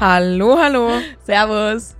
Hallo, 0.00 0.58
hallo. 0.58 0.90
Servus. 1.26 1.94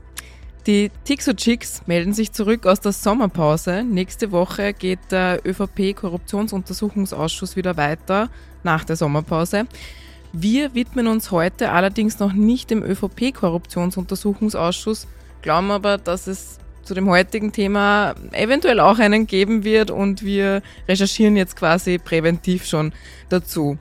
Die 0.67 0.91
Tixo 1.05 1.35
Chicks 1.35 1.83
melden 1.85 2.15
sich 2.15 2.33
zurück 2.33 2.67
aus 2.67 2.81
der 2.81 2.93
Sommerpause. 2.93 3.85
Nächste 3.85 4.33
Woche 4.33 4.73
geht 4.73 5.01
der 5.11 5.43
ÖVP-Korruptionsuntersuchungsausschuss 5.45 7.57
wieder 7.57 7.77
weiter 7.77 8.31
nach 8.63 8.85
der 8.85 8.97
Sommerpause. 8.97 9.67
Wir 10.33 10.75
widmen 10.75 11.09
uns 11.09 11.31
heute 11.31 11.73
allerdings 11.73 12.19
noch 12.21 12.33
nicht 12.33 12.71
dem 12.71 12.83
ÖVP-Korruptionsuntersuchungsausschuss, 12.83 15.07
glauben 15.43 15.71
aber, 15.71 15.99
dass 15.99 16.27
es 16.27 16.59
zu 16.83 16.95
dem 16.95 17.11
heutigen 17.11 17.53
Thema 17.53 18.15
eventuell 18.33 18.81
auch 18.81 18.99
einen 18.99 19.27
geben 19.27 19.63
wird 19.63 19.91
und 19.91 20.25
wir 20.25 20.63
recherchieren 20.89 21.37
jetzt 21.37 21.55
quasi 21.55 21.99
präventiv 21.99 22.65
schon 22.65 22.95
dazu. 23.29 23.77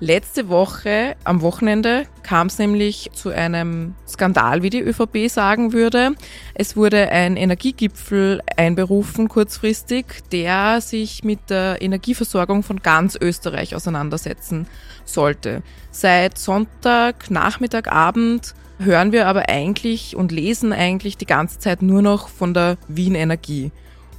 Letzte 0.00 0.48
Woche, 0.48 1.14
am 1.22 1.40
Wochenende, 1.40 2.06
kam 2.24 2.48
es 2.48 2.58
nämlich 2.58 3.10
zu 3.12 3.30
einem 3.30 3.94
Skandal, 4.08 4.62
wie 4.62 4.70
die 4.70 4.80
ÖVP 4.80 5.30
sagen 5.30 5.72
würde. 5.72 6.16
Es 6.54 6.76
wurde 6.76 7.10
ein 7.10 7.36
Energiegipfel 7.36 8.42
einberufen, 8.56 9.28
kurzfristig, 9.28 10.06
der 10.32 10.80
sich 10.80 11.22
mit 11.22 11.48
der 11.48 11.80
Energieversorgung 11.80 12.64
von 12.64 12.82
ganz 12.82 13.16
Österreich 13.20 13.76
auseinandersetzen 13.76 14.66
sollte. 15.04 15.62
Seit 15.92 16.38
Sonntag, 16.38 17.30
Nachmittag, 17.30 17.90
Abend 17.90 18.54
hören 18.80 19.12
wir 19.12 19.28
aber 19.28 19.48
eigentlich 19.48 20.16
und 20.16 20.32
lesen 20.32 20.72
eigentlich 20.72 21.16
die 21.16 21.26
ganze 21.26 21.60
Zeit 21.60 21.82
nur 21.82 22.02
noch 22.02 22.28
von 22.28 22.52
der 22.52 22.78
Wien 22.88 23.14
Energie. 23.14 23.70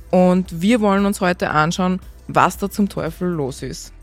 Und 0.10 0.62
wir 0.62 0.80
wollen 0.80 1.06
uns 1.06 1.20
heute 1.20 1.50
anschauen, 1.50 2.00
was 2.28 2.58
da 2.58 2.70
zum 2.70 2.88
Teufel 2.88 3.28
los 3.28 3.62
ist. 3.62 3.95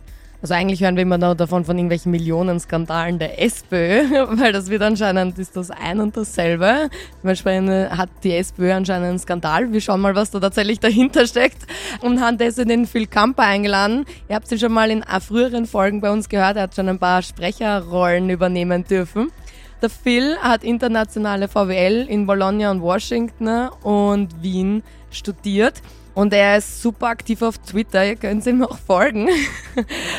Also 0.43 0.55
eigentlich 0.55 0.83
hören 0.83 0.97
wir 0.97 1.03
immer 1.03 1.19
noch 1.19 1.37
davon 1.37 1.65
von 1.65 1.79
irgendwelchen 1.79 2.11
Millionenskandalen 2.11 3.21
der 3.21 3.41
SPÖ, 3.41 4.11
weil 4.33 4.53
das 4.53 4.69
wird 4.71 4.83
anscheinend, 4.83 5.39
ist 5.39 5.57
das 5.57 5.71
ein 5.71 6.01
und 6.01 6.17
dasselbe. 6.17 6.91
Beispiel 7.23 7.89
hat 7.91 8.11
die 8.25 8.35
SPÖ 8.35 8.73
anscheinend 8.73 9.09
einen 9.09 9.19
Skandal. 9.21 9.73
Wir 9.73 9.81
schauen 9.81 10.01
mal, 10.01 10.17
was 10.17 10.33
da 10.33 10.41
tatsächlich 10.41 10.81
dahinter 10.81 11.29
steckt. 11.29 11.63
Und 12.01 12.21
haben 12.21 12.39
deswegen 12.39 12.71
den 12.71 12.87
Phil 12.87 13.07
Kamper 13.07 13.45
eingeladen. 13.45 14.05
Ihr 14.29 14.35
habt 14.35 14.51
ihn 14.51 14.59
schon 14.59 14.73
mal 14.73 14.91
in 14.91 15.05
früheren 15.21 15.67
Folgen 15.67 16.01
bei 16.01 16.11
uns 16.11 16.29
gehört. 16.29 16.57
Er 16.57 16.65
hat 16.65 16.75
schon 16.75 16.89
ein 16.89 16.99
paar 16.99 17.23
Sprecherrollen 17.23 18.29
übernehmen 18.29 18.83
dürfen. 18.83 19.31
Der 19.81 19.91
Phil 19.91 20.37
hat 20.39 20.65
internationale 20.65 21.47
VWL 21.47 22.07
in 22.09 22.27
Bologna 22.27 22.73
und 22.73 22.83
Washington 22.83 23.69
und 23.83 24.43
Wien 24.43 24.83
studiert. 25.13 25.83
Und 26.15 26.33
er 26.33 26.59
ist 26.59 26.83
super 26.83 27.07
aktiv 27.07 27.41
auf 27.43 27.59
Twitter, 27.59 28.05
ihr 28.05 28.17
könnt 28.17 28.47
ihm 28.47 28.63
auch 28.65 28.79
folgen. 28.79 29.29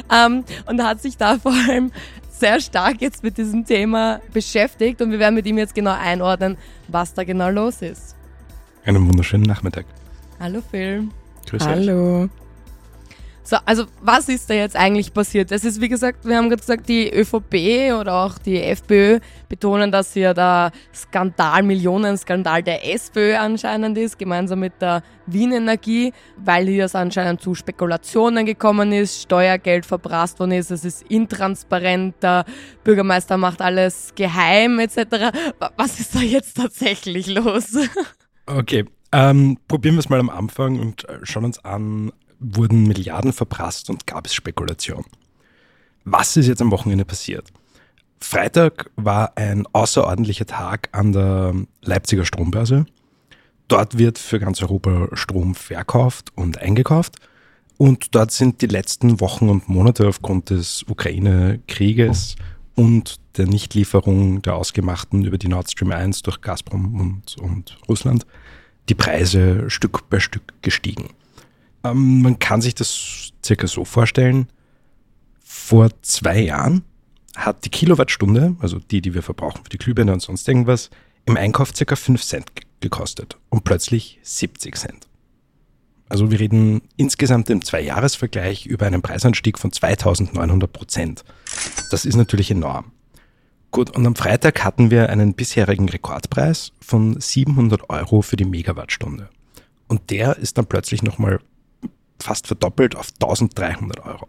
um, 0.09 0.44
und 0.66 0.83
hat 0.83 1.02
sich 1.02 1.17
da 1.17 1.38
vor 1.38 1.53
allem 1.53 1.91
sehr 2.31 2.59
stark 2.59 3.00
jetzt 3.00 3.23
mit 3.23 3.38
diesem 3.38 3.66
Thema 3.66 4.19
beschäftigt 4.33 5.02
und 5.02 5.11
wir 5.11 5.19
werden 5.19 5.35
mit 5.35 5.45
ihm 5.45 5.58
jetzt 5.58 5.75
genau 5.75 5.95
einordnen, 5.97 6.58
was 6.88 7.13
da 7.13 7.23
genau 7.23 7.50
los 7.50 7.81
ist. 7.81 8.16
Einen 8.85 9.08
wunderschönen 9.08 9.44
Nachmittag. 9.44 9.85
Hallo 10.39 10.61
Phil. 10.72 11.08
Grüß 11.47 11.66
Hallo. 11.66 12.23
Euch. 12.23 12.30
So, 13.45 13.58
also 13.66 13.86
was 14.02 14.30
ist 14.30 14.49
da 14.49 14.53
jetzt 14.53 14.77
eigentlich 14.77 15.13
passiert? 15.13 15.52
Es 15.52 15.66
ist, 15.66 15.81
wie 15.81 15.89
gesagt, 15.89 16.25
wir 16.25 16.38
haben 16.38 16.47
gerade 16.47 16.61
gesagt, 16.61 16.88
die 16.88 17.13
ÖVP 17.13 17.94
oder 18.00 18.23
auch 18.23 18.38
die 18.38 18.61
FPÖ 18.61 19.19
betonen, 19.50 19.91
dass 19.91 20.13
hier 20.13 20.33
der 20.33 20.72
Skandal, 20.95 21.61
Millionenskandal 21.61 22.63
der 22.63 22.89
SPÖ 22.94 23.35
anscheinend 23.35 23.97
ist, 23.97 24.17
gemeinsam 24.17 24.61
mit 24.61 24.81
der 24.81 25.03
Wien 25.25 25.52
Energie, 25.52 26.13
weil 26.38 26.67
hier 26.67 26.85
es 26.85 26.95
anscheinend 26.95 27.41
zu 27.41 27.53
Spekulationen 27.53 28.45
gekommen 28.45 28.94
ist, 28.94 29.23
Steuergeld 29.23 29.85
verprasst 29.85 30.39
worden 30.39 30.53
ist, 30.53 30.72
es 30.72 30.85
ist 30.85 31.03
intransparent, 31.09 32.16
der 32.23 32.45
Bürgermeister 32.85 33.35
macht 33.35 33.61
alles 33.61 34.13
geheim 34.16 34.80
etc. 34.80 35.35
Was 35.75 36.00
ist 36.00 36.16
da 36.16 36.19
jetzt 36.19 36.55
tatsächlich 36.55 37.28
los? 37.28 37.78
Okay, 38.45 38.83
ähm, 39.13 39.57
probieren 39.69 39.95
wir 39.95 40.00
es 40.00 40.09
mal 40.09 40.19
am 40.19 40.30
Anfang 40.30 40.78
und 40.78 41.07
äh, 41.07 41.19
schauen 41.23 41.45
uns 41.45 41.63
an, 41.63 42.11
wurden 42.44 42.83
Milliarden 42.83 43.34
verprasst 43.34 43.90
und 43.90 44.06
gab 44.06 44.25
es 44.25 44.34
Spekulation. 44.34 45.06
Was 46.06 46.35
ist 46.38 46.47
jetzt 46.47 46.62
am 46.62 46.72
Wochenende 46.72 47.06
passiert? 47.06 47.47
Freitag 48.19 48.90
war 48.95 49.34
ein 49.35 49.66
außerordentlicher 49.73 50.45
Tag 50.45 50.90
an 50.91 51.12
der 51.12 51.53
Leipziger 51.81 52.25
Strombörse. 52.25 52.85
Dort 53.68 53.97
wird 53.97 54.18
für 54.18 54.40
ganz 54.40 54.62
Europa 54.62 55.09
Strom 55.13 55.56
verkauft 55.56 56.31
und 56.35 56.57
eingekauft. 56.57 57.16
Und 57.78 58.16
dort 58.16 58.31
sind 58.31 58.62
die 58.62 58.68
letzten 58.68 59.19
Wochen 59.19 59.50
und 59.50 59.68
Monate 59.68 60.07
aufgrund 60.07 60.50
des 60.50 60.84
Ukraine-Krieges 60.88 62.35
und 62.75 63.16
der 63.38 63.47
Nichtlieferung 63.47 64.41
der 64.41 64.56
ausgemachten 64.56 65.25
über 65.25 65.38
die 65.38 65.47
Nord 65.47 65.72
Stream 65.72 65.91
1 65.91 66.22
durch 66.22 66.41
Gazprom 66.41 67.00
und, 67.00 67.38
und 67.38 67.78
Russland 67.89 68.25
die 68.89 68.95
Preise 68.95 69.69
Stück 69.69 70.09
bei 70.09 70.19
Stück 70.19 70.53
gestiegen. 70.62 71.09
Ähm, 71.83 72.21
man 72.21 72.39
kann 72.39 72.61
sich 72.61 72.75
das 72.75 73.31
circa 73.44 73.67
so 73.67 73.85
vorstellen. 73.85 74.47
Vor 75.39 75.89
zwei 76.01 76.39
Jahren 76.39 76.83
hat 77.35 77.66
die 77.66 77.69
Kilowattstunde, 77.69 78.55
also 78.59 78.79
die, 78.79 79.01
die 79.01 79.13
wir 79.13 79.23
verbrauchen 79.23 79.63
für 79.63 79.69
die 79.69 79.77
Glühbirne 79.77 80.13
und 80.13 80.21
sonst 80.21 80.47
irgendwas, 80.47 80.89
im 81.25 81.38
Einkauf 81.38 81.75
circa 81.75 81.95
5 81.95 82.21
Cent 82.23 82.45
gekostet 82.79 83.38
und 83.49 83.63
plötzlich 83.63 84.19
70 84.23 84.75
Cent. 84.75 85.07
Also 86.09 86.29
wir 86.29 86.39
reden 86.39 86.81
insgesamt 86.97 87.49
im 87.49 87.63
Zwei-Jahres-Vergleich 87.63 88.65
über 88.65 88.85
einen 88.85 89.01
Preisanstieg 89.01 89.57
von 89.57 89.71
2900 89.71 90.71
Prozent. 90.71 91.23
Das 91.89 92.05
ist 92.05 92.15
natürlich 92.15 92.51
enorm. 92.51 92.91
Gut, 93.71 93.89
und 93.89 94.05
am 94.05 94.15
Freitag 94.15 94.63
hatten 94.63 94.91
wir 94.91 95.09
einen 95.09 95.33
bisherigen 95.33 95.89
Rekordpreis 95.89 96.73
von 96.79 97.19
700 97.19 97.89
Euro 97.89 98.21
für 98.21 98.35
die 98.35 98.45
Megawattstunde. 98.45 99.29
Und 99.88 100.11
der 100.11 100.38
ist 100.38 100.57
dann 100.57 100.67
plötzlich 100.67 101.01
nochmal 101.01 101.39
fast 102.19 102.47
verdoppelt 102.47 102.96
auf 102.96 103.09
1300 103.22 104.06
Euro. 104.06 104.28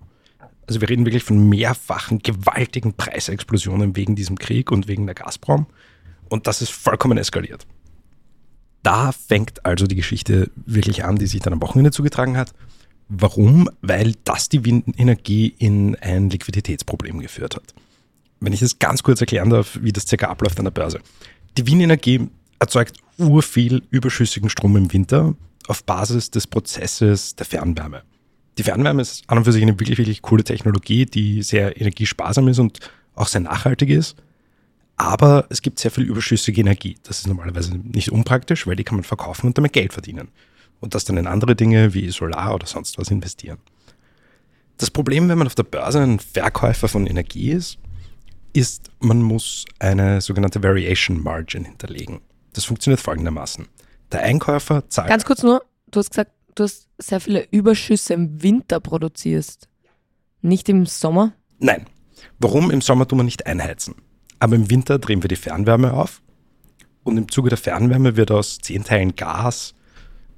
Also 0.66 0.80
wir 0.80 0.88
reden 0.88 1.04
wirklich 1.04 1.24
von 1.24 1.48
mehrfachen 1.48 2.20
gewaltigen 2.20 2.94
Preisexplosionen 2.94 3.96
wegen 3.96 4.16
diesem 4.16 4.38
Krieg 4.38 4.70
und 4.70 4.88
wegen 4.88 5.06
der 5.06 5.14
Gazprom. 5.14 5.66
Und 6.28 6.46
das 6.46 6.62
ist 6.62 6.70
vollkommen 6.70 7.18
eskaliert. 7.18 7.66
Da 8.82 9.12
fängt 9.12 9.64
also 9.64 9.86
die 9.86 9.96
Geschichte 9.96 10.50
wirklich 10.66 11.04
an, 11.04 11.16
die 11.16 11.26
sich 11.26 11.40
dann 11.40 11.52
am 11.52 11.62
Wochenende 11.62 11.90
zugetragen 11.90 12.36
hat. 12.36 12.52
Warum? 13.08 13.68
Weil 13.82 14.14
das 14.24 14.48
die 14.48 14.64
Windenergie 14.64 15.54
in 15.58 15.96
ein 15.96 16.30
Liquiditätsproblem 16.30 17.20
geführt 17.20 17.56
hat. 17.56 17.74
Wenn 18.40 18.52
ich 18.52 18.60
das 18.60 18.78
ganz 18.78 19.02
kurz 19.02 19.20
erklären 19.20 19.50
darf, 19.50 19.78
wie 19.80 19.92
das 19.92 20.06
circa 20.06 20.28
abläuft 20.28 20.58
an 20.58 20.64
der 20.64 20.70
Börse. 20.70 21.00
Die 21.56 21.66
Windenergie 21.66 22.28
erzeugt 22.58 22.98
urviel 23.18 23.82
überschüssigen 23.90 24.50
Strom 24.50 24.76
im 24.76 24.92
Winter, 24.92 25.34
auf 25.68 25.84
Basis 25.84 26.30
des 26.30 26.46
Prozesses 26.46 27.34
der 27.36 27.46
Fernwärme. 27.46 28.02
Die 28.58 28.62
Fernwärme 28.62 29.02
ist 29.02 29.24
an 29.28 29.38
und 29.38 29.44
für 29.44 29.52
sich 29.52 29.62
eine 29.62 29.78
wirklich, 29.80 29.98
wirklich 29.98 30.22
coole 30.22 30.44
Technologie, 30.44 31.06
die 31.06 31.42
sehr 31.42 31.80
energiesparsam 31.80 32.48
ist 32.48 32.58
und 32.58 32.78
auch 33.14 33.28
sehr 33.28 33.40
nachhaltig 33.40 33.90
ist. 33.90 34.16
Aber 34.96 35.46
es 35.48 35.60
gibt 35.60 35.80
sehr 35.80 35.90
viel 35.90 36.04
überschüssige 36.04 36.60
Energie. 36.60 36.96
Das 37.02 37.18
ist 37.18 37.26
normalerweise 37.26 37.76
nicht 37.76 38.12
unpraktisch, 38.12 38.66
weil 38.66 38.76
die 38.76 38.84
kann 38.84 38.96
man 38.96 39.04
verkaufen 39.04 39.48
und 39.48 39.58
damit 39.58 39.72
Geld 39.72 39.92
verdienen. 39.92 40.28
Und 40.80 40.94
das 40.94 41.04
dann 41.04 41.16
in 41.16 41.26
andere 41.26 41.56
Dinge 41.56 41.94
wie 41.94 42.10
Solar 42.10 42.54
oder 42.54 42.66
sonst 42.66 42.98
was 42.98 43.10
investieren. 43.10 43.58
Das 44.76 44.90
Problem, 44.90 45.28
wenn 45.28 45.38
man 45.38 45.46
auf 45.46 45.54
der 45.54 45.62
Börse 45.64 46.00
ein 46.00 46.20
Verkäufer 46.20 46.88
von 46.88 47.06
Energie 47.06 47.50
ist, 47.50 47.78
ist, 48.52 48.90
man 49.00 49.20
muss 49.20 49.64
eine 49.78 50.20
sogenannte 50.20 50.62
Variation 50.62 51.22
Margin 51.22 51.64
hinterlegen. 51.64 52.20
Das 52.52 52.64
funktioniert 52.64 53.00
folgendermaßen. 53.00 53.66
Der 54.14 54.22
Einkäufer 54.22 54.88
zahlt. 54.88 55.08
Ganz 55.08 55.24
kurz 55.24 55.42
nur, 55.42 55.64
du 55.90 55.98
hast 55.98 56.10
gesagt, 56.10 56.30
du 56.54 56.62
hast 56.62 56.88
sehr 56.98 57.20
viele 57.20 57.46
Überschüsse 57.50 58.14
im 58.14 58.42
Winter 58.42 58.78
produzierst. 58.78 59.68
Nicht 60.40 60.68
im 60.68 60.86
Sommer? 60.86 61.32
Nein. 61.58 61.86
Warum? 62.38 62.70
Im 62.70 62.80
Sommer 62.80 63.08
tun 63.08 63.18
wir 63.18 63.24
nicht 63.24 63.46
einheizen. 63.46 63.96
Aber 64.38 64.54
im 64.54 64.70
Winter 64.70 65.00
drehen 65.00 65.22
wir 65.24 65.28
die 65.28 65.36
Fernwärme 65.36 65.94
auf. 65.94 66.22
Und 67.02 67.16
im 67.16 67.28
Zuge 67.28 67.48
der 67.48 67.58
Fernwärme 67.58 68.16
wird 68.16 68.30
aus 68.30 68.58
zehn 68.58 68.84
Teilen 68.84 69.16
Gas, 69.16 69.74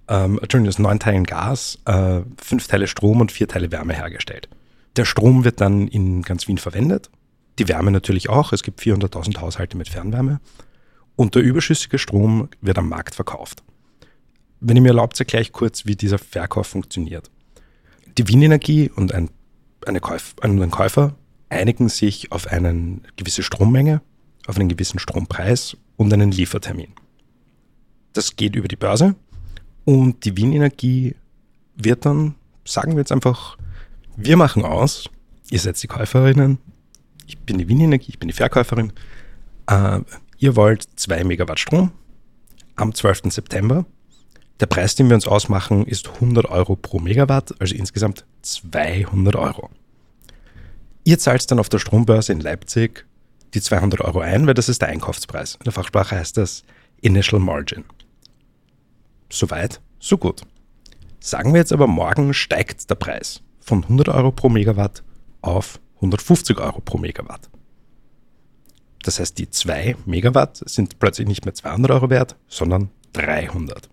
ähm, 0.08 0.38
Entschuldigung, 0.40 0.69
aus 0.69 0.79
neun 0.79 0.99
Teilen 0.99 1.25
Gas, 1.25 1.79
äh, 1.84 2.22
fünf 2.38 2.67
Teile 2.69 2.87
Strom 2.87 3.20
und 3.20 3.31
vier 3.31 3.46
Teile 3.46 3.70
Wärme 3.72 3.94
hergestellt. 3.94 4.49
Der 4.96 5.05
Strom 5.05 5.44
wird 5.44 5.61
dann 5.61 5.87
in 5.87 6.22
ganz 6.22 6.49
Wien 6.49 6.58
verwendet. 6.58 7.11
Die 7.58 7.69
Wärme 7.69 7.90
natürlich 7.90 8.31
auch. 8.31 8.55
Es 8.55 8.62
gibt 8.62 8.81
400.000 8.81 9.38
Haushalte 9.40 9.76
mit 9.76 9.90
Fernwärme 9.90 10.40
und 11.16 11.34
der 11.34 11.42
überschüssige 11.42 11.98
Strom 11.98 12.48
wird 12.60 12.78
am 12.78 12.88
Markt 12.88 13.14
verkauft. 13.14 13.62
Wenn 14.60 14.76
ihr 14.76 14.82
mir 14.82 14.88
erlaubt, 14.88 15.18
erkläre 15.18 15.42
ich 15.42 15.52
kurz, 15.52 15.86
wie 15.86 15.96
dieser 15.96 16.18
Verkauf 16.18 16.68
funktioniert. 16.68 17.30
Die 18.16 18.28
Wien 18.28 18.42
Energie 18.42 18.90
und 18.90 19.12
ein, 19.12 19.30
Käuf, 20.00 20.34
ein 20.40 20.70
Käufer 20.70 21.14
einigen 21.48 21.88
sich 21.88 22.32
auf 22.32 22.46
eine 22.46 23.00
gewisse 23.16 23.42
Strommenge, 23.42 24.00
auf 24.46 24.56
einen 24.56 24.68
gewissen 24.68 24.98
Strompreis 24.98 25.76
und 25.96 26.12
einen 26.12 26.30
Liefertermin. 26.30 26.92
Das 28.12 28.36
geht 28.36 28.56
über 28.56 28.69
die 28.69 28.76
Börse 28.76 29.14
und 29.84 30.24
die 30.24 30.36
Wien 30.36 30.52
Energie 30.52 31.14
wird 31.76 32.06
dann, 32.06 32.34
sagen 32.64 32.92
wir 32.92 32.98
jetzt 32.98 33.12
einfach, 33.12 33.58
wir 34.16 34.36
machen 34.36 34.64
aus, 34.64 35.10
ihr 35.50 35.60
seid 35.60 35.80
die 35.82 35.86
Käuferinnen, 35.86 36.58
ich 37.26 37.38
bin 37.38 37.58
die 37.58 37.69
Wien 37.69 37.80
Energie, 37.80 38.10
ich 38.10 38.19
bin 38.19 38.28
die 38.28 38.34
Verkäuferin, 38.34 38.92
äh, 39.66 40.00
Ihr 40.38 40.54
wollt 40.54 40.86
2 40.96 41.24
Megawatt 41.24 41.58
Strom 41.58 41.92
am 42.74 42.94
12. 42.94 43.32
September. 43.32 43.86
Der 44.60 44.66
Preis, 44.66 44.94
den 44.94 45.08
wir 45.08 45.14
uns 45.14 45.26
ausmachen, 45.26 45.86
ist 45.86 46.08
100 46.08 46.46
Euro 46.46 46.76
pro 46.76 46.98
Megawatt, 46.98 47.58
also 47.58 47.74
insgesamt 47.74 48.26
200 48.42 49.34
Euro. 49.36 49.70
Ihr 51.04 51.18
zahlt 51.18 51.50
dann 51.50 51.58
auf 51.58 51.70
der 51.70 51.78
Strombörse 51.78 52.32
in 52.32 52.40
Leipzig 52.40 53.06
die 53.54 53.60
200 53.62 54.02
Euro 54.02 54.20
ein, 54.20 54.46
weil 54.46 54.54
das 54.54 54.68
ist 54.68 54.82
der 54.82 54.88
Einkaufspreis. 54.88 55.54
In 55.54 55.64
der 55.64 55.72
Fachsprache 55.72 56.16
heißt 56.16 56.36
das 56.36 56.64
Initial 57.00 57.40
Margin. 57.40 57.84
Soweit, 59.30 59.80
so 59.98 60.18
gut. 60.18 60.42
Sagen 61.20 61.54
wir 61.54 61.60
jetzt 61.60 61.72
aber, 61.72 61.86
morgen 61.86 62.34
steigt 62.34 62.90
der 62.90 62.96
Preis 62.96 63.42
von 63.60 63.84
100 63.84 64.10
Euro 64.10 64.32
pro 64.32 64.48
Megawatt 64.50 65.02
auf 65.40 65.80
150 65.96 66.58
Euro 66.58 66.80
pro 66.80 66.98
Megawatt. 66.98 67.48
Das 69.06 69.20
heißt, 69.20 69.38
die 69.38 69.49
2 69.49 69.94
Megawatt 70.05 70.69
sind 70.69 70.99
plötzlich 70.99 71.29
nicht 71.29 71.44
mehr 71.44 71.55
200 71.55 71.93
Euro 71.93 72.11
wert, 72.11 72.35
sondern 72.49 72.91
300. 73.12 73.88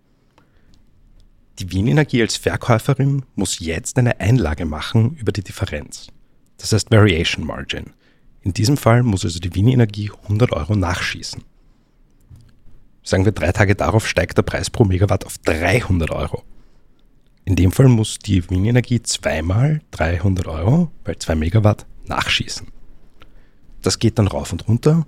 Die 1.59 1.71
Wien 1.71 1.85
Energie 1.85 2.19
als 2.23 2.35
Verkäuferin 2.35 3.23
muss 3.35 3.59
jetzt 3.59 3.99
eine 3.99 4.19
Einlage 4.19 4.65
machen 4.65 5.15
über 5.15 5.31
die 5.31 5.43
Differenz. 5.43 6.07
Das 6.57 6.73
heißt 6.73 6.89
Variation 6.89 7.45
Margin. 7.45 7.91
In 8.41 8.53
diesem 8.53 8.75
Fall 8.75 9.03
muss 9.03 9.23
also 9.23 9.37
die 9.37 9.53
Wien 9.53 9.67
Energie 9.67 10.09
100 10.23 10.51
Euro 10.51 10.75
nachschießen. 10.75 11.43
Sagen 13.03 13.25
wir 13.25 13.33
drei 13.33 13.51
Tage 13.51 13.75
darauf 13.75 14.07
steigt 14.07 14.39
der 14.39 14.41
Preis 14.41 14.71
pro 14.71 14.83
Megawatt 14.83 15.27
auf 15.27 15.37
300 15.37 16.09
Euro. 16.09 16.41
In 17.45 17.55
dem 17.55 17.71
Fall 17.71 17.87
muss 17.87 18.17
die 18.17 18.49
Wien 18.49 18.65
Energie 18.65 19.03
zweimal 19.03 19.81
300 19.91 20.47
Euro, 20.47 20.89
weil 21.03 21.19
2 21.19 21.35
Megawatt, 21.35 21.85
nachschießen. 22.07 22.69
Das 23.83 23.99
geht 23.99 24.17
dann 24.17 24.27
rauf 24.27 24.51
und 24.51 24.67
runter. 24.67 25.05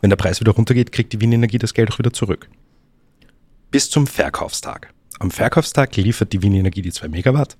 Wenn 0.00 0.10
der 0.10 0.16
Preis 0.16 0.40
wieder 0.40 0.52
runtergeht, 0.52 0.92
kriegt 0.92 1.12
die 1.12 1.20
Wien 1.20 1.32
Energie 1.32 1.58
das 1.58 1.74
Geld 1.74 1.90
auch 1.90 1.98
wieder 1.98 2.12
zurück. 2.12 2.48
Bis 3.72 3.90
zum 3.90 4.06
Verkaufstag. 4.06 4.94
Am 5.18 5.32
Verkaufstag 5.32 5.96
liefert 5.96 6.32
die 6.32 6.42
Wien 6.42 6.54
Energie 6.54 6.82
die 6.82 6.92
2 6.92 7.08
Megawatt 7.08 7.56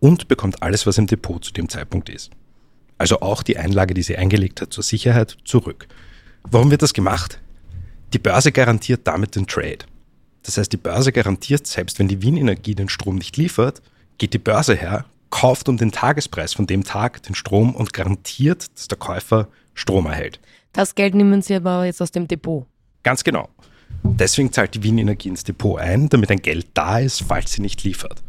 und 0.00 0.26
bekommt 0.26 0.62
alles, 0.62 0.86
was 0.86 0.98
im 0.98 1.06
Depot 1.06 1.44
zu 1.44 1.52
dem 1.52 1.68
Zeitpunkt 1.68 2.08
ist. 2.08 2.30
Also 2.98 3.20
auch 3.20 3.42
die 3.42 3.58
Einlage, 3.58 3.94
die 3.94 4.02
sie 4.02 4.16
eingelegt 4.16 4.60
hat, 4.60 4.72
zur 4.72 4.82
Sicherheit 4.82 5.36
zurück. 5.44 5.86
Warum 6.42 6.70
wird 6.70 6.82
das 6.82 6.94
gemacht? 6.94 7.40
Die 8.12 8.18
Börse 8.18 8.52
garantiert 8.52 9.06
damit 9.06 9.36
den 9.36 9.46
Trade. 9.46 9.78
Das 10.42 10.56
heißt, 10.58 10.72
die 10.72 10.78
Börse 10.78 11.12
garantiert, 11.12 11.66
selbst 11.66 11.98
wenn 11.98 12.08
die 12.08 12.22
Wien 12.22 12.36
Energie 12.36 12.74
den 12.74 12.88
Strom 12.88 13.16
nicht 13.16 13.36
liefert, 13.36 13.82
geht 14.16 14.32
die 14.32 14.38
Börse 14.38 14.74
her, 14.74 15.04
kauft 15.30 15.68
um 15.68 15.76
den 15.76 15.92
Tagespreis 15.92 16.54
von 16.54 16.66
dem 16.66 16.84
Tag 16.84 17.22
den 17.24 17.34
Strom 17.34 17.74
und 17.74 17.92
garantiert, 17.92 18.66
dass 18.76 18.88
der 18.88 18.98
Käufer 18.98 19.48
Strom 19.76 20.06
erhält. 20.06 20.40
Das 20.72 20.96
Geld 20.96 21.14
nehmen 21.14 21.42
Sie 21.42 21.54
aber 21.54 21.84
jetzt 21.84 22.02
aus 22.02 22.10
dem 22.10 22.26
Depot. 22.26 22.66
Ganz 23.04 23.22
genau. 23.22 23.48
Deswegen 24.02 24.52
zahlt 24.52 24.74
die 24.74 24.82
Wien 24.82 24.98
Energie 24.98 25.28
ins 25.28 25.44
Depot 25.44 25.78
ein, 25.78 26.08
damit 26.08 26.30
ein 26.30 26.42
Geld 26.42 26.66
da 26.74 26.98
ist, 26.98 27.22
falls 27.22 27.52
sie 27.52 27.62
nicht 27.62 27.84
liefert. 27.84 28.22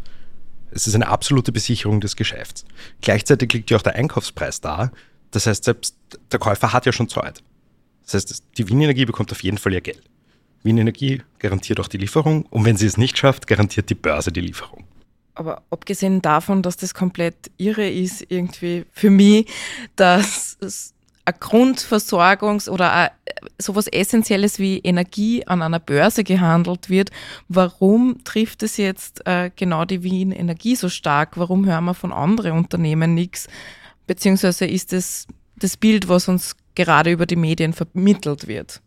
Es 0.72 0.86
ist 0.86 0.96
eine 0.96 1.08
absolute 1.08 1.52
Besicherung 1.52 2.02
des 2.02 2.16
Geschäfts. 2.16 2.66
Gleichzeitig 3.02 3.52
liegt 3.54 3.72
ja 3.72 3.78
auch 3.78 3.82
der 3.82 3.96
Einkaufspreis 3.96 4.62
da. 4.62 4.92
Das 5.32 5.48
heißt, 5.48 5.64
selbst 5.64 5.96
der 6.32 6.40
Käufer 6.40 6.74
hat 6.74 6.86
ja 6.86 6.92
schon 6.92 7.10
Zeit. 7.10 7.42
Das 8.04 8.14
heißt, 8.14 8.44
die 8.58 8.68
Wien 8.70 8.82
Energie 8.82 9.06
bekommt 9.06 9.32
auf 9.32 9.42
jeden 9.44 9.58
Fall 9.58 9.74
ihr 9.74 9.82
Geld. 9.82 10.04
Wien 10.64 10.78
Energie 10.78 11.22
garantiert 11.40 11.80
auch 11.80 11.88
die 11.88 11.98
Lieferung 11.98 12.46
und 12.48 12.66
wenn 12.66 12.78
sie 12.78 12.86
es 12.86 12.98
nicht 12.98 13.18
schafft, 13.18 13.48
garantiert 13.48 13.90
die 13.90 13.96
Börse 13.96 14.32
die 14.32 14.42
Lieferung. 14.42 14.84
Aber 15.34 15.62
abgesehen 15.70 16.22
davon, 16.22 16.64
dass 16.64 16.78
das 16.78 16.94
komplett 16.94 17.52
irre 17.58 17.88
ist, 17.88 18.26
irgendwie 18.30 18.86
für 18.92 19.12
mich, 19.12 19.48
dass 19.96 20.58
eine 21.28 21.38
Grundversorgungs- 21.38 22.70
oder 22.70 23.12
sowas 23.58 23.88
Essentielles 23.88 24.60
wie 24.60 24.80
Energie 24.80 25.46
an 25.46 25.62
einer 25.62 25.80
Börse 25.80 26.24
gehandelt 26.24 26.90
wird. 26.90 27.12
Warum 27.50 28.24
trifft 28.24 28.64
es 28.64 28.78
jetzt 28.78 29.28
äh, 29.28 29.52
genau 29.56 29.84
die 29.84 30.04
Wien 30.04 30.32
Energie 30.32 30.76
so 30.76 30.88
stark? 30.90 31.38
Warum 31.38 31.66
hören 31.66 31.84
wir 31.86 31.94
von 31.94 32.14
anderen 32.14 32.54
Unternehmen 32.54 33.14
nichts? 33.14 33.48
Beziehungsweise 34.08 34.66
ist 34.66 34.94
es 34.94 35.28
das 35.58 35.76
Bild, 35.76 36.08
was 36.08 36.30
uns 36.30 36.56
gerade 36.76 37.12
über 37.12 37.26
die 37.26 37.36
Medien 37.36 37.74
vermittelt 37.74 38.48
wird? 38.48 38.82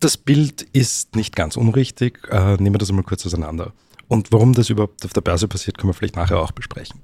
Das 0.00 0.18
Bild 0.18 0.62
ist 0.72 1.16
nicht 1.16 1.34
ganz 1.34 1.56
unrichtig. 1.56 2.28
Äh, 2.30 2.56
nehmen 2.56 2.74
wir 2.74 2.78
das 2.78 2.90
einmal 2.90 3.04
kurz 3.04 3.24
auseinander. 3.24 3.72
Und 4.08 4.32
warum 4.32 4.52
das 4.52 4.68
überhaupt 4.68 5.04
auf 5.06 5.14
der 5.14 5.22
Börse 5.22 5.48
passiert, 5.48 5.78
können 5.78 5.88
wir 5.88 5.94
vielleicht 5.94 6.16
nachher 6.16 6.38
auch 6.38 6.52
besprechen. 6.52 7.00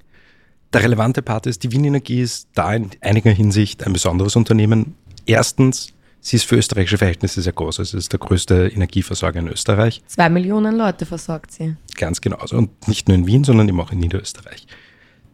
Der 0.72 0.82
relevante 0.82 1.20
Part 1.20 1.46
ist, 1.46 1.62
die 1.64 1.72
Wien 1.72 1.84
Energie 1.84 2.20
ist 2.20 2.48
da 2.54 2.74
in 2.74 2.90
einiger 3.00 3.30
Hinsicht 3.30 3.86
ein 3.86 3.92
besonderes 3.92 4.36
Unternehmen. 4.36 4.94
Erstens, 5.26 5.88
sie 6.20 6.36
ist 6.36 6.44
für 6.44 6.56
österreichische 6.56 6.96
Verhältnisse 6.96 7.42
sehr 7.42 7.52
groß. 7.52 7.80
Also 7.80 7.98
es 7.98 8.04
ist 8.04 8.12
der 8.12 8.20
größte 8.20 8.69
Energieversorger 8.69 9.40
in 9.40 9.48
Österreich. 9.48 10.02
Zwei 10.06 10.30
Millionen 10.30 10.76
Leute 10.76 11.04
versorgt 11.04 11.52
sie. 11.52 11.76
Ganz 11.96 12.22
genau. 12.22 12.38
Und 12.52 12.88
nicht 12.88 13.06
nur 13.06 13.16
in 13.16 13.26
Wien, 13.26 13.44
sondern 13.44 13.69
eben 13.69 13.80
auch 13.80 13.92
in 13.92 13.98
Niederösterreich. 13.98 14.66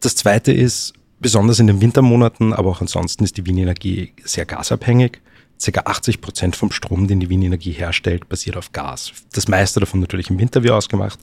Das 0.01 0.15
zweite 0.15 0.51
ist, 0.51 0.93
besonders 1.19 1.59
in 1.59 1.67
den 1.67 1.81
Wintermonaten, 1.81 2.53
aber 2.53 2.69
auch 2.69 2.81
ansonsten 2.81 3.23
ist 3.23 3.37
die 3.37 3.45
Wien 3.45 3.57
Energie 3.57 4.13
sehr 4.23 4.45
gasabhängig. 4.45 5.21
Circa 5.61 5.81
80 5.85 6.21
Prozent 6.21 6.55
vom 6.55 6.71
Strom, 6.71 7.07
den 7.07 7.19
die 7.19 7.29
Wien 7.29 7.41
Energie 7.41 7.73
herstellt, 7.73 8.29
basiert 8.29 8.55
auf 8.55 8.71
Gas. 8.71 9.11
Das 9.33 9.49
meiste 9.49 9.81
davon 9.81 9.99
natürlich 9.99 10.29
im 10.29 10.39
Winter 10.39 10.63
wie 10.63 10.71
ausgemacht. 10.71 11.19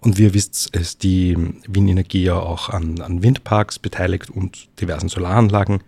Und 0.00 0.16
wie 0.16 0.24
ihr 0.24 0.34
wisst, 0.34 0.74
ist 0.76 1.02
die 1.02 1.36
Wien 1.66 1.88
Energie 1.88 2.22
ja 2.22 2.38
auch 2.38 2.68
an, 2.68 3.00
an 3.00 3.22
Windparks 3.22 3.80
beteiligt 3.80 4.30
und 4.30 4.68
diversen 4.80 5.08
Solaranlagen. 5.08 5.82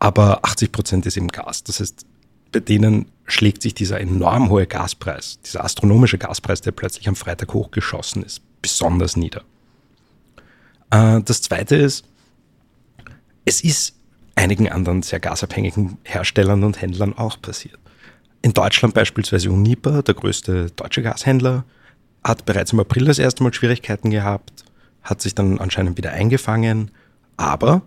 Aber 0.00 0.44
80 0.44 0.72
Prozent 0.72 1.06
ist 1.06 1.16
eben 1.16 1.28
Gas. 1.28 1.62
Das 1.62 1.78
heißt, 1.78 2.04
bei 2.50 2.60
denen 2.60 3.06
schlägt 3.26 3.62
sich 3.62 3.74
dieser 3.74 4.00
enorm 4.00 4.50
hohe 4.50 4.66
Gaspreis, 4.66 5.38
dieser 5.44 5.64
astronomische 5.64 6.18
Gaspreis, 6.18 6.60
der 6.60 6.72
plötzlich 6.72 7.08
am 7.08 7.16
Freitag 7.16 7.54
hochgeschossen 7.54 8.22
ist, 8.24 8.42
besonders 8.62 9.16
nieder. 9.16 9.42
Äh, 10.90 11.20
das 11.22 11.42
zweite 11.42 11.76
ist, 11.76 12.04
es 13.44 13.60
ist 13.60 13.94
einigen 14.38 14.70
anderen 14.70 15.02
sehr 15.02 15.20
gasabhängigen 15.20 15.98
Herstellern 16.04 16.62
und 16.64 16.80
Händlern 16.80 17.16
auch 17.18 17.40
passiert. 17.42 17.78
In 18.40 18.52
Deutschland 18.54 18.94
beispielsweise 18.94 19.50
Uniper, 19.50 20.02
der 20.02 20.14
größte 20.14 20.70
deutsche 20.76 21.02
Gashändler, 21.02 21.64
hat 22.22 22.46
bereits 22.46 22.72
im 22.72 22.80
April 22.80 23.04
das 23.06 23.18
erste 23.18 23.42
Mal 23.42 23.52
Schwierigkeiten 23.52 24.10
gehabt, 24.10 24.64
hat 25.02 25.20
sich 25.20 25.34
dann 25.34 25.58
anscheinend 25.58 25.96
wieder 25.96 26.12
eingefangen, 26.12 26.92
aber 27.36 27.82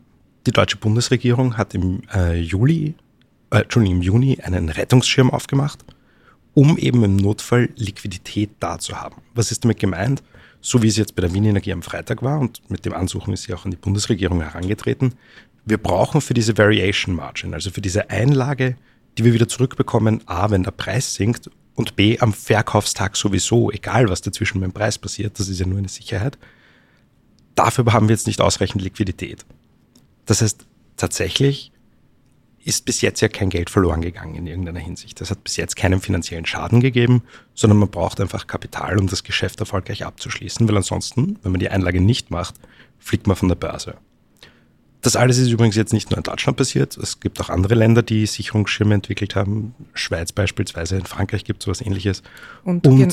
die 0.45 0.51
deutsche 0.51 0.77
Bundesregierung 0.77 1.57
hat 1.57 1.74
im 1.74 2.01
äh, 2.13 2.38
Juli, 2.39 2.95
äh, 3.51 3.59
Entschuldigung, 3.59 3.97
im 3.97 4.01
Juni 4.01 4.39
einen 4.42 4.69
Rettungsschirm 4.69 5.31
aufgemacht, 5.31 5.86
um 6.54 6.77
eben 6.77 7.04
im 7.04 7.15
Notfall 7.15 7.69
Liquidität 7.75 8.50
da 8.59 8.77
zu 8.77 8.99
haben. 8.99 9.21
Was 9.35 9.52
ist 9.52 9.64
damit 9.64 9.80
gemeint? 9.80 10.21
So 10.59 10.83
wie 10.83 10.87
es 10.87 10.97
jetzt 10.97 11.16
bei 11.16 11.21
der 11.21 11.33
Wien 11.33 11.45
Energie 11.45 11.73
am 11.73 11.81
Freitag 11.81 12.21
war 12.21 12.40
und 12.40 12.61
mit 12.69 12.85
dem 12.85 12.94
Ansuchen 12.94 13.33
ist 13.33 13.44
sie 13.44 13.54
auch 13.54 13.66
an 13.66 13.71
die 13.71 13.78
Bundesregierung 13.78 14.42
herangetreten, 14.42 15.14
wir 15.71 15.78
brauchen 15.78 16.19
für 16.19 16.33
diese 16.33 16.57
Variation 16.57 17.16
Margin, 17.16 17.54
also 17.54 17.71
für 17.71 17.80
diese 17.80 18.09
Einlage, 18.09 18.75
die 19.18 19.23
wir 19.23 19.33
wieder 19.33 19.47
zurückbekommen, 19.47 20.21
A, 20.28 20.51
wenn 20.51 20.63
der 20.63 20.71
Preis 20.71 21.16
sinkt 21.16 21.49
und 21.75 21.95
B, 21.95 22.19
am 22.19 22.33
Verkaufstag 22.33 23.16
sowieso, 23.16 23.71
egal 23.71 24.09
was 24.09 24.21
dazwischen 24.21 24.59
beim 24.59 24.73
Preis 24.73 24.97
passiert, 24.97 25.40
das 25.40 25.47
ist 25.47 25.61
ja 25.61 25.66
nur 25.66 25.78
eine 25.78 25.87
Sicherheit. 25.87 26.37
Dafür 27.56 27.85
haben 27.94 28.09
wir 28.09 28.16
jetzt 28.16 28.28
nicht 28.28 28.42
ausreichend 28.42 28.81
Liquidität. 28.81 29.45
Das 30.25 30.42
heißt, 30.42 30.66
tatsächlich 30.97 31.71
ist 32.66 32.83
bis 32.83 32.99
jetzt 32.99 33.21
ja 33.21 33.30
kein 33.30 33.49
Geld 33.49 33.69
verloren 33.69 34.01
gegangen 34.01 34.35
in 34.35 34.47
irgendeiner 34.47 34.81
Hinsicht. 34.81 35.21
Das 35.21 35.31
hat 35.31 35.42
bis 35.45 35.56
jetzt 35.56 35.78
keinen 35.78 36.01
finanziellen 36.01 36.45
Schaden 36.45 36.81
gegeben, 36.81 37.23
sondern 37.56 37.80
man 37.80 37.90
braucht 37.90 38.19
einfach 38.19 38.45
Kapital, 38.45 38.99
um 38.99 39.07
das 39.07 39.23
Geschäft 39.23 39.61
erfolgreich 39.61 40.06
abzuschließen, 40.06 40.68
weil 40.68 40.75
ansonsten, 40.75 41.40
wenn 41.44 41.54
man 41.54 41.59
die 41.59 41.69
Einlage 41.69 42.01
nicht 42.01 42.30
macht, 42.30 42.56
fliegt 42.99 43.25
man 43.25 43.37
von 43.37 43.47
der 43.47 43.56
Börse. 43.56 43.95
Das 45.02 45.16
alles 45.16 45.38
ist 45.40 45.50
übrigens 45.50 45.76
jetzt 45.76 45.94
nicht 45.94 46.12
nur 46.12 46.18
in 46.18 46.24
Deutschland 46.24 46.58
passiert. 46.58 46.96
Es 46.98 47.20
gibt 47.20 47.42
auch 47.42 47.50
andere 47.50 47.76
Länder, 47.76 48.04
die 48.04 48.26
Sicherungsschirme 48.26 48.94
entwickelt 48.94 49.36
haben. 49.36 49.74
Schweiz 49.94 50.31
beispielsweise, 50.31 50.98
in 50.98 51.06
Frankreich 51.06 51.44
gibt 51.44 51.62
es 51.62 51.66
sowas 51.66 51.81
ähnliches. 51.81 52.22
Und, 52.64 52.86
und 52.86 52.98
gen 52.98 53.12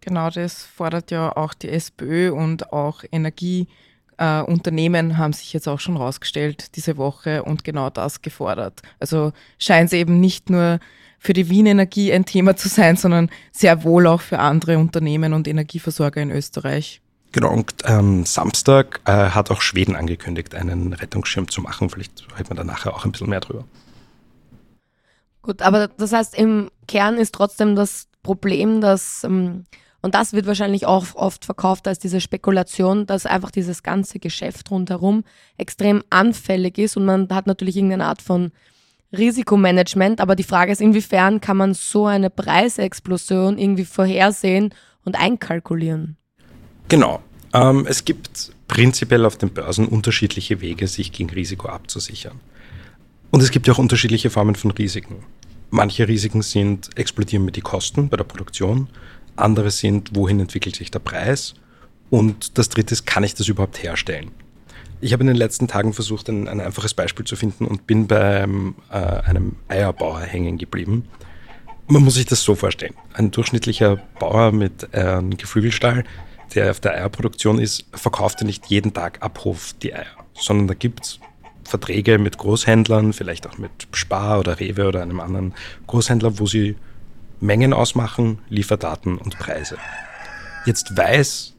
genau 0.00 0.30
das 0.30 0.64
fordert 0.64 1.10
ja 1.10 1.36
auch 1.36 1.54
die 1.54 1.68
SPÖ 1.68 2.32
und 2.32 2.72
auch 2.72 3.04
Energieunternehmen 3.12 5.10
äh, 5.10 5.14
haben 5.14 5.32
sich 5.32 5.52
jetzt 5.52 5.68
auch 5.68 5.80
schon 5.80 5.96
rausgestellt 5.96 6.76
diese 6.76 6.96
Woche 6.96 7.44
und 7.44 7.62
genau 7.62 7.90
das 7.90 8.22
gefordert. 8.22 8.82
Also 8.98 9.32
scheint 9.58 9.88
es 9.88 9.92
eben 9.92 10.18
nicht 10.18 10.50
nur 10.50 10.80
für 11.20 11.32
die 11.32 11.48
Wien 11.50 11.66
Energie 11.66 12.12
ein 12.12 12.24
Thema 12.24 12.56
zu 12.56 12.68
sein, 12.68 12.96
sondern 12.96 13.30
sehr 13.52 13.84
wohl 13.84 14.06
auch 14.06 14.20
für 14.20 14.38
andere 14.38 14.78
Unternehmen 14.78 15.32
und 15.34 15.46
Energieversorger 15.46 16.20
in 16.20 16.30
Österreich. 16.30 17.00
Genau, 17.32 17.52
und 17.52 17.74
ähm, 17.84 18.24
Samstag 18.24 19.00
äh, 19.04 19.30
hat 19.30 19.50
auch 19.50 19.60
Schweden 19.60 19.96
angekündigt, 19.96 20.54
einen 20.54 20.94
Rettungsschirm 20.94 21.48
zu 21.48 21.60
machen. 21.60 21.90
Vielleicht 21.90 22.26
hört 22.34 22.48
man 22.48 22.56
da 22.56 22.64
nachher 22.64 22.94
auch 22.94 23.04
ein 23.04 23.12
bisschen 23.12 23.28
mehr 23.28 23.40
drüber. 23.40 23.64
Gut, 25.42 25.62
aber 25.62 25.88
das 25.88 26.12
heißt, 26.12 26.36
im 26.36 26.70
Kern 26.86 27.16
ist 27.16 27.34
trotzdem 27.34 27.74
das 27.74 28.08
Problem, 28.22 28.80
dass, 28.80 29.24
ähm, 29.24 29.64
und 30.02 30.14
das 30.14 30.34
wird 30.34 30.46
wahrscheinlich 30.46 30.84
auch 30.84 31.14
oft 31.14 31.44
verkauft 31.44 31.88
als 31.88 31.98
diese 31.98 32.20
Spekulation, 32.20 33.06
dass 33.06 33.24
einfach 33.24 33.50
dieses 33.50 33.82
ganze 33.82 34.18
Geschäft 34.18 34.70
rundherum 34.70 35.24
extrem 35.56 36.02
anfällig 36.10 36.76
ist 36.76 36.98
und 36.98 37.06
man 37.06 37.28
hat 37.30 37.46
natürlich 37.46 37.76
irgendeine 37.76 38.04
Art 38.04 38.20
von 38.20 38.52
Risikomanagement, 39.16 40.20
aber 40.20 40.36
die 40.36 40.42
Frage 40.42 40.70
ist, 40.70 40.82
inwiefern 40.82 41.40
kann 41.40 41.56
man 41.56 41.72
so 41.72 42.04
eine 42.04 42.28
Preisexplosion 42.28 43.56
irgendwie 43.56 43.86
vorhersehen 43.86 44.74
und 45.04 45.18
einkalkulieren? 45.18 46.17
Genau. 46.88 47.20
Ähm, 47.52 47.86
es 47.88 48.04
gibt 48.04 48.52
prinzipiell 48.66 49.24
auf 49.24 49.36
den 49.36 49.50
Börsen 49.50 49.86
unterschiedliche 49.86 50.60
Wege, 50.60 50.86
sich 50.86 51.12
gegen 51.12 51.30
Risiko 51.30 51.68
abzusichern. 51.68 52.40
Und 53.30 53.42
es 53.42 53.50
gibt 53.50 53.66
ja 53.66 53.74
auch 53.74 53.78
unterschiedliche 53.78 54.30
Formen 54.30 54.54
von 54.54 54.70
Risiken. 54.70 55.16
Manche 55.70 56.08
Risiken 56.08 56.42
sind, 56.42 56.90
explodieren 56.96 57.44
mir 57.44 57.52
die 57.52 57.60
Kosten 57.60 58.08
bei 58.08 58.16
der 58.16 58.24
Produktion. 58.24 58.88
Andere 59.36 59.70
sind, 59.70 60.10
wohin 60.14 60.40
entwickelt 60.40 60.76
sich 60.76 60.90
der 60.90 60.98
Preis. 60.98 61.54
Und 62.10 62.56
das 62.56 62.70
dritte 62.70 62.94
ist, 62.94 63.06
kann 63.06 63.24
ich 63.24 63.34
das 63.34 63.48
überhaupt 63.48 63.82
herstellen? 63.82 64.30
Ich 65.00 65.12
habe 65.12 65.22
in 65.22 65.28
den 65.28 65.36
letzten 65.36 65.68
Tagen 65.68 65.92
versucht, 65.92 66.28
ein, 66.28 66.48
ein 66.48 66.60
einfaches 66.60 66.94
Beispiel 66.94 67.24
zu 67.24 67.36
finden 67.36 67.66
und 67.66 67.86
bin 67.86 68.06
bei 68.06 68.46
äh, 68.90 68.94
einem 68.94 69.56
Eierbauer 69.68 70.20
hängen 70.20 70.58
geblieben. 70.58 71.04
Man 71.86 72.02
muss 72.02 72.14
sich 72.14 72.26
das 72.26 72.42
so 72.42 72.54
vorstellen. 72.54 72.94
Ein 73.14 73.30
durchschnittlicher 73.30 73.96
Bauer 74.18 74.52
mit 74.52 74.88
äh, 74.92 75.00
einem 75.00 75.36
Geflügelstall, 75.36 76.04
der 76.54 76.70
auf 76.70 76.80
der 76.80 76.94
Eierproduktion 76.94 77.58
ist, 77.58 77.84
verkauft 77.92 78.40
ja 78.40 78.46
nicht 78.46 78.66
jeden 78.66 78.92
Tag 78.94 79.22
ab 79.22 79.44
Hof 79.44 79.74
die 79.82 79.94
Eier, 79.94 80.06
sondern 80.34 80.68
da 80.68 80.74
gibt 80.74 81.04
es 81.04 81.20
Verträge 81.64 82.18
mit 82.18 82.38
Großhändlern, 82.38 83.12
vielleicht 83.12 83.46
auch 83.46 83.58
mit 83.58 83.70
Spar 83.92 84.40
oder 84.40 84.58
Rewe 84.58 84.88
oder 84.88 85.02
einem 85.02 85.20
anderen 85.20 85.54
Großhändler, 85.86 86.38
wo 86.38 86.46
sie 86.46 86.76
Mengen 87.40 87.72
ausmachen, 87.72 88.38
Lieferdaten 88.48 89.18
und 89.18 89.38
Preise. 89.38 89.76
Jetzt 90.64 90.96
weiß 90.96 91.54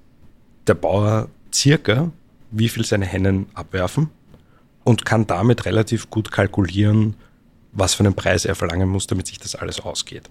der 0.68 0.74
Bauer 0.74 1.30
circa, 1.54 2.12
wie 2.52 2.70
viel 2.70 2.86
seine 2.86 3.06
Hennen 3.06 3.48
abwerfen 3.54 4.10
und 4.84 5.06
kann 5.06 5.28
damit 5.28 5.66
relativ 5.66 6.10
gut 6.10 6.32
kalkulieren, 6.32 7.16
was 7.72 7.94
für 7.94 8.04
einen 8.04 8.16
Preis 8.16 8.46
er 8.46 8.56
verlangen 8.56 8.90
muss, 8.90 9.08
damit 9.08 9.28
sich 9.28 9.38
das 9.38 9.56
alles 9.56 9.80
ausgeht. 9.80 10.30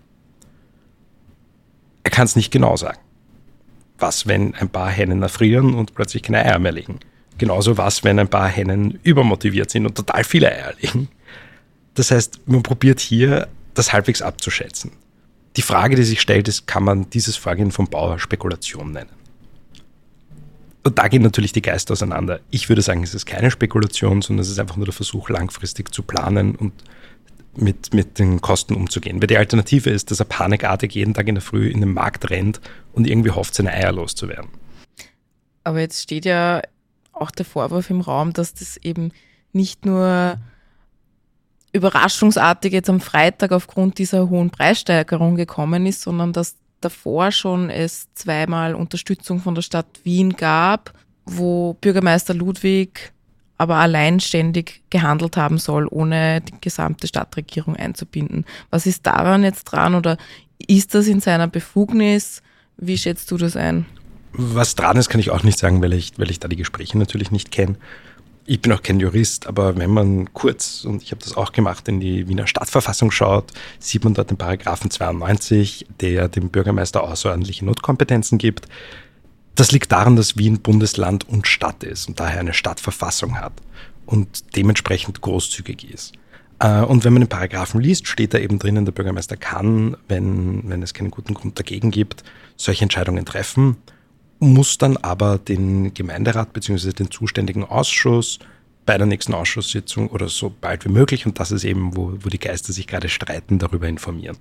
Er 2.03 2.11
kann 2.11 2.25
es 2.25 2.37
nicht 2.37 2.51
genau 2.51 2.77
sagen. 2.77 2.99
Was, 3.99 4.27
wenn 4.27 4.55
ein 4.55 4.69
paar 4.69 4.91
Hennen 4.91 5.23
erfrieren 5.23 5.75
und 5.75 5.95
plötzlich 5.95 6.23
keine 6.23 6.45
Eier 6.45 6.59
mehr 6.59 6.73
legen? 6.73 7.01
Genauso 7.37 7.77
was, 7.77 8.05
wenn 8.05 8.19
ein 8.19 8.29
paar 8.29 8.49
Hennen 8.49 8.99
übermotiviert 9.03 9.71
sind 9.71 9.87
und 9.87 9.97
total 9.97 10.25
viele 10.25 10.51
Eier 10.51 10.75
legen. 10.81 11.09
Das 11.95 12.11
heißt, 12.11 12.41
man 12.47 12.63
probiert 12.63 13.01
hier, 13.01 13.49
das 13.75 13.93
halbwegs 13.93 14.23
abzuschätzen. 14.23 14.93
Die 15.57 15.63
Frage, 15.63 15.97
die 15.97 16.03
sich 16.03 16.21
stellt, 16.21 16.49
ist, 16.49 16.67
kann 16.67 16.85
man 16.85 17.11
dieses 17.11 17.37
Vorgehen 17.37 17.73
vom 17.73 17.89
Bauer 17.89 18.19
Spekulation 18.19 18.93
nennen? 18.93 19.11
Und 20.85 20.99
da 20.99 21.09
gehen 21.09 21.23
natürlich 21.23 21.53
die 21.53 21.63
Geister 21.63 21.93
auseinander. 21.93 22.41
Ich 22.51 22.69
würde 22.69 22.83
sagen, 22.83 23.03
es 23.03 23.15
ist 23.15 23.27
keine 23.27 23.51
Spekulation, 23.51 24.23
sondern 24.23 24.43
es 24.43 24.51
ist 24.51 24.59
einfach 24.59 24.77
nur 24.77 24.87
der 24.87 24.95
Versuch, 24.95 25.29
langfristig 25.29 25.93
zu 25.93 26.03
planen 26.03 26.55
und 26.55 26.73
mit, 27.57 27.95
mit 27.95 28.19
den 28.19 28.41
Kosten 28.41 28.75
umzugehen. 28.75 29.21
Weil 29.21 29.27
die 29.27 29.39
Alternative 29.39 29.91
ist, 29.91 30.11
dass 30.11 30.21
er 30.21 30.27
panikartig 30.27 30.95
jeden 30.95 31.15
Tag 31.15 31.29
in 31.29 31.35
der 31.35 31.43
Früh 31.43 31.69
in 31.69 31.81
den 31.81 31.93
Markt 31.93 32.31
rennt 32.31 32.61
und 32.93 33.07
irgendwie 33.07 33.31
hofft, 33.31 33.55
seine 33.55 33.73
Eier 33.73 33.93
loszuwerden. 33.93 34.51
Aber 35.65 35.81
jetzt 35.81 36.03
steht 36.03 36.25
ja 36.25 36.63
auch 37.13 37.31
der 37.31 37.45
Vorwurf 37.45 37.91
im 37.91 38.01
Raum, 38.01 38.33
dass 38.33 38.55
das 38.55 38.77
eben 38.79 39.13
nicht 39.53 39.85
nur 39.85 40.39
überraschungsartig 41.73 42.73
jetzt 42.73 42.89
am 42.89 43.01
Freitag 43.01 43.53
aufgrund 43.53 43.99
dieser 43.99 44.31
hohen 44.31 44.51
Preissteigerung 44.51 45.37
gekommen 45.37 45.87
ist, 45.87 46.03
sondern 46.03 46.33
dass 46.33 46.57
davor 46.81 47.33
schon 47.33 47.71
es 47.71 48.13
zweimal 48.15 48.75
Unterstützung 48.75 49.41
von 49.41 49.55
der 49.55 49.63
Stadt 49.63 50.01
Wien 50.05 50.35
gab, 50.37 50.93
wo 51.27 51.75
Bürgermeister 51.75 52.35
Ludwig 52.35 53.13
aber 53.59 53.77
alleinständig 53.77 54.83
gehandelt 54.89 55.37
haben 55.37 55.59
soll, 55.59 55.87
ohne 55.91 56.41
die 56.41 56.55
gesamte 56.61 57.09
Stadtregierung 57.09 57.77
einzubinden. 57.77 58.47
Was 58.71 58.87
ist 58.87 59.05
daran 59.07 59.43
jetzt 59.43 59.65
dran 59.65 59.97
oder 59.97 60.17
ist 60.67 60.95
das 60.95 61.09
in 61.09 61.21
seiner 61.21 61.49
Befugnis? 61.49 62.43
Wie 62.77 62.97
schätzt 62.97 63.31
du 63.31 63.37
das 63.37 63.57
ein? 63.57 63.85
Was 64.33 64.77
dran 64.77 64.97
ist, 64.97 65.09
kann 65.09 65.21
ich 65.21 65.31
auch 65.31 65.43
nicht 65.43 65.59
sagen, 65.59 65.83
weil 65.83 65.93
ich, 65.93 66.13
weil 66.17 66.31
ich 66.31 66.39
da 66.39 66.49
die 66.49 66.57
Gespräche 66.57 66.97
natürlich 66.97 67.33
nicht 67.33 67.51
kenne. 67.51 67.77
Ich 68.47 68.63
bin 68.63 68.73
auch 68.73 68.83
kein 68.83 69.01
Jurist, 69.01 69.47
aber 69.47 69.77
wenn 69.77 69.91
man 69.91 70.33
kurz, 70.33 70.85
und 70.85 71.03
ich 71.03 71.11
habe 71.11 71.23
das 71.23 71.37
auch 71.37 71.53
gemacht, 71.53 71.87
in 71.89 72.01
die 72.01 72.29
Wiener 72.29 72.47
Stadtverfassung 72.47 73.11
schaut, 73.11 73.53
sieht 73.79 74.05
man 74.05 74.15
dort 74.15 74.31
den 74.31 74.39
Paragraphen 74.39 74.91
92, 74.91 75.87
der 76.01 76.29
dem 76.29 76.49
Bürgermeister 76.49 77.03
außerordentliche 77.03 77.65
Notkompetenzen 77.67 78.39
gibt. 78.39 78.69
Das 79.59 79.73
liegt 79.73 79.91
daran, 79.91 80.15
dass 80.15 80.37
Wien 80.37 80.61
Bundesland 80.61 81.29
und 81.29 81.49
Stadt 81.49 81.83
ist 81.83 82.07
und 82.07 82.21
daher 82.21 82.39
eine 82.39 82.55
Stadtverfassung 82.55 83.41
hat 83.41 83.55
und 84.07 84.55
dementsprechend 84.55 85.21
großzügig 85.21 85.91
ist. 85.91 86.13
Äh, 86.61 86.83
und 86.83 87.05
wenn 87.05 87.13
man 87.13 87.23
den 87.23 87.29
Paragraphen 87.29 87.81
liest, 87.81 88.07
steht 88.07 88.35
da 88.35 88.39
eben 88.39 88.61
drinnen, 88.61 88.85
der 88.85 88.93
Bürgermeister 88.93 89.37
kann, 89.37 89.97
wenn, 90.07 90.63
wenn 90.71 90.83
es 90.83 90.95
keinen 90.95 91.11
guten 91.11 91.35
Grund 91.35 91.59
dagegen 91.59 91.91
gibt, 91.91 92.23
solche 92.57 92.85
Entscheidungen 92.85 93.25
treffen 93.25 93.77
muss 94.41 94.79
dann 94.79 94.97
aber 94.97 95.39
den 95.39 95.93
Gemeinderat 95.95 96.53
bzw. 96.53 96.93
den 96.93 97.11
zuständigen 97.11 97.65
Ausschuss 97.65 98.39
bei 98.87 98.97
der 98.97 99.07
nächsten 99.07 99.35
Ausschusssitzung 99.35 100.09
oder 100.09 100.29
so 100.29 100.55
bald 100.61 100.85
wie 100.85 100.91
möglich, 100.91 101.27
und 101.27 101.41
das 101.41 101.51
ist 101.51 101.65
eben, 101.65 101.97
wo, 101.97 102.15
wo 102.21 102.29
die 102.29 102.39
Geister 102.39 102.73
sich 102.73 102.87
gerade 102.87 103.09
streiten, 103.09 103.59
darüber 103.59 103.89
informieren. 103.89 104.39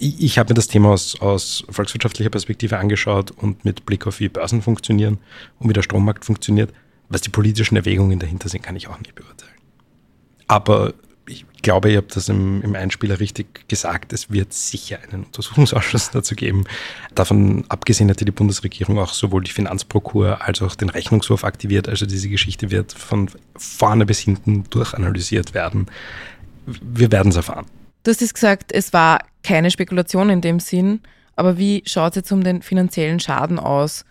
Ich, 0.00 0.20
ich 0.22 0.38
habe 0.38 0.50
mir 0.50 0.54
das 0.54 0.66
Thema 0.66 0.88
aus, 0.88 1.20
aus 1.20 1.62
volkswirtschaftlicher 1.68 2.30
Perspektive 2.30 2.78
angeschaut 2.78 3.30
und 3.30 3.64
mit 3.66 3.84
Blick 3.84 4.06
auf 4.06 4.18
wie 4.18 4.30
Börsen 4.30 4.62
funktionieren 4.62 5.18
und 5.58 5.68
wie 5.68 5.74
der 5.74 5.82
Strommarkt 5.82 6.24
funktioniert. 6.24 6.72
Was 7.10 7.20
die 7.20 7.28
politischen 7.28 7.76
Erwägungen 7.76 8.18
dahinter 8.18 8.48
sind, 8.48 8.62
kann 8.62 8.76
ich 8.76 8.88
auch 8.88 8.98
nicht 8.98 9.14
beurteilen. 9.14 9.52
Aber 10.46 10.94
ich 11.28 11.44
glaube, 11.62 11.90
ihr 11.90 11.98
habt 11.98 12.16
das 12.16 12.30
im, 12.30 12.62
im 12.62 12.74
Einspieler 12.74 13.20
richtig 13.20 13.68
gesagt, 13.68 14.14
es 14.14 14.30
wird 14.30 14.54
sicher 14.54 14.98
einen 15.02 15.24
Untersuchungsausschuss 15.24 16.10
dazu 16.12 16.34
geben. 16.34 16.64
Davon 17.14 17.64
abgesehen 17.68 18.08
hat 18.08 18.20
die 18.20 18.30
Bundesregierung 18.30 18.98
auch 18.98 19.12
sowohl 19.12 19.44
die 19.44 19.50
Finanzprokur 19.50 20.40
als 20.40 20.62
auch 20.62 20.76
den 20.76 20.88
Rechnungshof 20.88 21.44
aktiviert. 21.44 21.88
Also 21.90 22.06
diese 22.06 22.30
Geschichte 22.30 22.70
wird 22.70 22.92
von 22.92 23.28
vorne 23.54 24.06
bis 24.06 24.18
hinten 24.18 24.64
durchanalysiert 24.70 25.52
werden. 25.52 25.88
Wir 26.66 27.12
werden 27.12 27.28
es 27.28 27.36
erfahren. 27.36 27.66
Du 28.02 28.10
hast 28.10 28.22
es 28.22 28.34
gesagt, 28.34 28.72
es 28.72 28.92
war 28.92 29.20
keine 29.42 29.70
Spekulation 29.70 30.30
in 30.30 30.40
dem 30.40 30.60
Sinn, 30.60 31.00
aber 31.36 31.58
wie 31.58 31.82
schaut 31.86 32.12
es 32.12 32.16
jetzt 32.16 32.32
um 32.32 32.42
den 32.42 32.62
finanziellen 32.62 33.20
Schaden 33.20 33.58
aus? 33.58 34.04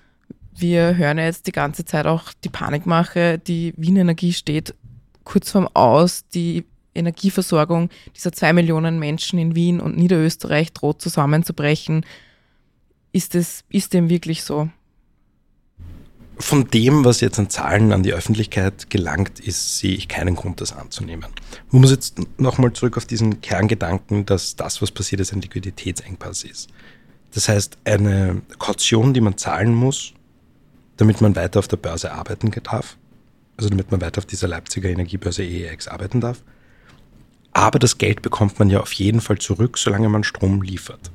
Wir 0.55 0.95
hören 0.97 1.17
ja 1.17 1.25
jetzt 1.25 1.47
die 1.47 1.51
ganze 1.51 1.85
Zeit 1.85 2.05
auch 2.05 2.33
die 2.43 2.49
Panikmache, 2.49 3.39
die 3.39 3.73
Wien 3.77 3.97
Energie 3.97 4.33
steht 4.33 4.75
kurz 5.23 5.51
vorm 5.51 5.67
Aus, 5.73 6.27
die 6.27 6.65
Energieversorgung 6.95 7.89
dieser 8.15 8.31
zwei 8.31 8.51
Millionen 8.53 8.99
Menschen 8.99 9.39
in 9.39 9.55
Wien 9.55 9.79
und 9.79 9.97
Niederösterreich 9.97 10.73
droht 10.73 11.01
zusammenzubrechen. 11.01 12.05
Ist, 13.11 13.35
es, 13.35 13.63
ist 13.69 13.93
dem 13.93 14.09
wirklich 14.09 14.43
so? 14.43 14.69
Von 16.41 16.69
dem, 16.69 17.03
was 17.03 17.19
jetzt 17.19 17.37
an 17.37 17.49
Zahlen 17.49 17.91
an 17.91 18.01
die 18.01 18.13
Öffentlichkeit 18.13 18.89
gelangt 18.89 19.41
ist, 19.41 19.77
sehe 19.77 19.93
ich 19.93 20.07
keinen 20.07 20.35
Grund, 20.35 20.61
das 20.61 20.71
anzunehmen. 20.71 21.27
Man 21.69 21.81
muss 21.81 21.91
jetzt 21.91 22.17
nochmal 22.39 22.71
zurück 22.71 22.95
auf 22.95 23.05
diesen 23.05 23.41
Kerngedanken, 23.41 24.25
dass 24.25 24.55
das, 24.55 24.81
was 24.81 24.91
passiert 24.91 25.19
ist, 25.19 25.33
ein 25.33 25.41
Liquiditätsengpass 25.41 26.43
ist. 26.43 26.69
Das 27.33 27.49
heißt, 27.49 27.77
eine 27.83 28.41
Kaution, 28.57 29.13
die 29.13 29.21
man 29.21 29.37
zahlen 29.37 29.73
muss, 29.75 30.13
damit 30.95 31.19
man 31.19 31.35
weiter 31.35 31.59
auf 31.59 31.67
der 31.67 31.77
Börse 31.77 32.13
arbeiten 32.13 32.51
darf, 32.63 32.97
also 33.57 33.69
damit 33.69 33.91
man 33.91 34.01
weiter 34.01 34.19
auf 34.19 34.25
dieser 34.25 34.47
Leipziger 34.47 34.89
Energiebörse 34.89 35.43
EEX 35.43 35.89
arbeiten 35.89 36.21
darf, 36.21 36.41
aber 37.51 37.79
das 37.79 37.97
Geld 37.97 38.21
bekommt 38.21 38.59
man 38.59 38.69
ja 38.69 38.79
auf 38.79 38.93
jeden 38.93 39.21
Fall 39.21 39.39
zurück, 39.39 39.77
solange 39.77 40.07
man 40.07 40.23
Strom 40.23 40.61
liefert. 40.61 41.11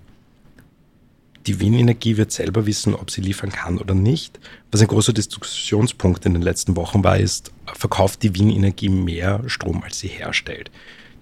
Die 1.46 1.60
Wien 1.60 1.74
Energie 1.74 2.16
wird 2.16 2.32
selber 2.32 2.64
wissen, 2.64 2.94
ob 2.94 3.10
sie 3.10 3.20
liefern 3.20 3.50
kann 3.50 3.76
oder 3.76 3.94
nicht. 3.94 4.40
Was 4.70 4.80
ein 4.80 4.86
großer 4.86 5.12
Diskussionspunkt 5.12 6.24
in 6.24 6.32
den 6.32 6.42
letzten 6.42 6.74
Wochen 6.74 7.04
war, 7.04 7.18
ist, 7.18 7.52
verkauft 7.66 8.22
die 8.22 8.34
Wien 8.34 8.50
Energie 8.50 8.88
mehr 8.88 9.42
Strom, 9.46 9.82
als 9.82 9.98
sie 9.98 10.08
herstellt. 10.08 10.70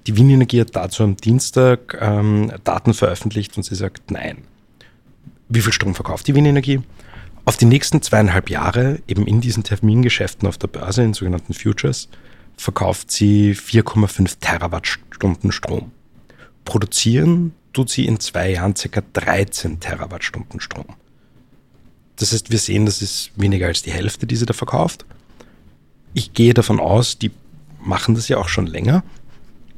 Die 0.07 0.17
Wien 0.17 0.31
Energie 0.31 0.61
hat 0.61 0.77
dazu 0.77 1.03
am 1.03 1.17
Dienstag 1.17 1.99
ähm, 2.01 2.53
Daten 2.63 2.95
veröffentlicht 2.95 3.57
und 3.57 3.65
sie 3.65 3.75
sagt 3.75 4.11
nein. 4.13 4.39
Wie 5.49 5.61
viel 5.61 5.73
Strom 5.73 5.95
verkauft 5.95 6.29
die 6.29 6.35
Wien 6.37 6.47
Energie? 6.47 6.81
Auf 7.45 7.57
die 7.57 7.67
nächsten 7.67 8.01
zweieinhalb 8.01 8.49
Jahre, 8.49 9.01
eben 9.09 9.27
in 9.27 9.41
diesen 9.41 9.65
Termingeschäften 9.65 10.47
auf 10.47 10.57
der 10.57 10.69
Börse, 10.69 11.03
in 11.03 11.15
sogenannten 11.15 11.55
Futures, 11.55 12.09
verkauft 12.57 13.11
sie 13.11 13.55
4,5 13.55 14.39
Terawattstunden 14.41 15.51
Strom. 15.51 15.91
Produzieren 16.65 17.55
tut 17.73 17.91
sie 17.91 18.07
in 18.07 18.21
zwei 18.21 18.53
Jahren 18.53 18.75
ca. 18.75 19.03
13 19.13 19.81
Terawattstunden 19.81 20.61
Strom. 20.61 20.87
Das 22.17 22.33
heißt, 22.33 22.51
wir 22.51 22.59
sehen, 22.59 22.87
das 22.87 23.03
ist 23.03 23.33
weniger 23.37 23.67
als 23.67 23.83
die 23.83 23.91
Hälfte, 23.91 24.27
die 24.27 24.37
sie 24.37 24.47
da 24.47 24.53
verkauft. 24.53 25.05
Ich 26.15 26.35
gehe 26.35 26.55
davon 26.55 26.79
aus, 26.79 27.19
die 27.19 27.31
machen 27.81 28.15
das 28.15 28.29
ja 28.29 28.37
auch 28.37 28.49
schon 28.49 28.67
länger. 28.67 29.03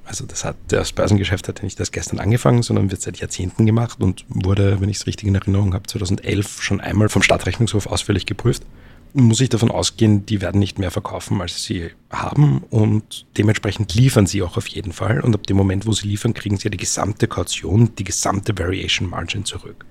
Also 0.04 0.26
das 0.26 0.44
hat 0.44 0.56
das 0.68 0.92
Börsengeschäft 0.92 1.48
hat 1.48 1.60
ja 1.60 1.64
nicht 1.64 1.80
erst 1.80 1.92
gestern 1.92 2.18
angefangen, 2.18 2.62
sondern 2.62 2.90
wird 2.90 3.00
seit 3.00 3.18
Jahrzehnten 3.18 3.64
gemacht 3.64 4.02
und 4.02 4.26
wurde, 4.28 4.80
wenn 4.80 4.90
ich 4.90 4.98
es 4.98 5.06
richtig 5.06 5.26
in 5.26 5.34
Erinnerung 5.34 5.72
habe, 5.72 5.86
2011 5.86 6.62
schon 6.62 6.80
einmal 6.80 7.08
vom 7.08 7.22
Stadtrechnungshof 7.22 7.86
ausführlich 7.86 8.26
geprüft. 8.26 8.64
Muss 9.14 9.40
ich 9.40 9.48
davon 9.48 9.70
ausgehen, 9.70 10.26
die 10.26 10.40
werden 10.40 10.58
nicht 10.58 10.80
mehr 10.80 10.90
verkaufen, 10.90 11.40
als 11.40 11.62
sie 11.62 11.90
haben 12.10 12.64
und 12.70 13.26
dementsprechend 13.38 13.94
liefern 13.94 14.26
sie 14.26 14.42
auch 14.42 14.56
auf 14.56 14.66
jeden 14.66 14.92
Fall. 14.92 15.20
Und 15.20 15.34
ab 15.34 15.46
dem 15.46 15.56
Moment, 15.56 15.86
wo 15.86 15.92
sie 15.92 16.08
liefern, 16.08 16.34
kriegen 16.34 16.56
sie 16.56 16.64
ja 16.64 16.70
die 16.70 16.78
gesamte 16.78 17.28
Kaution, 17.28 17.94
die 17.94 18.04
gesamte 18.04 18.58
Variation 18.58 19.08
Margin 19.08 19.44
zurück. 19.44 19.84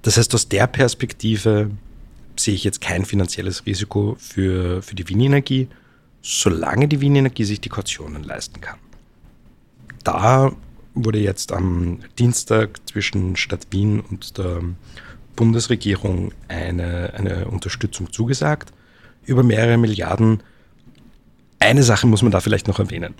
Das 0.00 0.16
heißt, 0.16 0.34
aus 0.34 0.48
der 0.48 0.66
Perspektive 0.66 1.70
sehe 2.36 2.54
ich 2.54 2.64
jetzt 2.64 2.80
kein 2.80 3.04
finanzielles 3.04 3.66
Risiko 3.66 4.16
für, 4.18 4.82
für 4.82 4.94
die 4.94 5.08
Wienenergie, 5.08 5.68
solange 6.22 6.88
die 6.88 7.02
Wienenergie 7.02 7.44
sich 7.44 7.60
die 7.60 7.68
Kautionen 7.68 8.22
leisten 8.22 8.62
kann. 8.62 8.78
Da 10.04 10.52
wurde 10.94 11.18
jetzt 11.18 11.52
am 11.52 12.00
Dienstag 12.18 12.80
zwischen 12.88 13.36
Stadt 13.36 13.66
Wien 13.70 14.00
und 14.00 14.38
der 14.38 14.62
Bundesregierung 15.38 16.32
eine, 16.48 17.14
eine 17.14 17.46
Unterstützung 17.46 18.12
zugesagt 18.12 18.72
über 19.24 19.44
mehrere 19.44 19.76
Milliarden. 19.76 20.42
Eine 21.60 21.84
Sache 21.84 22.08
muss 22.08 22.22
man 22.22 22.32
da 22.32 22.40
vielleicht 22.40 22.66
noch 22.66 22.80
erwähnen. 22.80 23.14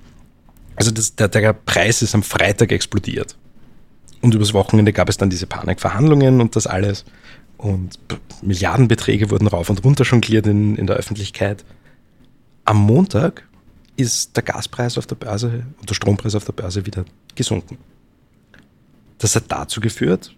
Also 0.75 0.91
das, 0.91 1.15
der, 1.15 1.29
der 1.29 1.53
Preis 1.53 2.03
ist 2.03 2.17
am 2.17 2.25
Freitag 2.25 2.73
explodiert. 2.73 3.37
Und 4.21 4.35
übers 4.35 4.53
Wochenende 4.53 4.93
gab 4.93 5.09
es 5.09 5.17
dann 5.17 5.31
diese 5.31 5.47
Panikverhandlungen 5.47 6.41
und 6.41 6.57
das 6.57 6.67
alles. 6.67 7.05
Und 7.57 8.01
Milliardenbeträge 8.43 9.31
wurden 9.31 9.47
rauf 9.47 9.71
und 9.71 9.85
runter 9.85 10.03
jongliert 10.03 10.49
in, 10.49 10.75
in 10.75 10.89
der 10.89 10.97
Öffentlichkeit. 10.97 11.65
Am 12.65 12.79
Montag 12.79 13.45
ist 13.97 14.37
der 14.37 14.43
Gaspreis 14.43 14.99
auf 14.99 15.07
der 15.07 15.15
Börse 15.15 15.67
und 15.81 15.89
der 15.89 15.95
Strompreis 15.95 16.35
auf 16.35 16.45
der 16.45 16.53
Börse 16.53 16.85
wieder 16.85 17.05
gesunken. 17.37 17.79
Das 19.19 19.37
hat 19.37 19.45
dazu 19.49 19.81
geführt, 19.81 20.35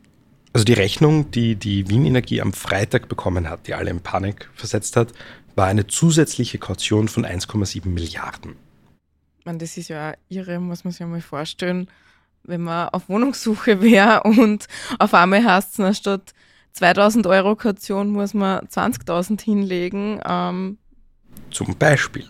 also 0.53 0.65
die 0.65 0.73
Rechnung, 0.73 1.31
die 1.31 1.55
die 1.55 1.89
Wien 1.89 2.07
Energie 2.07 2.41
am 2.41 2.53
Freitag 2.53 3.09
bekommen 3.09 3.49
hat, 3.49 3.67
die 3.67 3.75
alle 3.75 3.91
in 3.91 4.01
Panik 4.01 4.49
versetzt 4.55 4.97
hat, 4.97 5.13
war 5.55 5.67
eine 5.67 5.87
zusätzliche 5.87 6.59
Kaution 6.59 7.09
von 7.09 7.25
1,7 7.25 7.89
Milliarden. 7.89 8.57
Man, 9.45 9.59
das 9.59 9.77
ist 9.77 9.89
ja 9.89 10.15
irre, 10.29 10.61
muss 10.61 10.85
man 10.85 10.93
sich 10.93 11.07
mal 11.07 11.21
vorstellen, 11.21 11.89
wenn 12.43 12.63
man 12.63 12.89
auf 12.89 13.09
Wohnungssuche 13.09 13.81
wäre 13.83 14.23
und 14.25 14.67
auf 14.99 15.15
einmal 15.15 15.45
heißt 15.45 15.79
es, 15.81 15.99
statt 15.99 16.35
2000 16.73 17.27
Euro 17.27 17.57
Kaution 17.57 18.11
muss 18.11 18.35
man 18.35 18.67
20.000 18.67 19.41
hinlegen. 19.43 20.21
Ähm. 20.25 20.79
Zum 21.51 21.77
Beispiel. 21.77 22.25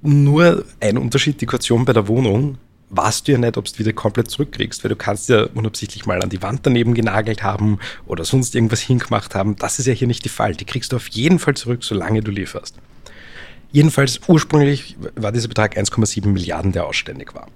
Nur 0.00 0.64
ein 0.80 0.96
Unterschied, 0.96 1.40
die 1.40 1.46
Kaution 1.46 1.84
bei 1.84 1.92
der 1.92 2.08
Wohnung 2.08 2.58
weißt 2.90 3.28
du 3.28 3.32
ja 3.32 3.38
nicht, 3.38 3.56
ob 3.56 3.66
du 3.66 3.78
wieder 3.78 3.92
komplett 3.92 4.30
zurückkriegst, 4.30 4.82
weil 4.82 4.88
du 4.88 4.96
kannst 4.96 5.28
ja 5.28 5.44
unabsichtlich 5.54 6.06
mal 6.06 6.22
an 6.22 6.30
die 6.30 6.42
Wand 6.42 6.60
daneben 6.64 6.94
genagelt 6.94 7.42
haben 7.42 7.78
oder 8.06 8.24
sonst 8.24 8.54
irgendwas 8.54 8.80
hingemacht 8.80 9.34
haben. 9.34 9.56
Das 9.56 9.78
ist 9.78 9.86
ja 9.86 9.92
hier 9.92 10.08
nicht 10.08 10.24
der 10.24 10.32
Fall. 10.32 10.54
Die 10.54 10.64
kriegst 10.64 10.92
du 10.92 10.96
auf 10.96 11.08
jeden 11.08 11.38
Fall 11.38 11.54
zurück, 11.54 11.84
solange 11.84 12.22
du 12.22 12.30
lieferst. 12.30 12.76
Jedenfalls 13.70 14.20
ursprünglich 14.26 14.96
war 15.14 15.32
dieser 15.32 15.48
Betrag 15.48 15.76
1,7 15.76 16.28
Milliarden, 16.28 16.72
der 16.72 16.86
ausständig 16.86 17.34
war. 17.34 17.48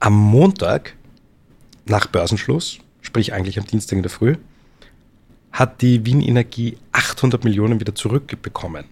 Am 0.00 0.14
Montag, 0.14 0.94
nach 1.86 2.06
Börsenschluss, 2.06 2.78
sprich 3.00 3.32
eigentlich 3.32 3.58
am 3.58 3.66
Dienstag 3.66 3.96
in 3.96 4.02
der 4.02 4.10
Früh, 4.10 4.36
hat 5.52 5.82
die 5.82 6.04
Wien 6.04 6.20
Energie 6.20 6.76
800 6.90 7.44
Millionen 7.44 7.78
wieder 7.78 7.94
zurückbekommen 7.94 8.86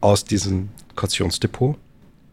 aus 0.00 0.24
diesem 0.24 0.68
Kautionsdepot, 0.94 1.76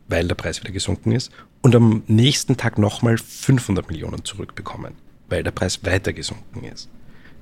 weil 0.08 0.28
der 0.28 0.36
Preis 0.36 0.62
wieder 0.62 0.74
gesunken 0.74 1.12
ist 1.12 1.32
und 1.62 1.76
am 1.76 2.04
nächsten 2.08 2.58
Tag 2.58 2.78
nochmal 2.78 3.18
500 3.18 3.90
Millionen 3.90 4.26
zurückbekommen, 4.26 4.96
weil 5.30 5.44
der 5.44 5.52
Preis 5.52 5.84
weiter 5.84 6.14
gesunken 6.14 6.66
ist. 6.66 6.90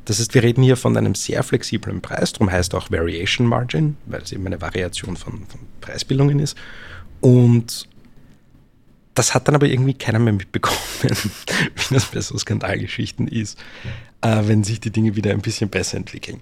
Das 0.05 0.19
heißt, 0.19 0.33
wir 0.33 0.43
reden 0.43 0.63
hier 0.63 0.77
von 0.77 0.97
einem 0.97 1.15
sehr 1.15 1.43
flexiblen 1.43 2.01
Preis, 2.01 2.33
darum 2.33 2.51
heißt 2.51 2.73
auch 2.73 2.89
Variation 2.89 3.45
Margin, 3.47 3.97
weil 4.05 4.21
es 4.21 4.31
eben 4.31 4.45
eine 4.45 4.59
Variation 4.59 5.15
von, 5.15 5.45
von 5.45 5.59
Preisbildungen 5.79 6.39
ist. 6.39 6.57
Und 7.19 7.87
das 9.13 9.33
hat 9.33 9.47
dann 9.47 9.55
aber 9.55 9.67
irgendwie 9.67 9.93
keiner 9.93 10.19
mehr 10.19 10.33
mitbekommen, 10.33 10.79
wie 11.03 11.93
das 11.93 12.05
bei 12.05 12.21
so 12.21 12.37
Skandalgeschichten 12.37 13.27
ist, 13.27 13.59
äh, 14.21 14.43
wenn 14.45 14.63
sich 14.63 14.79
die 14.79 14.91
Dinge 14.91 15.15
wieder 15.15 15.31
ein 15.31 15.41
bisschen 15.41 15.69
besser 15.69 15.97
entwickeln. 15.97 16.41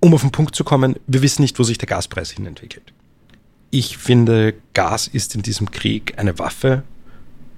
Um 0.00 0.12
auf 0.12 0.20
den 0.20 0.32
Punkt 0.32 0.54
zu 0.54 0.64
kommen, 0.64 0.96
wir 1.06 1.22
wissen 1.22 1.42
nicht, 1.42 1.58
wo 1.58 1.62
sich 1.62 1.78
der 1.78 1.88
Gaspreis 1.88 2.30
hin 2.30 2.46
entwickelt. 2.46 2.92
Ich 3.76 3.98
finde, 3.98 4.54
Gas 4.72 5.08
ist 5.08 5.34
in 5.34 5.42
diesem 5.42 5.72
Krieg 5.72 6.16
eine 6.16 6.38
Waffe, 6.38 6.84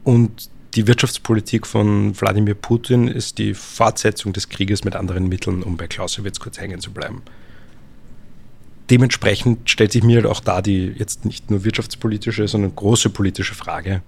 und 0.02 0.48
die 0.74 0.86
Wirtschaftspolitik 0.86 1.66
von 1.66 2.18
Wladimir 2.18 2.54
Putin 2.54 3.06
ist 3.06 3.36
die 3.36 3.52
Fortsetzung 3.52 4.32
des 4.32 4.48
Krieges 4.48 4.82
mit 4.82 4.96
anderen 4.96 5.28
Mitteln, 5.28 5.62
um 5.62 5.76
bei 5.76 5.86
Clausewitz 5.86 6.40
kurz 6.40 6.58
hängen 6.58 6.80
zu 6.80 6.90
bleiben. 6.90 7.20
Dementsprechend 8.88 9.68
stellt 9.68 9.92
sich 9.92 10.04
mir 10.04 10.16
halt 10.16 10.26
auch 10.26 10.40
da 10.40 10.62
die 10.62 10.86
jetzt 10.96 11.26
nicht 11.26 11.50
nur 11.50 11.64
wirtschaftspolitische, 11.64 12.48
sondern 12.48 12.74
große 12.74 13.10
politische 13.10 13.54
Frage. 13.54 14.00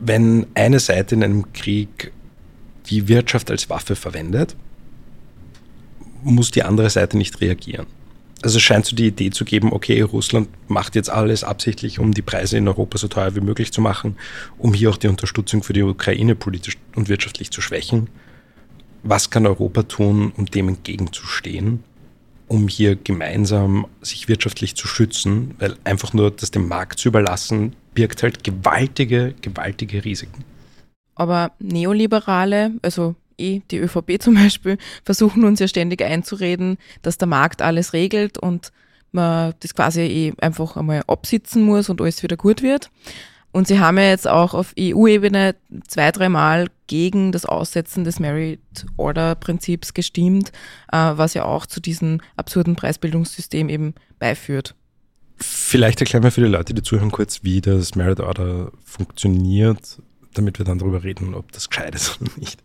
Wenn 0.00 0.46
eine 0.54 0.80
Seite 0.80 1.14
in 1.14 1.22
einem 1.22 1.52
Krieg 1.52 2.10
die 2.86 3.06
Wirtschaft 3.06 3.48
als 3.48 3.70
Waffe 3.70 3.94
verwendet, 3.94 4.56
muss 6.24 6.50
die 6.50 6.64
andere 6.64 6.90
Seite 6.90 7.16
nicht 7.16 7.40
reagieren 7.40 7.86
also 8.42 8.58
es 8.58 8.62
scheint 8.62 8.86
so 8.86 8.96
die 8.96 9.06
Idee 9.06 9.30
zu 9.30 9.44
geben, 9.44 9.72
okay, 9.72 10.00
Russland 10.02 10.48
macht 10.68 10.94
jetzt 10.94 11.10
alles 11.10 11.44
absichtlich, 11.44 11.98
um 11.98 12.12
die 12.12 12.22
Preise 12.22 12.58
in 12.58 12.68
Europa 12.68 12.98
so 12.98 13.08
teuer 13.08 13.34
wie 13.34 13.40
möglich 13.40 13.72
zu 13.72 13.80
machen, 13.80 14.16
um 14.58 14.74
hier 14.74 14.90
auch 14.90 14.96
die 14.96 15.08
Unterstützung 15.08 15.62
für 15.62 15.72
die 15.72 15.82
Ukraine 15.82 16.34
politisch 16.34 16.76
und 16.96 17.08
wirtschaftlich 17.08 17.50
zu 17.50 17.60
schwächen. 17.60 18.10
Was 19.04 19.30
kann 19.30 19.46
Europa 19.46 19.84
tun, 19.84 20.32
um 20.36 20.46
dem 20.46 20.68
entgegenzustehen, 20.68 21.84
um 22.48 22.68
hier 22.68 22.96
gemeinsam 22.96 23.86
sich 24.00 24.28
wirtschaftlich 24.28 24.74
zu 24.74 24.86
schützen, 24.86 25.54
weil 25.58 25.76
einfach 25.84 26.12
nur 26.12 26.30
das 26.30 26.50
dem 26.50 26.68
Markt 26.68 26.98
zu 26.98 27.08
überlassen, 27.08 27.74
birgt 27.94 28.22
halt 28.22 28.44
gewaltige, 28.44 29.34
gewaltige 29.40 30.04
Risiken. 30.04 30.44
Aber 31.14 31.52
Neoliberale, 31.58 32.72
also 32.82 33.14
eh 33.42 33.62
die 33.70 33.78
ÖVP 33.78 34.16
zum 34.20 34.34
Beispiel, 34.34 34.78
versuchen 35.04 35.44
uns 35.44 35.60
ja 35.60 35.68
ständig 35.68 36.02
einzureden, 36.02 36.78
dass 37.02 37.18
der 37.18 37.28
Markt 37.28 37.62
alles 37.62 37.92
regelt 37.92 38.38
und 38.38 38.72
man 39.12 39.54
das 39.60 39.74
quasi 39.74 40.00
eh 40.00 40.32
einfach 40.40 40.76
einmal 40.76 41.02
absitzen 41.06 41.64
muss 41.64 41.90
und 41.90 42.00
alles 42.00 42.22
wieder 42.22 42.36
gut 42.36 42.62
wird. 42.62 42.90
Und 43.52 43.68
sie 43.68 43.78
haben 43.78 43.98
ja 43.98 44.04
jetzt 44.04 44.26
auch 44.26 44.54
auf 44.54 44.72
EU-Ebene 44.78 45.54
zwei, 45.86 46.10
dreimal 46.10 46.68
gegen 46.86 47.32
das 47.32 47.44
Aussetzen 47.44 48.02
des 48.02 48.18
Merit 48.18 48.60
Order 48.96 49.34
Prinzips 49.34 49.92
gestimmt, 49.92 50.52
äh, 50.90 50.96
was 50.96 51.34
ja 51.34 51.44
auch 51.44 51.66
zu 51.66 51.80
diesem 51.80 52.22
absurden 52.36 52.76
Preisbildungssystem 52.76 53.68
eben 53.68 53.94
beiführt. 54.18 54.74
Vielleicht 55.36 56.00
erklären 56.00 56.22
wir 56.22 56.30
für 56.30 56.40
die 56.40 56.46
Leute, 56.46 56.72
die 56.72 56.82
zuhören, 56.82 57.10
kurz, 57.10 57.42
wie 57.42 57.60
das 57.60 57.94
Merit 57.94 58.20
Order 58.20 58.72
funktioniert, 58.84 59.98
damit 60.32 60.58
wir 60.58 60.64
dann 60.64 60.78
darüber 60.78 61.02
reden, 61.02 61.34
ob 61.34 61.52
das 61.52 61.68
gescheit 61.68 61.94
ist 61.94 62.20
oder 62.20 62.30
nicht. 62.38 62.62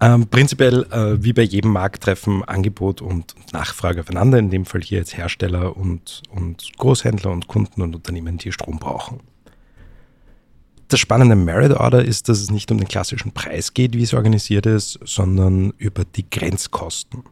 Ähm, 0.00 0.28
prinzipiell, 0.28 0.84
äh, 0.92 1.22
wie 1.22 1.32
bei 1.32 1.42
jedem 1.42 1.72
Markt, 1.72 2.04
treffen 2.04 2.44
Angebot 2.44 3.02
und 3.02 3.34
Nachfrage 3.52 4.00
aufeinander, 4.00 4.38
in 4.38 4.50
dem 4.50 4.64
Fall 4.64 4.82
hier 4.82 4.98
jetzt 4.98 5.16
Hersteller 5.16 5.76
und, 5.76 6.22
und 6.30 6.70
Großhändler 6.78 7.32
und 7.32 7.48
Kunden 7.48 7.82
und 7.82 7.96
Unternehmen, 7.96 8.38
die 8.38 8.52
Strom 8.52 8.78
brauchen. 8.78 9.20
Das 10.86 11.00
spannende 11.00 11.36
Merit 11.36 11.72
Order 11.72 12.04
ist, 12.04 12.28
dass 12.28 12.40
es 12.40 12.50
nicht 12.50 12.70
um 12.70 12.78
den 12.78 12.88
klassischen 12.88 13.32
Preis 13.32 13.74
geht, 13.74 13.94
wie 13.94 14.04
es 14.04 14.14
organisiert 14.14 14.66
ist, 14.66 14.98
sondern 15.04 15.72
über 15.76 16.04
die 16.04 16.30
Grenzkosten 16.30 17.24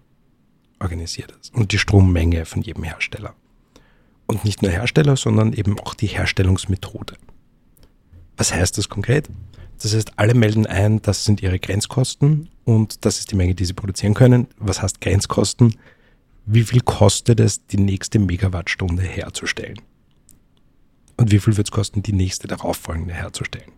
organisiert 0.81 1.33
ist 1.41 1.55
und 1.55 1.73
die 1.73 1.79
Strommenge 1.79 2.45
von 2.45 2.63
jedem 2.63 2.83
Hersteller. 2.83 3.35
Und 4.27 4.45
nicht 4.45 4.61
nur 4.61 4.73
Hersteller, 4.73 5.17
sondern 5.17 5.53
eben 5.53 5.79
auch 5.79 5.95
die 5.95 6.09
Herstellungsmethode. 6.09 7.15
Was 8.37 8.53
heißt 8.53 8.77
das 8.77 8.89
konkret? 8.89 9.31
Das 9.83 9.95
heißt, 9.95 10.13
alle 10.17 10.35
melden 10.35 10.67
ein, 10.67 11.03
das 11.03 11.25
sind 11.25 11.43
ihre 11.43 11.59
Grenzkosten 11.59 12.49
und 12.65 13.05
das 13.05 13.19
ist 13.19 13.31
die 13.31 13.37
Menge, 13.37 13.55
die 13.55 13.65
sie 13.65 13.75
produzieren 13.75 14.15
können. 14.15 14.49
Was 14.59 14.83
heißt 14.83 15.01
Grenzkosten? 15.01 15.77
Wie 16.47 16.63
viel 16.63 16.81
kostet 16.81 17.41
es, 17.41 17.67
die 17.67 17.77
nächste 17.77 18.19
Megawattstunde 18.19 19.03
herzustellen? 19.03 19.81
Und 21.17 21.31
wie 21.31 21.39
viel 21.39 21.57
wird 21.57 21.67
es 21.69 21.73
kosten, 21.73 22.03
die 22.03 22.13
nächste 22.13 22.47
darauffolgende 22.47 23.15
herzustellen? 23.15 23.73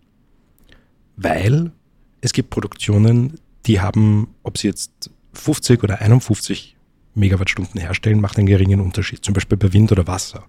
Weil 1.16 1.72
es 2.20 2.32
gibt 2.32 2.50
Produktionen, 2.50 3.40
die 3.66 3.80
haben, 3.80 4.34
ob 4.42 4.58
sie 4.58 4.68
jetzt 4.68 5.10
50 5.32 5.82
oder 5.82 6.00
51 6.00 6.76
Megawattstunden 7.14 7.80
herstellen, 7.80 8.20
macht 8.20 8.38
einen 8.38 8.46
geringen 8.46 8.80
Unterschied. 8.80 9.24
Zum 9.24 9.34
Beispiel 9.34 9.58
bei 9.58 9.72
Wind 9.72 9.92
oder 9.92 10.06
Wasser. 10.06 10.44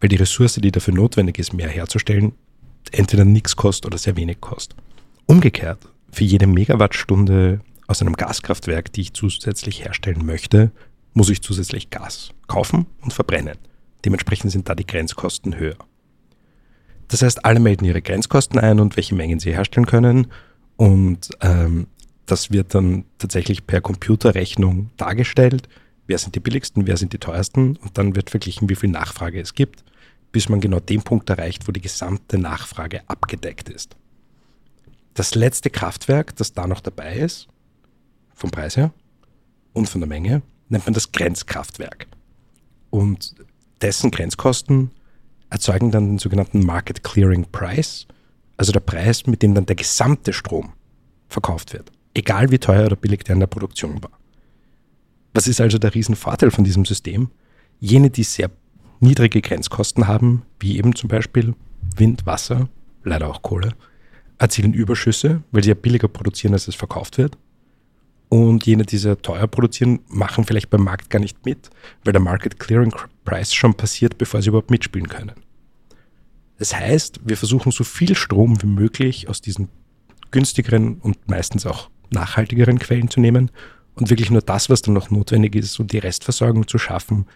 Weil 0.00 0.08
die 0.08 0.16
Ressource, 0.16 0.54
die 0.54 0.72
dafür 0.72 0.94
notwendig 0.94 1.38
ist, 1.38 1.52
mehr 1.52 1.68
herzustellen, 1.68 2.32
entweder 2.92 3.24
nichts 3.24 3.56
kostet 3.56 3.86
oder 3.86 3.98
sehr 3.98 4.16
wenig 4.16 4.40
kostet. 4.40 4.76
Umgekehrt, 5.26 5.88
für 6.12 6.24
jede 6.24 6.46
Megawattstunde 6.46 7.60
aus 7.86 8.00
einem 8.00 8.16
Gaskraftwerk, 8.16 8.92
die 8.92 9.02
ich 9.02 9.12
zusätzlich 9.14 9.84
herstellen 9.84 10.24
möchte, 10.24 10.72
muss 11.12 11.30
ich 11.30 11.42
zusätzlich 11.42 11.90
Gas 11.90 12.30
kaufen 12.46 12.86
und 13.00 13.12
verbrennen. 13.12 13.56
Dementsprechend 14.04 14.52
sind 14.52 14.68
da 14.68 14.74
die 14.74 14.86
Grenzkosten 14.86 15.58
höher. 15.58 15.76
Das 17.08 17.22
heißt, 17.22 17.44
alle 17.44 17.60
melden 17.60 17.84
ihre 17.84 18.02
Grenzkosten 18.02 18.58
ein 18.58 18.78
und 18.78 18.96
welche 18.96 19.14
Mengen 19.14 19.40
sie 19.40 19.52
herstellen 19.52 19.86
können. 19.86 20.28
Und 20.76 21.30
ähm, 21.40 21.88
das 22.26 22.50
wird 22.52 22.74
dann 22.74 23.04
tatsächlich 23.18 23.66
per 23.66 23.80
Computerrechnung 23.80 24.90
dargestellt, 24.96 25.68
wer 26.06 26.18
sind 26.18 26.34
die 26.34 26.40
billigsten, 26.40 26.86
wer 26.86 26.96
sind 26.96 27.12
die 27.12 27.18
teuersten 27.18 27.76
und 27.76 27.98
dann 27.98 28.14
wird 28.14 28.30
verglichen, 28.30 28.68
wie 28.68 28.76
viel 28.76 28.90
Nachfrage 28.90 29.40
es 29.40 29.54
gibt, 29.54 29.84
bis 30.32 30.48
man 30.48 30.60
genau 30.60 30.80
den 30.80 31.02
Punkt 31.02 31.28
erreicht, 31.30 31.66
wo 31.66 31.72
die 31.72 31.80
gesamte 31.80 32.38
Nachfrage 32.38 33.02
abgedeckt 33.08 33.68
ist. 33.68 33.96
Das 35.14 35.34
letzte 35.34 35.70
Kraftwerk, 35.70 36.36
das 36.36 36.52
da 36.52 36.66
noch 36.66 36.80
dabei 36.80 37.16
ist, 37.16 37.48
vom 38.34 38.50
Preis 38.50 38.76
her 38.76 38.92
und 39.72 39.88
von 39.88 40.00
der 40.00 40.08
Menge, 40.08 40.42
nennt 40.68 40.86
man 40.86 40.94
das 40.94 41.12
Grenzkraftwerk. 41.12 42.06
Und 42.90 43.34
dessen 43.82 44.10
Grenzkosten 44.10 44.90
erzeugen 45.50 45.90
dann 45.90 46.08
den 46.08 46.18
sogenannten 46.18 46.64
Market 46.64 47.02
Clearing 47.02 47.46
Price, 47.50 48.06
also 48.56 48.72
der 48.72 48.80
Preis, 48.80 49.26
mit 49.26 49.42
dem 49.42 49.54
dann 49.54 49.66
der 49.66 49.76
gesamte 49.76 50.32
Strom 50.32 50.72
verkauft 51.28 51.72
wird, 51.72 51.90
egal 52.14 52.50
wie 52.50 52.58
teuer 52.58 52.86
oder 52.86 52.96
billig 52.96 53.24
der 53.24 53.34
in 53.34 53.40
der 53.40 53.46
Produktion 53.46 54.02
war. 54.02 54.18
Was 55.32 55.46
ist 55.46 55.60
also 55.60 55.78
der 55.78 55.94
Riesenvorteil 55.94 56.50
von 56.50 56.64
diesem 56.64 56.84
System? 56.84 57.30
Jene, 57.78 58.10
die 58.10 58.24
sehr 58.24 58.50
niedrige 59.00 59.40
Grenzkosten 59.40 60.06
haben, 60.06 60.42
wie 60.60 60.78
eben 60.78 60.94
zum 60.94 61.08
Beispiel 61.08 61.54
Wind, 61.96 62.26
Wasser, 62.26 62.68
leider 63.02 63.28
auch 63.28 63.42
Kohle, 63.42 63.72
erzielen 64.38 64.72
Überschüsse, 64.72 65.42
weil 65.50 65.62
sie 65.62 65.70
ja 65.70 65.74
billiger 65.74 66.08
produzieren, 66.08 66.54
als 66.54 66.68
es 66.68 66.74
verkauft 66.74 67.18
wird. 67.18 67.36
Und 68.28 68.64
jene, 68.64 68.84
die 68.84 68.96
sehr 68.96 69.20
teuer 69.20 69.48
produzieren, 69.48 70.00
machen 70.08 70.44
vielleicht 70.44 70.70
beim 70.70 70.84
Markt 70.84 71.10
gar 71.10 71.18
nicht 71.18 71.44
mit, 71.44 71.68
weil 72.04 72.12
der 72.12 72.22
Market 72.22 72.60
Clearing 72.60 72.94
Price 73.24 73.52
schon 73.52 73.74
passiert, 73.74 74.18
bevor 74.18 74.40
sie 74.40 74.50
überhaupt 74.50 74.70
mitspielen 74.70 75.08
können. 75.08 75.32
Das 76.58 76.74
heißt, 76.76 77.20
wir 77.24 77.36
versuchen 77.36 77.72
so 77.72 77.84
viel 77.84 78.14
Strom 78.14 78.62
wie 78.62 78.66
möglich 78.66 79.28
aus 79.28 79.40
diesen 79.40 79.68
günstigeren 80.30 80.98
und 80.98 81.28
meistens 81.28 81.66
auch 81.66 81.90
nachhaltigeren 82.10 82.78
Quellen 82.78 83.10
zu 83.10 83.20
nehmen 83.20 83.50
und 83.94 84.10
wirklich 84.10 84.30
nur 84.30 84.42
das, 84.42 84.70
was 84.70 84.82
dann 84.82 84.94
noch 84.94 85.10
notwendig 85.10 85.56
ist, 85.56 85.78
um 85.80 85.86
die 85.86 85.98
Restversorgung 85.98 86.68
zu 86.68 86.78
schaffen, 86.78 87.26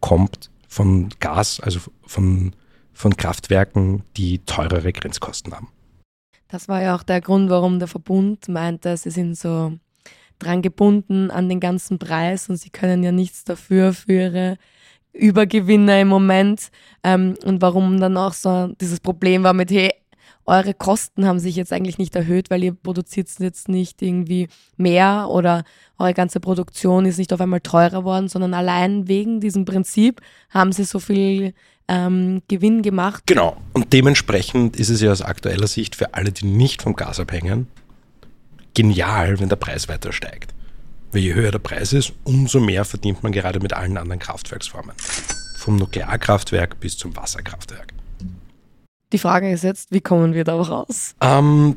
kommt 0.00 0.50
von 0.68 1.08
Gas, 1.18 1.60
also 1.60 1.80
von, 2.06 2.52
von 2.92 3.16
Kraftwerken, 3.16 4.04
die 4.16 4.38
teurere 4.40 4.92
Grenzkosten 4.92 5.54
haben. 5.54 5.68
Das 6.48 6.68
war 6.68 6.82
ja 6.82 6.94
auch 6.94 7.02
der 7.02 7.20
Grund, 7.20 7.50
warum 7.50 7.78
der 7.78 7.88
Verbund 7.88 8.48
meinte, 8.48 8.96
sie 8.96 9.10
sind 9.10 9.36
so 9.36 9.72
dran 10.38 10.62
gebunden 10.62 11.30
an 11.30 11.48
den 11.48 11.60
ganzen 11.60 11.98
Preis 11.98 12.48
und 12.48 12.56
sie 12.56 12.70
können 12.70 13.02
ja 13.02 13.12
nichts 13.12 13.44
dafür 13.44 13.92
für 13.92 14.12
ihre 14.12 14.56
Übergewinne 15.12 16.02
im 16.02 16.08
Moment. 16.08 16.70
Ähm, 17.02 17.36
und 17.44 17.60
warum 17.60 17.98
dann 18.00 18.16
auch 18.16 18.32
so 18.32 18.68
dieses 18.80 19.00
Problem 19.00 19.42
war 19.42 19.52
mit, 19.52 19.70
hey, 19.70 19.92
eure 20.48 20.74
Kosten 20.74 21.26
haben 21.26 21.38
sich 21.38 21.56
jetzt 21.56 21.72
eigentlich 21.72 21.98
nicht 21.98 22.16
erhöht, 22.16 22.50
weil 22.50 22.64
ihr 22.64 22.72
produziert 22.74 23.28
jetzt 23.38 23.68
nicht 23.68 24.02
irgendwie 24.02 24.48
mehr 24.76 25.28
oder 25.30 25.64
eure 25.98 26.14
ganze 26.14 26.40
Produktion 26.40 27.04
ist 27.04 27.18
nicht 27.18 27.32
auf 27.32 27.40
einmal 27.40 27.60
teurer 27.60 28.04
worden, 28.04 28.28
sondern 28.28 28.54
allein 28.54 29.08
wegen 29.08 29.40
diesem 29.40 29.64
Prinzip 29.64 30.20
haben 30.50 30.72
sie 30.72 30.84
so 30.84 30.98
viel 30.98 31.52
ähm, 31.86 32.42
Gewinn 32.48 32.82
gemacht. 32.82 33.24
Genau. 33.26 33.56
Und 33.72 33.92
dementsprechend 33.92 34.76
ist 34.76 34.88
es 34.88 35.00
ja 35.00 35.12
aus 35.12 35.22
aktueller 35.22 35.66
Sicht 35.66 35.96
für 35.96 36.14
alle, 36.14 36.32
die 36.32 36.46
nicht 36.46 36.82
vom 36.82 36.96
Gas 36.96 37.20
abhängen, 37.20 37.68
genial, 38.74 39.40
wenn 39.40 39.48
der 39.48 39.56
Preis 39.56 39.88
weiter 39.88 40.12
steigt. 40.12 40.54
Weil 41.12 41.22
je 41.22 41.34
höher 41.34 41.50
der 41.50 41.58
Preis 41.58 41.92
ist, 41.92 42.12
umso 42.24 42.60
mehr 42.60 42.84
verdient 42.84 43.22
man 43.22 43.32
gerade 43.32 43.60
mit 43.60 43.72
allen 43.72 43.96
anderen 43.96 44.18
Kraftwerksformen. 44.18 44.94
Vom 45.58 45.76
Nuklearkraftwerk 45.76 46.80
bis 46.80 46.96
zum 46.96 47.16
Wasserkraftwerk. 47.16 47.92
Die 49.12 49.18
Frage 49.18 49.50
ist 49.50 49.64
jetzt, 49.64 49.90
wie 49.90 50.00
kommen 50.00 50.34
wir 50.34 50.44
da 50.44 50.60
raus? 50.60 51.14
Ähm, 51.20 51.76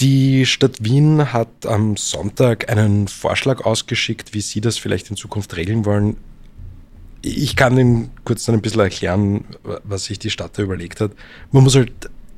die 0.00 0.46
Stadt 0.46 0.82
Wien 0.82 1.32
hat 1.32 1.66
am 1.66 1.96
Sonntag 1.96 2.70
einen 2.70 3.08
Vorschlag 3.08 3.64
ausgeschickt, 3.64 4.34
wie 4.34 4.40
sie 4.40 4.60
das 4.60 4.78
vielleicht 4.78 5.10
in 5.10 5.16
Zukunft 5.16 5.56
regeln 5.56 5.84
wollen. 5.84 6.16
Ich 7.20 7.54
kann 7.54 7.78
Ihnen 7.78 8.10
kurz 8.24 8.44
dann 8.44 8.56
ein 8.56 8.62
bisschen 8.62 8.80
erklären, 8.80 9.44
was 9.84 10.06
sich 10.06 10.18
die 10.18 10.30
Stadt 10.30 10.58
da 10.58 10.62
überlegt 10.62 11.00
hat. 11.00 11.12
Man 11.52 11.62
muss 11.62 11.76
halt 11.76 11.92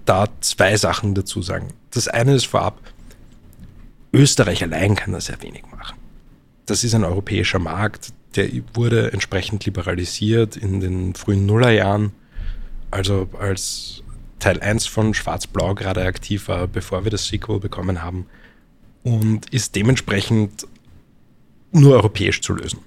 da 0.05 0.27
zwei 0.41 0.77
Sachen 0.77 1.15
dazu 1.15 1.41
sagen. 1.41 1.69
Das 1.91 2.09
eine 2.09 2.35
ist 2.35 2.47
vorab, 2.47 2.79
Österreich 4.13 4.63
allein 4.63 4.95
kann 4.95 5.13
das 5.13 5.27
sehr 5.27 5.41
wenig 5.43 5.63
machen. 5.71 5.97
Das 6.67 6.85
ist 6.85 6.95
ein 6.95 7.05
europäischer 7.05 7.59
Markt, 7.59 8.13
der 8.37 8.49
wurde 8.75 9.13
entsprechend 9.13 9.65
liberalisiert 9.65 10.57
in 10.57 10.81
den 10.81 11.15
frühen 11.15 11.47
Nullerjahren. 11.47 12.13
Also 12.91 13.29
als 13.39 14.04
Teil 14.45 14.61
1 14.61 14.87
von 14.87 15.15
Schwarz-Blau 15.15 15.75
gerade 15.75 16.05
aktiv 16.05 16.49
war, 16.49 16.67
bevor 16.67 17.05
wir 17.05 17.11
das 17.11 17.29
Sequel 17.29 17.61
bekommen 17.61 18.03
haben. 18.03 18.27
Und 19.03 19.49
ist 19.55 19.75
dementsprechend 19.75 20.67
nur 21.73 21.95
europäisch 21.95 22.43
zu 22.43 22.53
lösen. 22.53 22.81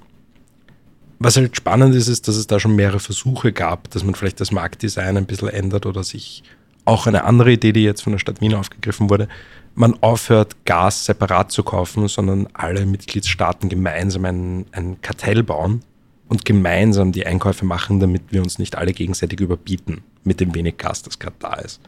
Was 1.17 1.35
halt 1.35 1.57
spannend 1.57 1.95
ist, 1.95 2.09
ist, 2.09 2.27
dass 2.27 2.35
es 2.35 2.45
da 2.45 2.59
schon 2.59 2.75
mehrere 2.75 2.99
Versuche 2.99 3.53
gab, 3.53 3.89
dass 3.89 4.03
man 4.03 4.13
vielleicht 4.13 4.39
das 4.39 4.51
Marktdesign 4.51 5.17
ein 5.17 5.25
bisschen 5.25 5.47
ändert 5.47 5.87
oder 5.87 6.03
sich 6.03 6.43
auch 6.85 7.07
eine 7.07 7.23
andere 7.23 7.53
Idee, 7.53 7.71
die 7.71 7.83
jetzt 7.83 8.03
von 8.03 8.13
der 8.13 8.19
Stadt 8.19 8.39
Wien 8.39 8.53
aufgegriffen 8.53 9.09
wurde, 9.09 9.27
man 9.73 9.97
aufhört, 10.03 10.63
Gas 10.65 11.05
separat 11.05 11.51
zu 11.51 11.63
kaufen, 11.63 12.07
sondern 12.07 12.47
alle 12.53 12.85
Mitgliedstaaten 12.85 13.67
gemeinsam 13.67 14.25
ein, 14.25 14.65
ein 14.73 15.01
Kartell 15.01 15.41
bauen 15.41 15.81
und 16.27 16.45
gemeinsam 16.45 17.11
die 17.11 17.25
Einkäufe 17.25 17.65
machen, 17.65 17.99
damit 17.99 18.23
wir 18.31 18.41
uns 18.41 18.59
nicht 18.59 18.77
alle 18.77 18.93
gegenseitig 18.93 19.39
überbieten 19.39 20.03
mit 20.23 20.39
dem 20.39 20.53
wenig 20.53 20.77
Gas, 20.77 21.03
das 21.03 21.19
gerade 21.19 21.37
da 21.39 21.53
ist. 21.53 21.81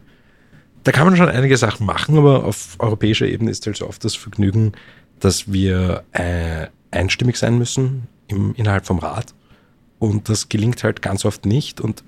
Da 0.83 0.91
kann 0.91 1.07
man 1.07 1.17
schon 1.17 1.29
einige 1.29 1.57
Sachen 1.57 1.85
machen, 1.85 2.17
aber 2.17 2.45
auf 2.45 2.75
europäischer 2.79 3.27
Ebene 3.27 3.51
ist 3.51 3.65
halt 3.65 3.77
so 3.77 3.87
oft 3.87 4.03
das 4.05 4.15
Vergnügen, 4.15 4.71
dass 5.19 5.51
wir 5.51 6.03
äh, 6.13 6.67
einstimmig 6.91 7.37
sein 7.37 7.57
müssen 7.57 8.07
im, 8.27 8.53
innerhalb 8.55 8.85
vom 8.85 8.99
Rat. 8.99 9.33
Und 9.99 10.29
das 10.29 10.47
gelingt 10.47 10.83
halt 10.83 11.01
ganz 11.01 11.25
oft 11.25 11.45
nicht. 11.45 11.81
Und 11.81 12.03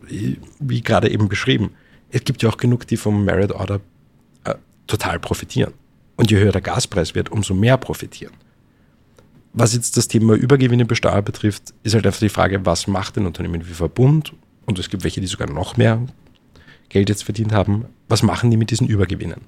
wie 0.60 0.82
gerade 0.82 1.12
eben 1.12 1.28
beschrieben, 1.28 1.72
es 2.10 2.24
gibt 2.24 2.42
ja 2.42 2.50
auch 2.50 2.58
genug, 2.58 2.88
die 2.88 2.96
vom 2.96 3.26
Merit 3.26 3.52
Order 3.52 3.82
äh, 4.46 4.56
total 4.88 5.20
profitieren. 5.20 5.74
Und 6.16 6.32
je 6.32 6.38
höher 6.38 6.54
der 6.54 6.62
Gaspreis 6.62 7.16
wird, 7.16 7.30
umso 7.30 7.54
mehr 7.54 7.78
profitieren. 7.78 8.34
Was 9.54 9.74
jetzt 9.74 9.98
das 9.98 10.08
Thema 10.08 10.34
Übergewinnebesteuer 10.34 11.22
betrifft, 11.22 11.74
ist 11.84 11.94
halt 11.94 12.06
einfach 12.06 12.20
die 12.20 12.30
Frage, 12.30 12.66
was 12.66 12.88
macht 12.88 13.18
ein 13.18 13.26
Unternehmen 13.26 13.68
wie 13.68 13.74
Verbund? 13.74 14.34
Und 14.66 14.80
es 14.80 14.90
gibt 14.90 15.04
welche, 15.04 15.20
die 15.20 15.28
sogar 15.28 15.50
noch 15.50 15.76
mehr 15.76 16.00
Geld 16.88 17.10
jetzt 17.10 17.24
verdient 17.24 17.52
haben. 17.52 17.86
Was 18.08 18.24
machen 18.24 18.50
die 18.50 18.58
mit 18.58 18.72
diesen 18.72 18.88
Übergewinnen? 18.88 19.42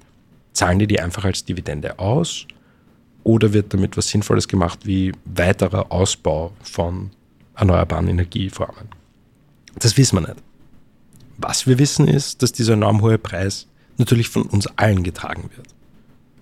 Zahlen 0.52 0.78
die 0.78 0.86
die 0.86 1.00
einfach 1.00 1.24
als 1.24 1.44
Dividende 1.44 1.98
aus? 1.98 2.46
Oder 3.22 3.54
wird 3.54 3.72
damit 3.72 3.96
was 3.96 4.08
Sinnvolles 4.08 4.48
gemacht 4.48 4.80
wie 4.84 5.12
weiterer 5.24 5.90
Ausbau 5.90 6.52
von 6.62 7.10
erneuerbaren 7.56 8.08
Energieformen? 8.08 8.88
Das 9.78 9.96
wissen 9.96 10.16
wir 10.16 10.28
nicht. 10.28 10.42
Was 11.38 11.66
wir 11.66 11.78
wissen 11.78 12.06
ist, 12.06 12.42
dass 12.42 12.52
dieser 12.52 12.74
enorm 12.74 13.00
hohe 13.00 13.18
Preis 13.18 13.66
natürlich 13.96 14.28
von 14.28 14.42
uns 14.42 14.66
allen 14.76 15.02
getragen 15.02 15.50
wird. 15.56 15.68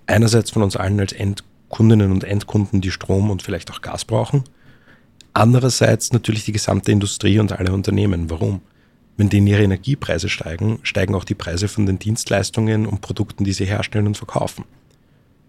Einerseits 0.05 0.51
von 0.51 0.63
uns 0.63 0.75
allen 0.75 0.99
als 0.99 1.13
Endkunden 1.13 1.52
Kundinnen 1.73 2.11
und 2.11 2.23
Endkunden, 2.23 2.81
die 2.81 2.91
Strom 2.91 3.31
und 3.31 3.41
vielleicht 3.41 3.71
auch 3.71 3.81
Gas 3.81 4.05
brauchen. 4.05 4.43
Andererseits 5.33 6.13
natürlich 6.13 6.45
die 6.45 6.51
gesamte 6.51 6.91
Industrie 6.91 7.39
und 7.39 7.51
alle 7.51 7.73
Unternehmen. 7.73 8.29
Warum? 8.29 8.61
Wenn 9.17 9.29
denen 9.29 9.47
ihre 9.47 9.63
Energiepreise 9.63 10.29
steigen, 10.29 10.77
steigen 10.83 11.15
auch 11.15 11.23
die 11.23 11.33
Preise 11.33 11.67
von 11.67 11.87
den 11.87 11.97
Dienstleistungen 11.97 12.85
und 12.85 13.01
Produkten, 13.01 13.43
die 13.43 13.53
sie 13.53 13.65
herstellen 13.65 14.05
und 14.05 14.17
verkaufen. 14.17 14.65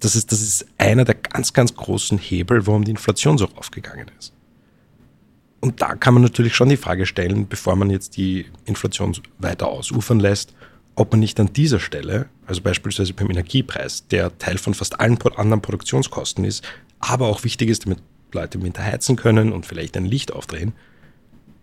Das 0.01 0.17
ist, 0.17 0.33
das 0.33 0.41
ist 0.41 0.67
einer 0.79 1.05
der 1.05 1.15
ganz, 1.15 1.53
ganz 1.53 1.75
großen 1.75 2.17
Hebel, 2.17 2.67
warum 2.67 2.85
die 2.85 2.93
Inflation 2.93 3.37
so 3.37 3.47
aufgegangen 3.57 4.11
ist. 4.19 4.33
Und 5.61 5.83
da 5.83 5.95
kann 5.95 6.15
man 6.15 6.23
natürlich 6.23 6.57
schon 6.57 6.71
die 6.71 6.79
Frage 6.79 7.05
stellen, 7.05 7.49
bevor 7.49 7.77
man 7.77 7.91
jetzt 7.91 8.17
die 8.17 8.47
Inflation 8.65 9.15
weiter 9.39 9.69
ausufern 9.69 10.21
lässt, 10.21 10.55
ob 10.97 11.13
man 11.13 11.21
nicht 11.21 11.39
an 11.41 11.53
dieser 11.53 11.81
Stelle, 11.81 12.29
also 12.47 12.61
beispielsweise 12.61 13.13
beim 13.15 13.31
Energiepreis, 13.31 14.07
der 14.09 14.37
Teil 14.39 14.59
von 14.59 14.75
fast 14.75 15.01
allen 15.01 15.19
anderen 15.37 15.63
Produktionskosten 15.63 16.45
ist, 16.45 16.65
aber 17.01 17.29
auch 17.29 17.45
wichtig 17.45 17.69
ist, 17.69 17.85
damit 17.85 17.99
Leute 18.33 18.59
im 18.59 18.65
Winter 18.65 18.85
heizen 18.85 19.17
können 19.17 19.53
und 19.53 19.67
vielleicht 19.67 19.97
ein 19.97 20.07
Licht 20.07 20.33
aufdrehen, 20.33 20.73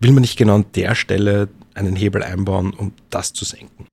will 0.00 0.12
man 0.12 0.22
nicht 0.22 0.36
genau 0.36 0.56
an 0.56 0.66
der 0.74 0.94
Stelle 0.94 1.48
einen 1.74 1.96
Hebel 1.96 2.22
einbauen, 2.22 2.74
um 2.74 2.92
das 3.10 3.32
zu 3.32 3.44
senken. 3.44 3.86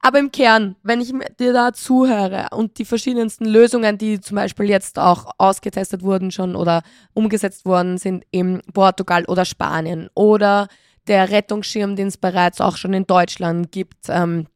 Aber 0.00 0.20
im 0.20 0.30
Kern, 0.30 0.76
wenn 0.82 1.00
ich 1.00 1.12
dir 1.40 1.52
da 1.52 1.72
zuhöre 1.72 2.48
und 2.52 2.78
die 2.78 2.84
verschiedensten 2.84 3.46
Lösungen, 3.46 3.98
die 3.98 4.20
zum 4.20 4.36
Beispiel 4.36 4.66
jetzt 4.66 4.98
auch 4.98 5.32
ausgetestet 5.38 6.02
wurden 6.02 6.30
schon 6.30 6.54
oder 6.54 6.82
umgesetzt 7.14 7.64
worden 7.64 7.98
sind 7.98 8.24
in 8.30 8.62
Portugal 8.72 9.24
oder 9.24 9.44
Spanien 9.44 10.08
oder 10.14 10.68
der 11.08 11.30
Rettungsschirm, 11.30 11.96
den 11.96 12.08
es 12.08 12.16
bereits 12.16 12.60
auch 12.60 12.76
schon 12.76 12.92
in 12.92 13.06
Deutschland 13.06 13.72
gibt, 13.72 14.08
ähm, 14.08 14.46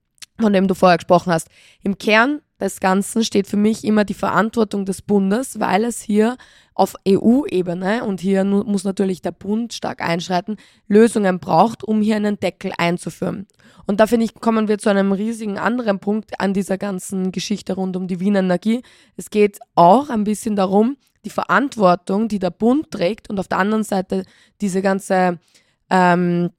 von 0.40 0.52
dem 0.52 0.68
du 0.68 0.74
vorher 0.74 0.98
gesprochen 0.98 1.32
hast. 1.32 1.48
Im 1.82 1.98
Kern 1.98 2.40
des 2.60 2.80
Ganzen 2.80 3.24
steht 3.24 3.46
für 3.46 3.56
mich 3.56 3.84
immer 3.84 4.04
die 4.04 4.14
Verantwortung 4.14 4.84
des 4.84 5.02
Bundes, 5.02 5.60
weil 5.60 5.84
es 5.84 6.00
hier 6.00 6.36
auf 6.74 6.94
EU-Ebene, 7.06 8.04
und 8.04 8.20
hier 8.20 8.44
muss 8.44 8.84
natürlich 8.84 9.20
der 9.20 9.32
Bund 9.32 9.74
stark 9.74 10.00
einschreiten, 10.00 10.56
Lösungen 10.88 11.38
braucht, 11.38 11.84
um 11.84 12.00
hier 12.00 12.16
einen 12.16 12.40
Deckel 12.40 12.72
einzuführen. 12.78 13.46
Und 13.86 14.00
da 14.00 14.06
finde 14.06 14.24
ich, 14.24 14.34
kommen 14.34 14.68
wir 14.68 14.78
zu 14.78 14.88
einem 14.88 15.12
riesigen 15.12 15.58
anderen 15.58 15.98
Punkt 15.98 16.40
an 16.40 16.54
dieser 16.54 16.78
ganzen 16.78 17.32
Geschichte 17.32 17.74
rund 17.74 17.96
um 17.96 18.06
die 18.06 18.20
Wiener 18.20 18.38
Energie. 18.38 18.82
Es 19.16 19.28
geht 19.28 19.58
auch 19.74 20.08
ein 20.08 20.24
bisschen 20.24 20.56
darum, 20.56 20.96
die 21.24 21.30
Verantwortung, 21.30 22.28
die 22.28 22.38
der 22.38 22.50
Bund 22.50 22.90
trägt 22.90 23.28
und 23.28 23.38
auf 23.38 23.48
der 23.48 23.58
anderen 23.58 23.84
Seite 23.84 24.24
diese 24.60 24.82
ganze 24.82 25.38
ähm, 25.90 26.50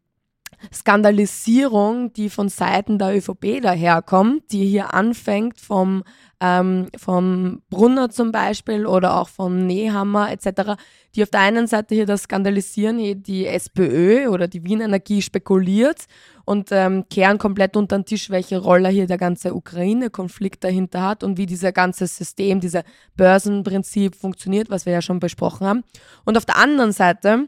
Skandalisierung, 0.71 2.13
die 2.13 2.29
von 2.29 2.49
Seiten 2.49 2.97
der 2.99 3.15
ÖVP 3.15 3.61
daherkommt, 3.61 4.51
die 4.51 4.65
hier 4.65 4.93
anfängt 4.93 5.59
vom, 5.59 6.03
ähm, 6.39 6.87
vom 6.97 7.61
Brunner 7.69 8.09
zum 8.09 8.31
Beispiel 8.31 8.85
oder 8.85 9.19
auch 9.19 9.29
von 9.29 9.65
Nehammer 9.65 10.31
etc., 10.31 10.73
die 11.15 11.23
auf 11.23 11.29
der 11.29 11.41
einen 11.41 11.67
Seite 11.67 11.95
hier 11.95 12.05
das 12.05 12.23
Skandalisieren, 12.23 13.23
die 13.23 13.45
SPÖ 13.45 14.27
oder 14.29 14.47
die 14.47 14.63
Wien 14.63 14.81
Energie 14.81 15.21
spekuliert 15.21 16.05
und 16.45 16.69
ähm, 16.71 17.05
kehren 17.09 17.37
komplett 17.37 17.77
unter 17.77 17.97
den 17.97 18.05
Tisch, 18.05 18.29
welche 18.29 18.57
Rolle 18.57 18.89
hier 18.89 19.07
der 19.07 19.17
ganze 19.17 19.53
Ukraine-Konflikt 19.53 20.63
dahinter 20.63 21.03
hat 21.03 21.23
und 21.23 21.37
wie 21.37 21.45
dieser 21.45 21.71
ganze 21.71 22.07
System, 22.07 22.59
dieser 22.59 22.83
Börsenprinzip 23.15 24.15
funktioniert, 24.15 24.69
was 24.69 24.85
wir 24.85 24.93
ja 24.93 25.01
schon 25.01 25.19
besprochen 25.19 25.67
haben. 25.67 25.83
Und 26.25 26.37
auf 26.37 26.45
der 26.45 26.57
anderen 26.57 26.91
Seite 26.91 27.47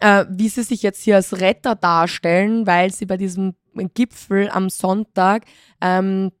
äh, 0.00 0.24
wie 0.28 0.48
sie 0.48 0.62
sich 0.62 0.82
jetzt 0.82 1.02
hier 1.02 1.16
als 1.16 1.40
Retter 1.40 1.74
darstellen, 1.74 2.66
weil 2.66 2.92
sie 2.92 3.06
bei 3.06 3.16
diesem 3.16 3.54
Gipfel 3.94 4.48
am 4.50 4.70
Sonntag 4.70 5.44
ähm, 5.80 6.32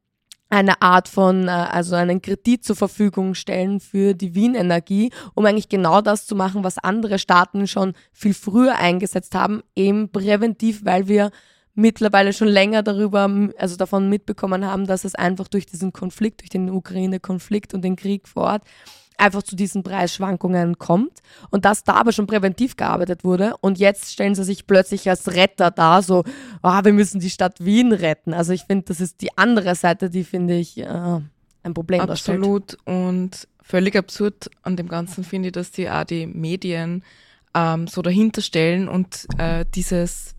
eine 0.48 0.80
Art 0.80 1.08
von, 1.08 1.48
äh, 1.48 1.50
also 1.50 1.96
einen 1.96 2.22
Kredit 2.22 2.64
zur 2.64 2.76
Verfügung 2.76 3.34
stellen 3.34 3.80
für 3.80 4.14
die 4.14 4.34
Wien 4.34 4.54
Energie, 4.54 5.10
um 5.34 5.44
eigentlich 5.44 5.68
genau 5.68 6.00
das 6.00 6.26
zu 6.26 6.36
machen, 6.36 6.64
was 6.64 6.78
andere 6.78 7.18
Staaten 7.18 7.66
schon 7.66 7.94
viel 8.12 8.34
früher 8.34 8.76
eingesetzt 8.76 9.34
haben, 9.34 9.62
eben 9.74 10.10
präventiv, 10.10 10.84
weil 10.84 11.08
wir 11.08 11.30
mittlerweile 11.74 12.32
schon 12.32 12.48
länger 12.48 12.82
darüber, 12.82 13.30
also 13.58 13.76
davon 13.76 14.08
mitbekommen 14.08 14.64
haben, 14.64 14.86
dass 14.86 15.04
es 15.04 15.14
einfach 15.14 15.48
durch 15.48 15.66
diesen 15.66 15.92
Konflikt, 15.92 16.40
durch 16.40 16.48
den 16.48 16.70
Ukraine-Konflikt 16.70 17.74
und 17.74 17.82
den 17.82 17.96
Krieg 17.96 18.26
vor 18.28 18.44
Ort 18.44 18.62
einfach 19.18 19.42
zu 19.42 19.56
diesen 19.56 19.82
Preisschwankungen 19.82 20.78
kommt 20.78 21.20
und 21.50 21.64
dass 21.64 21.84
da 21.84 21.94
aber 21.94 22.12
schon 22.12 22.26
präventiv 22.26 22.76
gearbeitet 22.76 23.24
wurde 23.24 23.54
und 23.60 23.78
jetzt 23.78 24.12
stellen 24.12 24.34
sie 24.34 24.44
sich 24.44 24.66
plötzlich 24.66 25.08
als 25.08 25.34
Retter 25.34 25.70
da, 25.70 26.02
so, 26.02 26.24
oh, 26.62 26.80
wir 26.82 26.92
müssen 26.92 27.20
die 27.20 27.30
Stadt 27.30 27.64
Wien 27.64 27.92
retten. 27.92 28.34
Also 28.34 28.52
ich 28.52 28.64
finde, 28.64 28.84
das 28.86 29.00
ist 29.00 29.20
die 29.20 29.36
andere 29.36 29.74
Seite, 29.74 30.10
die 30.10 30.24
finde 30.24 30.56
ich 30.56 30.78
äh, 30.78 31.20
ein 31.62 31.74
Problem 31.74 32.00
Absolut 32.00 32.72
darstellt. 32.72 32.86
und 32.86 33.48
völlig 33.62 33.96
absurd 33.96 34.50
an 34.62 34.76
dem 34.76 34.88
Ganzen 34.88 35.24
finde 35.24 35.48
ich, 35.48 35.52
dass 35.52 35.72
die 35.72 35.90
auch 35.90 36.04
die 36.04 36.26
Medien 36.26 37.02
ähm, 37.54 37.86
so 37.88 38.02
dahinter 38.02 38.42
stellen 38.42 38.88
und 38.88 39.26
äh, 39.38 39.64
dieses 39.74 40.35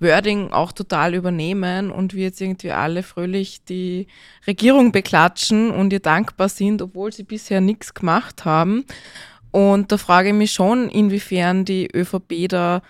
Wording 0.00 0.52
auch 0.52 0.72
total 0.72 1.14
übernehmen 1.14 1.90
und 1.90 2.14
wir 2.14 2.24
jetzt 2.24 2.40
irgendwie 2.40 2.70
alle 2.70 3.02
fröhlich 3.02 3.64
die 3.64 4.06
Regierung 4.46 4.92
beklatschen 4.92 5.70
und 5.70 5.92
ihr 5.92 6.00
dankbar 6.00 6.48
sind, 6.48 6.82
obwohl 6.82 7.12
sie 7.12 7.24
bisher 7.24 7.60
nichts 7.60 7.94
gemacht 7.94 8.44
haben. 8.44 8.84
Und 9.50 9.90
da 9.90 9.96
frage 9.96 10.28
ich 10.28 10.34
mich 10.34 10.52
schon, 10.52 10.88
inwiefern 10.88 11.64
die 11.64 11.88
ÖVP 11.92 12.48
da 12.48 12.82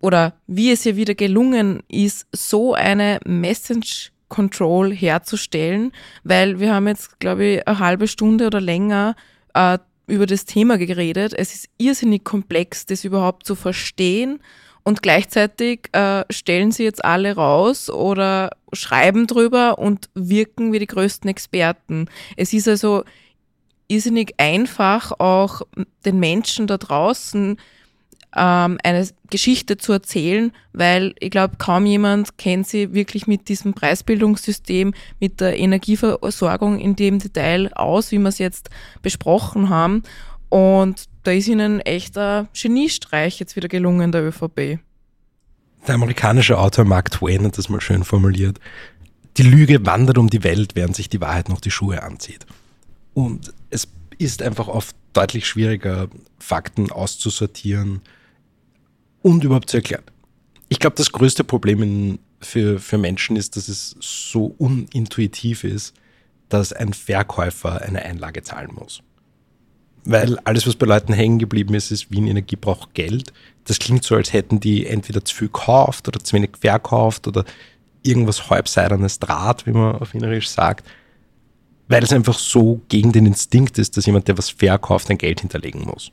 oder 0.00 0.34
wie 0.46 0.70
es 0.70 0.84
ihr 0.84 0.96
wieder 0.96 1.14
gelungen 1.14 1.82
ist, 1.88 2.26
so 2.32 2.74
eine 2.74 3.20
Message 3.24 4.12
Control 4.28 4.92
herzustellen, 4.92 5.92
weil 6.24 6.58
wir 6.58 6.74
haben 6.74 6.88
jetzt, 6.88 7.20
glaube 7.20 7.44
ich, 7.44 7.68
eine 7.68 7.78
halbe 7.78 8.08
Stunde 8.08 8.46
oder 8.46 8.60
länger 8.60 9.14
äh, 9.54 9.78
über 10.06 10.26
das 10.26 10.44
Thema 10.44 10.76
geredet. 10.76 11.32
Es 11.36 11.54
ist 11.54 11.68
irrsinnig 11.78 12.24
komplex, 12.24 12.84
das 12.86 13.04
überhaupt 13.04 13.46
zu 13.46 13.54
verstehen 13.54 14.40
und 14.84 15.02
gleichzeitig 15.02 15.88
äh, 15.92 16.24
stellen 16.30 16.70
sie 16.70 16.84
jetzt 16.84 17.04
alle 17.04 17.34
raus 17.34 17.90
oder 17.90 18.50
schreiben 18.72 19.26
drüber 19.26 19.78
und 19.78 20.10
wirken 20.14 20.72
wie 20.72 20.78
die 20.78 20.86
größten 20.86 21.28
Experten. 21.28 22.06
Es 22.36 22.52
ist 22.52 22.68
also 22.68 23.04
irrsinnig 23.88 24.34
einfach, 24.36 25.12
auch 25.18 25.62
den 26.04 26.20
Menschen 26.20 26.66
da 26.66 26.76
draußen 26.76 27.56
ähm, 28.36 28.78
eine 28.82 29.08
Geschichte 29.30 29.76
zu 29.78 29.92
erzählen, 29.92 30.52
weil 30.72 31.14
ich 31.20 31.30
glaube, 31.30 31.56
kaum 31.58 31.86
jemand 31.86 32.36
kennt 32.36 32.66
sie 32.66 32.92
wirklich 32.92 33.26
mit 33.26 33.48
diesem 33.48 33.74
Preisbildungssystem, 33.74 34.92
mit 35.20 35.40
der 35.40 35.58
Energieversorgung 35.58 36.78
in 36.78 36.96
dem 36.96 37.20
Detail 37.20 37.72
aus, 37.74 38.10
wie 38.10 38.18
wir 38.18 38.28
es 38.28 38.38
jetzt 38.38 38.70
besprochen 39.02 39.68
haben. 39.68 40.02
Und 40.54 41.06
da 41.24 41.32
ist 41.32 41.48
ihnen 41.48 41.80
echter 41.80 42.46
Geniestreich 42.52 43.40
jetzt 43.40 43.56
wieder 43.56 43.66
gelungen, 43.66 44.12
der 44.12 44.22
ÖVP. 44.22 44.78
Der 45.88 45.96
amerikanische 45.96 46.56
Autor 46.60 46.84
Mark 46.84 47.10
Twain 47.10 47.44
hat 47.44 47.58
das 47.58 47.68
mal 47.68 47.80
schön 47.80 48.04
formuliert. 48.04 48.60
Die 49.36 49.42
Lüge 49.42 49.84
wandert 49.84 50.16
um 50.16 50.30
die 50.30 50.44
Welt, 50.44 50.76
während 50.76 50.94
sich 50.94 51.08
die 51.08 51.20
Wahrheit 51.20 51.48
noch 51.48 51.60
die 51.60 51.72
Schuhe 51.72 52.04
anzieht. 52.04 52.46
Und 53.14 53.52
es 53.70 53.88
ist 54.18 54.42
einfach 54.42 54.68
oft 54.68 54.94
deutlich 55.12 55.48
schwieriger, 55.48 56.06
Fakten 56.38 56.92
auszusortieren 56.92 58.00
und 59.22 59.42
überhaupt 59.42 59.70
zu 59.70 59.78
erklären. 59.78 60.04
Ich 60.68 60.78
glaube, 60.78 60.94
das 60.94 61.10
größte 61.10 61.42
Problem 61.42 61.82
in, 61.82 62.18
für, 62.40 62.78
für 62.78 62.98
Menschen 62.98 63.34
ist, 63.34 63.56
dass 63.56 63.66
es 63.66 63.96
so 63.98 64.54
unintuitiv 64.56 65.64
ist, 65.64 65.94
dass 66.48 66.72
ein 66.72 66.92
Verkäufer 66.92 67.82
eine 67.82 68.04
Einlage 68.04 68.44
zahlen 68.44 68.70
muss 68.72 69.02
weil 70.04 70.38
alles, 70.40 70.66
was 70.66 70.76
bei 70.76 70.86
Leuten 70.86 71.12
hängen 71.12 71.38
geblieben 71.38 71.74
ist, 71.74 71.90
ist, 71.90 72.10
Wien 72.10 72.26
Energie 72.26 72.56
braucht 72.56 72.94
Geld. 72.94 73.32
Das 73.64 73.78
klingt 73.78 74.04
so, 74.04 74.14
als 74.14 74.32
hätten 74.32 74.60
die 74.60 74.86
entweder 74.86 75.24
zu 75.24 75.34
viel 75.34 75.48
gekauft 75.48 76.08
oder 76.08 76.20
zu 76.20 76.34
wenig 76.34 76.50
verkauft 76.60 77.26
oder 77.26 77.44
irgendwas 78.02 78.50
halbseidernes 78.50 79.18
Draht, 79.18 79.66
wie 79.66 79.72
man 79.72 79.96
auf 79.96 80.12
Wienerisch 80.12 80.48
sagt, 80.48 80.86
weil 81.88 82.02
es 82.02 82.12
einfach 82.12 82.38
so 82.38 82.80
gegen 82.88 83.12
den 83.12 83.26
Instinkt 83.26 83.78
ist, 83.78 83.96
dass 83.96 84.06
jemand, 84.06 84.28
der 84.28 84.36
was 84.36 84.50
verkauft, 84.50 85.10
ein 85.10 85.18
Geld 85.18 85.40
hinterlegen 85.40 85.82
muss. 85.82 86.12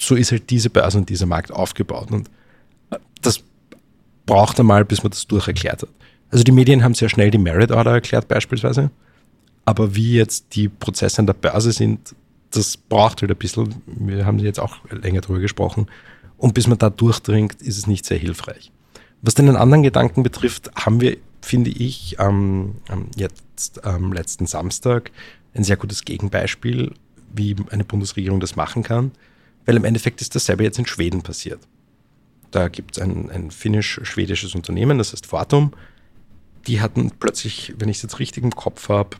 So 0.00 0.14
ist 0.14 0.32
halt 0.32 0.48
diese 0.50 0.70
Börse 0.70 0.98
und 0.98 1.08
dieser 1.08 1.26
Markt 1.26 1.50
aufgebaut 1.50 2.10
und 2.10 2.30
das 3.22 3.40
braucht 4.24 4.58
einmal, 4.58 4.84
bis 4.84 5.02
man 5.02 5.10
das 5.10 5.26
durcherklärt 5.26 5.82
hat. 5.82 5.88
Also 6.30 6.44
die 6.44 6.52
Medien 6.52 6.82
haben 6.82 6.94
sehr 6.94 7.08
schnell 7.08 7.30
die 7.30 7.38
Merit 7.38 7.70
Order 7.70 7.92
erklärt 7.92 8.28
beispielsweise, 8.28 8.90
aber 9.64 9.94
wie 9.94 10.14
jetzt 10.14 10.54
die 10.54 10.68
Prozesse 10.68 11.20
an 11.20 11.26
der 11.26 11.34
Börse 11.34 11.72
sind, 11.72 12.14
das 12.56 12.76
braucht 12.76 13.22
halt 13.22 13.30
ein 13.30 13.36
bisschen, 13.36 13.82
wir 13.86 14.24
haben 14.26 14.38
jetzt 14.38 14.60
auch 14.60 14.78
länger 14.90 15.20
drüber 15.20 15.40
gesprochen, 15.40 15.86
und 16.38 16.54
bis 16.54 16.66
man 16.66 16.78
da 16.78 16.90
durchdringt, 16.90 17.62
ist 17.62 17.78
es 17.78 17.86
nicht 17.86 18.04
sehr 18.04 18.18
hilfreich. 18.18 18.70
Was 19.22 19.34
den 19.34 19.48
anderen 19.56 19.82
Gedanken 19.82 20.22
betrifft, 20.22 20.70
haben 20.76 21.00
wir, 21.00 21.16
finde 21.40 21.70
ich, 21.70 22.16
ähm, 22.18 22.76
jetzt 23.16 23.84
am 23.84 24.12
letzten 24.12 24.46
Samstag 24.46 25.10
ein 25.54 25.64
sehr 25.64 25.76
gutes 25.76 26.04
Gegenbeispiel, 26.04 26.92
wie 27.34 27.56
eine 27.70 27.84
Bundesregierung 27.84 28.40
das 28.40 28.56
machen 28.56 28.82
kann, 28.82 29.12
weil 29.64 29.76
im 29.76 29.84
Endeffekt 29.84 30.20
ist 30.20 30.34
dasselbe 30.34 30.64
jetzt 30.64 30.78
in 30.78 30.86
Schweden 30.86 31.22
passiert. 31.22 31.60
Da 32.50 32.68
gibt 32.68 32.96
es 32.96 33.02
ein, 33.02 33.30
ein 33.30 33.50
finnisch-schwedisches 33.50 34.54
Unternehmen, 34.54 34.98
das 34.98 35.12
heißt 35.12 35.26
Fortum. 35.26 35.72
Die 36.66 36.80
hatten 36.80 37.10
plötzlich, 37.18 37.74
wenn 37.78 37.88
ich 37.88 37.96
es 37.96 38.02
jetzt 38.02 38.18
richtig 38.18 38.44
im 38.44 38.52
Kopf 38.52 38.88
habe, 38.88 39.16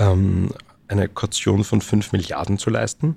ähm, 0.00 0.50
eine 0.88 1.08
Kaution 1.08 1.64
von 1.64 1.80
5 1.80 2.12
Milliarden 2.12 2.58
zu 2.58 2.70
leisten 2.70 3.16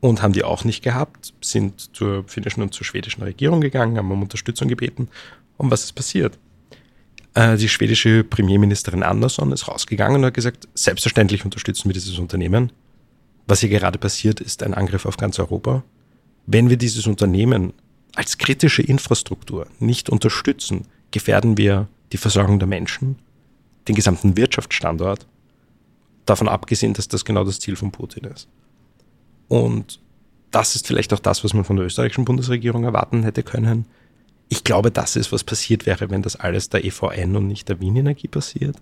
und 0.00 0.22
haben 0.22 0.32
die 0.32 0.44
auch 0.44 0.64
nicht 0.64 0.82
gehabt, 0.82 1.34
sind 1.40 1.94
zur 1.94 2.24
finnischen 2.26 2.62
und 2.62 2.74
zur 2.74 2.84
schwedischen 2.84 3.22
Regierung 3.22 3.60
gegangen, 3.60 3.98
haben 3.98 4.10
um 4.10 4.22
Unterstützung 4.22 4.68
gebeten. 4.68 5.08
Und 5.56 5.70
was 5.70 5.84
ist 5.84 5.92
passiert? 5.92 6.38
Äh, 7.34 7.56
die 7.56 7.68
schwedische 7.68 8.24
Premierministerin 8.24 9.02
Andersson 9.02 9.52
ist 9.52 9.68
rausgegangen 9.68 10.18
und 10.18 10.26
hat 10.26 10.34
gesagt, 10.34 10.68
selbstverständlich 10.74 11.44
unterstützen 11.44 11.88
wir 11.88 11.94
dieses 11.94 12.18
Unternehmen. 12.18 12.72
Was 13.46 13.60
hier 13.60 13.68
gerade 13.68 13.98
passiert, 13.98 14.40
ist 14.40 14.62
ein 14.62 14.74
Angriff 14.74 15.06
auf 15.06 15.16
ganz 15.16 15.38
Europa. 15.38 15.84
Wenn 16.46 16.70
wir 16.70 16.76
dieses 16.76 17.06
Unternehmen 17.06 17.72
als 18.14 18.38
kritische 18.38 18.82
Infrastruktur 18.82 19.66
nicht 19.78 20.08
unterstützen, 20.08 20.86
gefährden 21.10 21.58
wir 21.58 21.88
die 22.12 22.16
Versorgung 22.16 22.58
der 22.58 22.68
Menschen, 22.68 23.18
den 23.88 23.94
gesamten 23.94 24.36
Wirtschaftsstandort 24.36 25.26
davon 26.26 26.48
abgesehen, 26.48 26.92
dass 26.92 27.08
das 27.08 27.24
genau 27.24 27.44
das 27.44 27.60
Ziel 27.60 27.76
von 27.76 27.92
Putin 27.92 28.24
ist. 28.24 28.48
Und 29.48 30.00
das 30.50 30.74
ist 30.74 30.86
vielleicht 30.86 31.12
auch 31.12 31.18
das, 31.18 31.44
was 31.44 31.54
man 31.54 31.64
von 31.64 31.76
der 31.76 31.86
österreichischen 31.86 32.24
Bundesregierung 32.24 32.84
erwarten 32.84 33.22
hätte 33.22 33.42
können. 33.42 33.86
Ich 34.48 34.64
glaube, 34.64 34.90
das 34.90 35.16
ist, 35.16 35.32
was 35.32 35.44
passiert 35.44 35.86
wäre, 35.86 36.10
wenn 36.10 36.22
das 36.22 36.36
alles 36.36 36.68
der 36.68 36.84
EVN 36.84 37.36
und 37.36 37.46
nicht 37.46 37.68
der 37.68 37.80
Wien 37.80 37.96
Energie 37.96 38.28
passiert. 38.28 38.76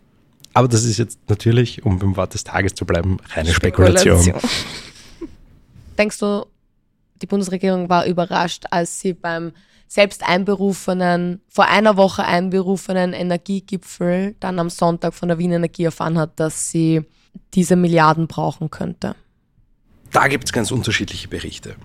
Aber 0.52 0.68
das 0.68 0.84
ist 0.84 0.98
jetzt 0.98 1.18
natürlich, 1.28 1.84
um 1.84 1.98
beim 1.98 2.16
Wort 2.16 2.34
des 2.34 2.44
Tages 2.44 2.74
zu 2.74 2.84
bleiben, 2.84 3.18
reine 3.34 3.52
Spekulation. 3.52 4.22
Spekulation. 4.22 4.50
Denkst 5.98 6.18
du, 6.18 6.46
die 7.22 7.26
Bundesregierung 7.26 7.88
war 7.88 8.06
überrascht, 8.06 8.64
als 8.70 9.00
sie 9.00 9.14
beim 9.14 9.52
selbst 9.88 10.26
einberufenen, 10.26 11.40
vor 11.48 11.66
einer 11.66 11.96
Woche 11.96 12.24
einberufenen 12.24 13.12
Energiegipfel 13.12 14.34
dann 14.40 14.58
am 14.58 14.70
Sonntag 14.70 15.14
von 15.14 15.28
der 15.28 15.38
Wien 15.38 15.52
Energie 15.52 15.84
erfahren 15.84 16.18
hat, 16.18 16.38
dass 16.40 16.70
sie 16.70 17.02
diese 17.54 17.76
Milliarden 17.76 18.26
brauchen 18.26 18.70
könnte? 18.70 19.14
Da 20.12 20.28
gibt 20.28 20.44
es 20.44 20.52
ganz 20.52 20.70
unterschiedliche 20.70 21.28
Berichte. 21.28 21.76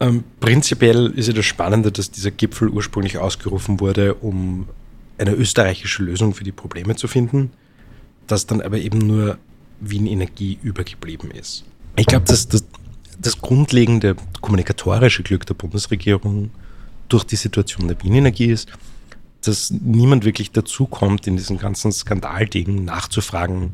Ähm, 0.00 0.24
prinzipiell 0.40 1.06
ist 1.08 1.26
ja 1.26 1.34
das 1.34 1.44
Spannende, 1.44 1.92
dass 1.92 2.10
dieser 2.10 2.30
Gipfel 2.30 2.68
ursprünglich 2.68 3.18
ausgerufen 3.18 3.80
wurde, 3.80 4.14
um 4.14 4.68
eine 5.18 5.32
österreichische 5.32 6.02
Lösung 6.02 6.34
für 6.34 6.44
die 6.44 6.52
Probleme 6.52 6.96
zu 6.96 7.06
finden, 7.06 7.50
dass 8.26 8.46
dann 8.46 8.62
aber 8.62 8.78
eben 8.78 8.98
nur 8.98 9.38
Wien 9.80 10.06
Energie 10.06 10.58
übergeblieben 10.62 11.30
ist. 11.30 11.64
Ich 11.96 12.06
glaube, 12.06 12.24
dass 12.26 12.48
das, 12.48 12.64
das 13.18 13.40
grundlegende 13.40 14.16
kommunikatorische 14.40 15.22
Glück 15.22 15.44
der 15.44 15.54
Bundesregierung 15.54 16.50
durch 17.08 17.24
die 17.24 17.36
Situation 17.36 17.88
der 17.88 18.02
Wienenergie 18.02 18.46
ist, 18.46 18.70
dass 19.42 19.70
niemand 19.70 20.24
wirklich 20.24 20.52
dazu 20.52 20.86
kommt, 20.86 21.26
in 21.26 21.36
diesen 21.36 21.58
ganzen 21.58 21.92
Skandaldingen 21.92 22.84
nachzufragen, 22.84 23.72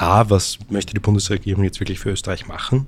A, 0.00 0.30
was 0.30 0.58
möchte 0.70 0.94
die 0.94 1.00
Bundesregierung 1.00 1.62
jetzt 1.62 1.78
wirklich 1.78 1.98
für 1.98 2.10
Österreich 2.10 2.46
machen? 2.46 2.86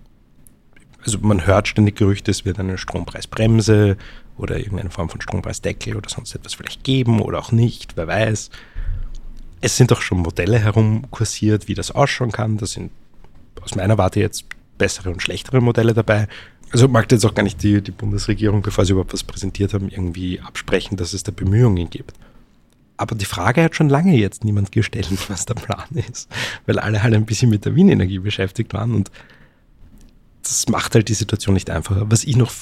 Also 1.04 1.18
man 1.18 1.46
hört 1.46 1.68
ständig 1.68 1.96
Gerüchte, 1.96 2.30
es 2.30 2.46
wird 2.46 2.58
eine 2.58 2.78
Strompreisbremse 2.78 3.98
oder 4.38 4.58
irgendeine 4.58 4.88
Form 4.88 5.10
von 5.10 5.20
Strompreisdeckel 5.20 5.94
oder 5.94 6.08
sonst 6.08 6.34
etwas 6.34 6.54
vielleicht 6.54 6.84
geben 6.84 7.20
oder 7.20 7.38
auch 7.38 7.52
nicht, 7.52 7.98
wer 7.98 8.06
weiß. 8.06 8.48
Es 9.60 9.76
sind 9.76 9.92
auch 9.92 10.00
schon 10.00 10.20
Modelle 10.20 10.58
herumkursiert, 10.58 11.68
wie 11.68 11.74
das 11.74 11.90
ausschauen 11.90 12.32
kann. 12.32 12.56
Da 12.56 12.64
sind 12.64 12.90
aus 13.60 13.74
meiner 13.74 13.98
Warte 13.98 14.20
jetzt 14.20 14.46
bessere 14.78 15.10
und 15.10 15.20
schlechtere 15.20 15.60
Modelle 15.60 15.92
dabei. 15.92 16.28
Also 16.70 16.88
mag 16.88 17.12
jetzt 17.12 17.26
auch 17.26 17.34
gar 17.34 17.42
nicht 17.42 17.62
die, 17.62 17.82
die 17.82 17.90
Bundesregierung, 17.90 18.62
bevor 18.62 18.86
sie 18.86 18.92
überhaupt 18.92 19.12
was 19.12 19.22
präsentiert 19.22 19.74
haben, 19.74 19.90
irgendwie 19.90 20.40
absprechen, 20.40 20.96
dass 20.96 21.12
es 21.12 21.24
da 21.24 21.30
Bemühungen 21.30 21.90
gibt. 21.90 22.14
Aber 22.96 23.14
die 23.14 23.24
Frage 23.24 23.62
hat 23.62 23.74
schon 23.74 23.88
lange 23.88 24.16
jetzt 24.16 24.44
niemand 24.44 24.72
gestellt, 24.72 25.08
was 25.28 25.46
der 25.46 25.54
Plan 25.54 25.88
ist, 26.08 26.28
weil 26.66 26.78
alle 26.78 27.02
halt 27.02 27.14
ein 27.14 27.26
bisschen 27.26 27.50
mit 27.50 27.64
der 27.64 27.74
Wienenergie 27.74 28.18
beschäftigt 28.18 28.74
waren 28.74 28.94
und 28.94 29.10
das 30.42 30.68
macht 30.68 30.94
halt 30.94 31.08
die 31.08 31.14
Situation 31.14 31.54
nicht 31.54 31.70
einfacher. 31.70 32.10
Was 32.10 32.24
ich 32.24 32.36
noch 32.36 32.52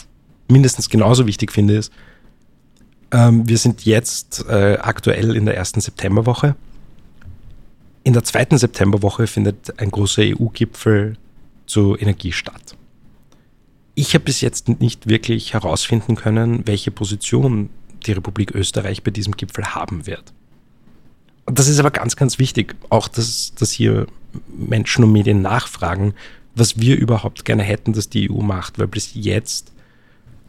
mindestens 0.49 0.89
genauso 0.89 1.27
wichtig 1.27 1.53
finde, 1.53 1.77
ist, 1.77 1.93
ähm, 3.13 3.49
wir 3.49 3.59
sind 3.59 3.85
jetzt 3.85 4.45
äh, 4.49 4.79
aktuell 4.81 5.35
in 5.37 5.47
der 5.47 5.57
ersten 5.57 5.81
Septemberwoche. 5.81 6.57
In 8.05 8.13
der 8.13 8.25
zweiten 8.25 8.57
Septemberwoche 8.57 9.27
findet 9.27 9.79
ein 9.81 9.91
großer 9.91 10.23
EU-Gipfel 10.23 11.17
zur 11.67 12.01
Energie 12.01 12.33
statt. 12.33 12.77
Ich 13.95 14.15
habe 14.15 14.25
bis 14.25 14.41
jetzt 14.41 14.69
nicht 14.81 15.09
wirklich 15.09 15.53
herausfinden 15.53 16.17
können, 16.17 16.67
welche 16.67 16.91
Position 16.91 17.71
die 18.01 18.13
Republik 18.13 18.55
Österreich 18.55 19.03
bei 19.03 19.11
diesem 19.11 19.37
Gipfel 19.37 19.75
haben 19.75 20.07
wird. 20.07 20.33
Und 21.47 21.59
das 21.59 21.69
ist 21.69 21.79
aber 21.81 21.91
ganz, 21.91 22.17
ganz 22.17 22.39
wichtig, 22.39 22.77
auch 22.91 23.09
dass, 23.09 23.53
dass 23.55 23.73
hier 23.73 24.07
Menschen 24.57 25.05
und 25.05 25.13
Medien 25.13 25.43
nachfragen, 25.43 26.15
was 26.55 26.79
wir 26.79 26.97
überhaupt 26.97 27.45
gerne 27.45 27.63
hätten, 27.63 27.93
dass 27.93 28.09
die 28.09 28.31
EU 28.31 28.41
macht, 28.43 28.79
weil 28.79 28.87
bis 28.87 29.15
jetzt, 29.15 29.73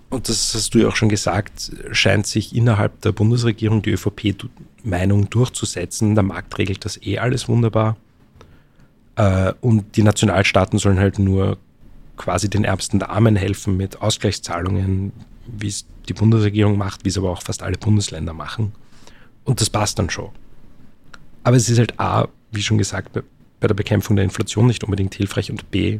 und 0.09 0.29
das 0.29 0.53
hast 0.53 0.73
du 0.73 0.79
ja 0.79 0.87
auch 0.89 0.95
schon 0.95 1.09
gesagt, 1.09 1.71
scheint 1.91 2.27
sich 2.27 2.55
innerhalb 2.55 3.01
der 3.01 3.13
Bundesregierung 3.13 3.81
die 3.81 3.91
ÖVP-Meinung 3.91 5.29
durchzusetzen. 5.29 6.15
Der 6.15 6.23
Markt 6.23 6.57
regelt 6.57 6.85
das 6.85 7.01
eh 7.01 7.17
alles 7.17 7.47
wunderbar. 7.47 7.97
Äh, 9.15 9.53
und 9.61 9.95
die 9.95 10.03
Nationalstaaten 10.03 10.79
sollen 10.79 10.99
halt 10.99 11.19
nur 11.19 11.57
quasi 12.17 12.49
den 12.49 12.63
Ärmsten 12.63 12.99
der 12.99 13.09
Armen 13.09 13.35
helfen 13.35 13.77
mit 13.77 14.01
Ausgleichszahlungen, 14.01 15.11
wie 15.57 15.67
es 15.67 15.85
die 16.07 16.13
Bundesregierung 16.13 16.77
macht, 16.77 17.05
wie 17.05 17.09
es 17.09 17.17
aber 17.17 17.29
auch 17.29 17.41
fast 17.41 17.63
alle 17.63 17.77
Bundesländer 17.77 18.33
machen. 18.33 18.73
Und 19.43 19.61
das 19.61 19.69
passt 19.69 19.99
dann 19.99 20.09
schon. 20.09 20.29
Aber 21.43 21.55
es 21.55 21.69
ist 21.69 21.79
halt 21.79 21.99
A, 21.99 22.27
wie 22.51 22.61
schon 22.61 22.77
gesagt, 22.77 23.13
bei 23.59 23.67
der 23.67 23.75
Bekämpfung 23.75 24.15
der 24.15 24.25
Inflation 24.25 24.67
nicht 24.67 24.83
unbedingt 24.83 25.15
hilfreich 25.15 25.51
und 25.51 25.71
B, 25.71 25.99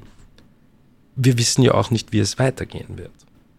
wir 1.16 1.38
wissen 1.38 1.62
ja 1.62 1.74
auch 1.74 1.92
nicht, 1.92 2.12
wie 2.14 2.20
es 2.20 2.40
weitergehen 2.40 2.98
wird. 2.98 3.12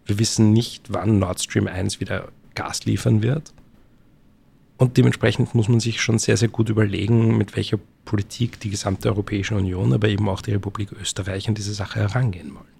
Wir 0.05 0.19
wissen 0.19 0.51
nicht, 0.51 0.91
wann 0.91 1.19
Nord 1.19 1.41
Stream 1.41 1.67
1 1.67 1.99
wieder 1.99 2.29
Gas 2.55 2.85
liefern 2.85 3.21
wird. 3.21 3.53
Und 4.77 4.97
dementsprechend 4.97 5.55
muss 5.55 5.69
man 5.69 5.79
sich 5.79 6.01
schon 6.01 6.19
sehr, 6.19 6.35
sehr 6.35 6.49
gut 6.49 6.69
überlegen, 6.69 7.37
mit 7.37 7.55
welcher 7.55 7.79
Politik 8.05 8.59
die 8.59 8.69
gesamte 8.69 9.07
Europäische 9.09 9.55
Union, 9.55 9.93
aber 9.93 10.09
eben 10.09 10.27
auch 10.27 10.41
die 10.41 10.51
Republik 10.51 10.91
Österreich 10.91 11.47
an 11.47 11.55
diese 11.55 11.73
Sache 11.73 11.99
herangehen 11.99 12.53
wollen. 12.53 12.72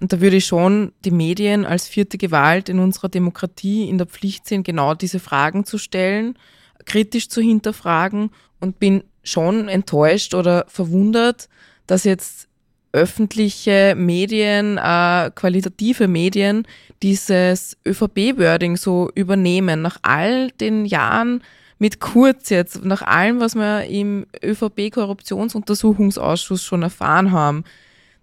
Und 0.00 0.12
da 0.12 0.20
würde 0.20 0.36
ich 0.36 0.46
schon 0.46 0.92
die 1.04 1.10
Medien 1.10 1.66
als 1.66 1.86
vierte 1.86 2.16
Gewalt 2.16 2.68
in 2.68 2.78
unserer 2.78 3.10
Demokratie 3.10 3.88
in 3.88 3.98
der 3.98 4.06
Pflicht 4.06 4.46
sehen, 4.46 4.62
genau 4.62 4.94
diese 4.94 5.20
Fragen 5.20 5.64
zu 5.64 5.76
stellen, 5.76 6.38
kritisch 6.86 7.28
zu 7.28 7.42
hinterfragen 7.42 8.30
und 8.60 8.78
bin 8.78 9.04
schon 9.22 9.68
enttäuscht 9.68 10.34
oder 10.34 10.64
verwundert, 10.68 11.50
dass 11.86 12.04
jetzt 12.04 12.48
öffentliche 12.92 13.94
Medien, 13.96 14.76
äh, 14.78 15.30
qualitative 15.34 16.06
Medien 16.08 16.66
dieses 17.02 17.76
ÖVP-Wording 17.86 18.76
so 18.76 19.10
übernehmen. 19.14 19.82
Nach 19.82 19.98
all 20.02 20.50
den 20.52 20.86
Jahren 20.86 21.42
mit 21.78 22.00
Kurz 22.00 22.48
jetzt, 22.50 22.84
nach 22.84 23.02
allem, 23.02 23.38
was 23.40 23.54
wir 23.54 23.84
im 23.84 24.26
ÖVP-Korruptionsuntersuchungsausschuss 24.42 26.64
schon 26.64 26.82
erfahren 26.82 27.30
haben, 27.32 27.64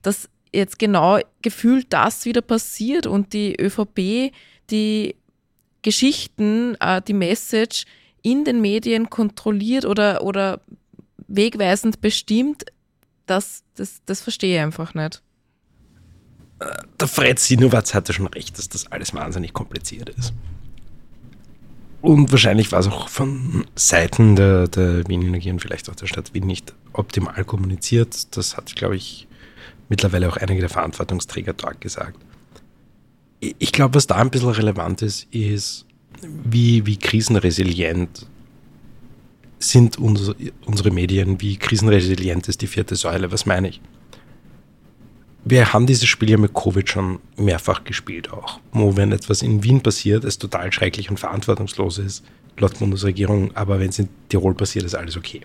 dass 0.02 0.30
jetzt 0.54 0.80
genau 0.80 1.20
gefühlt 1.42 1.88
das 1.92 2.26
wieder 2.26 2.42
passiert 2.42 3.08
und 3.08 3.34
die 3.34 3.56
ÖVP 3.60 4.32
die 4.70 5.16
Geschichten, 5.82 6.76
äh, 6.80 7.02
die 7.02 7.14
Message 7.14 7.86
in 8.22 8.44
den 8.44 8.62
Medien 8.62 9.10
kontrolliert 9.10 9.86
oder, 9.86 10.24
oder 10.24 10.60
wegweisend 11.28 12.02
bestimmt, 12.02 12.66
das, 13.26 13.64
das, 13.76 14.02
das 14.06 14.22
verstehe 14.22 14.56
ich 14.58 14.62
einfach 14.62 14.94
nicht. 14.94 15.22
Der 17.00 17.08
Fred 17.08 17.40
Sinowatz 17.40 17.94
hatte 17.94 18.14
schon 18.14 18.28
recht, 18.28 18.58
dass 18.58 18.68
das 18.68 18.92
alles 18.92 19.14
wahnsinnig 19.14 19.54
kompliziert 19.54 20.10
ist. 20.10 20.34
Und 22.02 22.32
wahrscheinlich 22.32 22.72
war 22.72 22.80
es 22.80 22.88
auch 22.88 23.10
von 23.10 23.66
Seiten 23.76 24.36
der, 24.36 24.68
der 24.68 25.08
Wien 25.08 25.22
Energie 25.22 25.52
und 25.52 25.60
vielleicht 25.60 25.90
auch 25.90 25.96
der 25.96 26.08
Stadt 26.08 26.34
Wien 26.34 26.48
nicht 26.48 26.74
optimal 26.94 27.44
kommuniziert. 27.44 28.36
Das 28.36 28.58
hat, 28.58 28.76
glaube 28.76 28.96
ich, 28.96 29.27
mittlerweile 29.90 30.30
auch 30.30 30.38
einige 30.38 30.62
der 30.62 30.70
Verantwortungsträger 30.70 31.54
dort 31.54 31.82
gesagt. 31.82 32.20
Ich 33.40 33.72
glaube, 33.72 33.96
was 33.96 34.08
da 34.08 34.16
ein 34.16 34.32
bisschen 34.32 34.50
relevant 34.50 35.02
ist, 35.02 35.28
ist, 35.32 35.86
wie, 36.22 36.86
wie 36.86 36.98
krisenresilient 36.98 38.26
sind 39.60 39.98
unsere, 39.98 40.36
unsere 40.66 40.92
Medien, 40.92 41.42
wie 41.42 41.58
krisenresilient 41.58 42.48
ist 42.48 42.62
die 42.62 42.68
vierte 42.68 42.96
Säule. 42.96 43.32
Was 43.32 43.46
meine 43.46 43.70
ich? 43.70 43.82
Wir 45.46 45.72
haben 45.72 45.88
dieses 45.88 46.08
Spiel 46.08 46.30
ja 46.30 46.38
mit 46.38 46.54
Covid 46.54 46.90
schon 46.90 47.20
mehrfach 47.38 47.84
gespielt 47.84 48.32
auch. 48.32 48.60
Wo, 48.72 48.98
wenn 48.98 49.12
etwas 49.12 49.42
in 49.42 49.64
Wien 49.64 49.82
passiert, 49.82 50.24
es 50.26 50.38
total 50.38 50.72
schrecklich 50.74 51.10
und 51.10 51.20
verantwortungslos 51.20 52.00
ist, 52.00 52.26
laut 52.58 52.78
Bundesregierung, 52.80 53.56
aber 53.56 53.80
wenn 53.80 53.90
es 53.90 54.00
in 54.00 54.10
Tirol 54.30 54.56
passiert, 54.56 54.86
ist 54.86 54.96
alles 54.96 55.16
okay. 55.16 55.42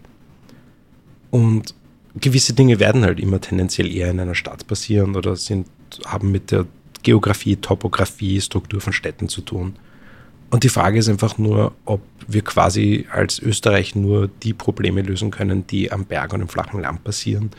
Und 1.31 1.74
gewisse 2.14 2.53
Dinge 2.53 2.79
werden 2.79 3.05
halt 3.05 3.20
immer 3.20 3.40
tendenziell 3.40 3.90
eher 3.90 4.11
in 4.11 4.20
einer 4.20 4.35
Stadt 4.35 4.66
passieren 4.66 5.16
oder 5.16 5.37
sind, 5.37 5.66
haben 6.05 6.31
mit 6.31 6.51
der 6.51 6.66
Geografie, 7.03 7.57
Topografie, 7.57 8.40
Struktur 8.40 8.81
von 8.81 8.92
Städten 8.92 9.29
zu 9.29 9.40
tun. 9.40 9.77
Und 10.51 10.64
die 10.64 10.68
Frage 10.68 10.98
ist 10.98 11.09
einfach 11.09 11.38
nur, 11.38 11.72
ob 11.87 12.03
wir 12.29 12.42
quasi 12.42 13.07
als 13.11 13.38
Österreich 13.38 13.94
nur 13.94 14.29
die 14.29 14.53
Probleme 14.53 15.01
lösen 15.01 15.31
können, 15.31 15.66
die 15.66 15.90
am 15.90 16.05
Berg 16.05 16.35
und 16.35 16.42
im 16.42 16.48
flachen 16.48 16.83
Land 16.83 17.03
passieren. 17.05 17.51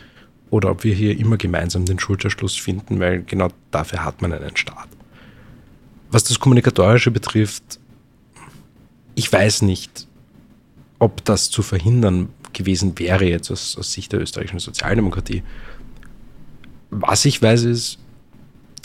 Oder 0.51 0.69
ob 0.69 0.83
wir 0.83 0.93
hier 0.93 1.17
immer 1.17 1.37
gemeinsam 1.37 1.85
den 1.85 1.97
Schulterschluss 1.97 2.55
finden, 2.55 2.99
weil 2.99 3.23
genau 3.23 3.49
dafür 3.71 4.05
hat 4.05 4.21
man 4.21 4.31
einen 4.31 4.55
Staat. 4.55 4.87
Was 6.11 6.23
das 6.23 6.39
Kommunikatorische 6.39 7.09
betrifft, 7.09 7.79
ich 9.15 9.31
weiß 9.31 9.63
nicht, 9.63 10.07
ob 10.99 11.25
das 11.25 11.49
zu 11.49 11.63
verhindern 11.63 12.29
gewesen 12.53 12.97
wäre 12.99 13.25
jetzt 13.25 13.51
aus, 13.51 13.77
aus 13.77 13.91
Sicht 13.91 14.11
der 14.11 14.21
österreichischen 14.21 14.59
Sozialdemokratie. 14.59 15.43
Was 16.89 17.25
ich 17.25 17.41
weiß 17.41 17.63
ist, 17.63 17.99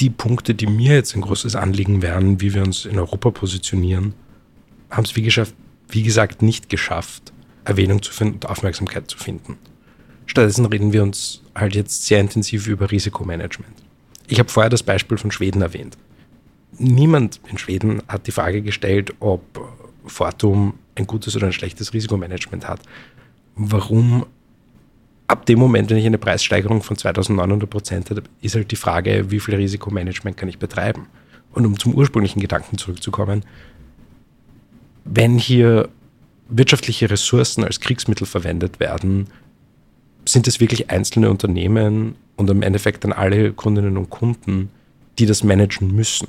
die 0.00 0.10
Punkte, 0.10 0.54
die 0.54 0.66
mir 0.66 0.94
jetzt 0.94 1.14
ein 1.14 1.22
großes 1.22 1.56
Anliegen 1.56 2.02
wären, 2.02 2.40
wie 2.40 2.54
wir 2.54 2.62
uns 2.62 2.84
in 2.84 2.98
Europa 2.98 3.30
positionieren, 3.30 4.14
haben 4.90 5.04
es 5.04 5.16
wie, 5.16 5.30
wie 5.88 6.02
gesagt 6.02 6.42
nicht 6.42 6.68
geschafft, 6.68 7.32
Erwähnung 7.64 8.02
zu 8.02 8.12
finden 8.12 8.34
und 8.34 8.48
Aufmerksamkeit 8.48 9.10
zu 9.10 9.18
finden. 9.18 9.58
Stattdessen 10.26 10.66
reden 10.66 10.92
wir 10.92 11.02
uns 11.02 11.42
halt 11.54 11.74
jetzt 11.74 12.06
sehr 12.06 12.20
intensiv 12.20 12.66
über 12.66 12.90
Risikomanagement. 12.90 13.74
Ich 14.28 14.38
habe 14.38 14.48
vorher 14.48 14.70
das 14.70 14.82
Beispiel 14.82 15.18
von 15.18 15.30
Schweden 15.30 15.62
erwähnt. 15.62 15.96
Niemand 16.78 17.40
in 17.50 17.58
Schweden 17.58 18.02
hat 18.08 18.26
die 18.26 18.32
Frage 18.32 18.62
gestellt, 18.62 19.14
ob 19.20 19.42
Fortum 20.04 20.74
ein 20.94 21.06
gutes 21.06 21.34
oder 21.34 21.46
ein 21.46 21.52
schlechtes 21.52 21.92
Risikomanagement 21.92 22.68
hat. 22.68 22.80
Warum 23.58 24.24
ab 25.26 25.46
dem 25.46 25.58
Moment, 25.58 25.90
wenn 25.90 25.96
ich 25.96 26.06
eine 26.06 26.16
Preissteigerung 26.16 26.82
von 26.82 26.96
2900 26.96 27.68
Prozent 27.68 28.10
habe, 28.10 28.22
ist 28.40 28.54
halt 28.54 28.70
die 28.70 28.76
Frage, 28.76 29.30
wie 29.30 29.40
viel 29.40 29.56
Risikomanagement 29.56 30.36
kann 30.36 30.48
ich 30.48 30.58
betreiben? 30.58 31.06
Und 31.52 31.66
um 31.66 31.78
zum 31.78 31.94
ursprünglichen 31.94 32.40
Gedanken 32.40 32.78
zurückzukommen, 32.78 33.44
wenn 35.04 35.38
hier 35.38 35.88
wirtschaftliche 36.48 37.10
Ressourcen 37.10 37.64
als 37.64 37.80
Kriegsmittel 37.80 38.26
verwendet 38.26 38.78
werden, 38.78 39.26
sind 40.24 40.46
es 40.46 40.60
wirklich 40.60 40.90
einzelne 40.90 41.30
Unternehmen 41.30 42.14
und 42.36 42.48
im 42.48 42.62
Endeffekt 42.62 43.04
dann 43.04 43.12
alle 43.12 43.52
Kundinnen 43.52 43.96
und 43.96 44.10
Kunden, 44.10 44.70
die 45.18 45.26
das 45.26 45.42
managen 45.42 45.94
müssen. 45.94 46.28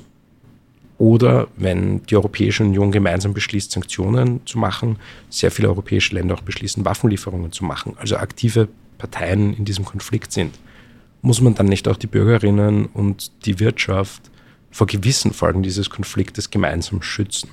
Oder 1.00 1.48
wenn 1.56 2.02
die 2.02 2.16
Europäische 2.16 2.62
Union 2.62 2.92
gemeinsam 2.92 3.32
beschließt, 3.32 3.70
Sanktionen 3.70 4.46
zu 4.46 4.58
machen, 4.58 4.98
sehr 5.30 5.50
viele 5.50 5.68
europäische 5.68 6.14
Länder 6.14 6.34
auch 6.34 6.42
beschließen, 6.42 6.84
Waffenlieferungen 6.84 7.52
zu 7.52 7.64
machen, 7.64 7.96
also 7.96 8.18
aktive 8.18 8.68
Parteien 8.98 9.54
in 9.54 9.64
diesem 9.64 9.86
Konflikt 9.86 10.30
sind. 10.30 10.58
muss 11.22 11.40
man 11.40 11.54
dann 11.54 11.66
nicht 11.66 11.88
auch 11.88 11.96
die 11.96 12.06
Bürgerinnen 12.06 12.84
und 12.84 13.46
die 13.46 13.60
Wirtschaft 13.60 14.30
vor 14.70 14.86
gewissen 14.86 15.32
Folgen 15.32 15.62
dieses 15.62 15.88
Konfliktes 15.88 16.50
gemeinsam 16.50 17.00
schützen? 17.00 17.48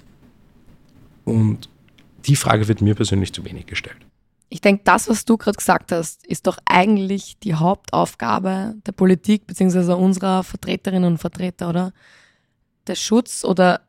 Und 1.23 1.69
die 2.25 2.35
Frage 2.35 2.67
wird 2.67 2.81
mir 2.81 2.95
persönlich 2.95 3.31
zu 3.31 3.45
wenig 3.45 3.65
gestellt. 3.65 4.05
Ich 4.49 4.59
denke, 4.59 4.81
das, 4.83 5.07
was 5.07 5.23
du 5.23 5.37
gerade 5.37 5.55
gesagt 5.55 5.93
hast, 5.93 6.27
ist 6.27 6.47
doch 6.47 6.57
eigentlich 6.65 7.37
die 7.39 7.55
Hauptaufgabe 7.55 8.75
der 8.85 8.91
Politik 8.91 9.47
bzw. 9.47 9.93
unserer 9.93 10.43
Vertreterinnen 10.43 11.13
und 11.13 11.17
Vertreter, 11.17 11.69
oder? 11.69 11.93
Der 12.87 12.95
Schutz 12.95 13.43
oder 13.43 13.81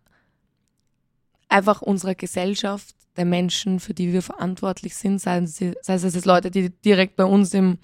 einfach 1.49 1.83
unserer 1.83 2.15
Gesellschaft, 2.15 2.95
der 3.17 3.25
Menschen, 3.25 3.81
für 3.81 3.95
die 3.95 4.13
wir 4.13 4.23
verantwortlich 4.23 4.95
sind, 4.95 5.21
sei 5.21 5.39
es, 5.39 5.57
sei 5.57 5.95
es 5.95 6.25
Leute, 6.25 6.51
die 6.51 6.71
direkt 6.71 7.17
bei 7.17 7.25
uns 7.25 7.53
im, 7.53 7.79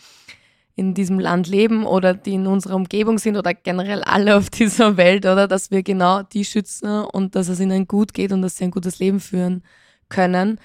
in 0.76 0.94
diesem 0.94 1.18
Land 1.18 1.48
leben 1.48 1.86
oder 1.86 2.14
die 2.14 2.34
in 2.34 2.46
unserer 2.46 2.76
Umgebung 2.76 3.18
sind 3.18 3.36
oder 3.36 3.52
generell 3.54 4.02
alle 4.02 4.36
auf 4.36 4.50
dieser 4.58 4.96
Welt, 4.96 5.24
oder 5.24 5.48
dass 5.48 5.70
wir 5.70 5.82
genau 5.82 6.22
die 6.22 6.44
schützen 6.44 7.04
und 7.04 7.34
dass 7.34 7.48
es 7.48 7.60
ihnen 7.60 7.88
gut 7.88 8.14
geht 8.14 8.32
und 8.32 8.42
dass 8.42 8.56
sie 8.56 8.64
ein 8.64 8.70
gutes 8.70 8.98
Leben 8.98 9.20
führen 9.20 9.62
können. 10.08 10.60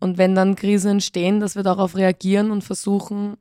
Und 0.00 0.18
wenn 0.18 0.34
dann 0.34 0.56
Krisen 0.56 0.92
entstehen, 0.92 1.40
dass 1.40 1.56
wir 1.56 1.62
darauf 1.62 1.96
reagieren 1.96 2.50
und 2.50 2.62
versuchen, 2.62 3.36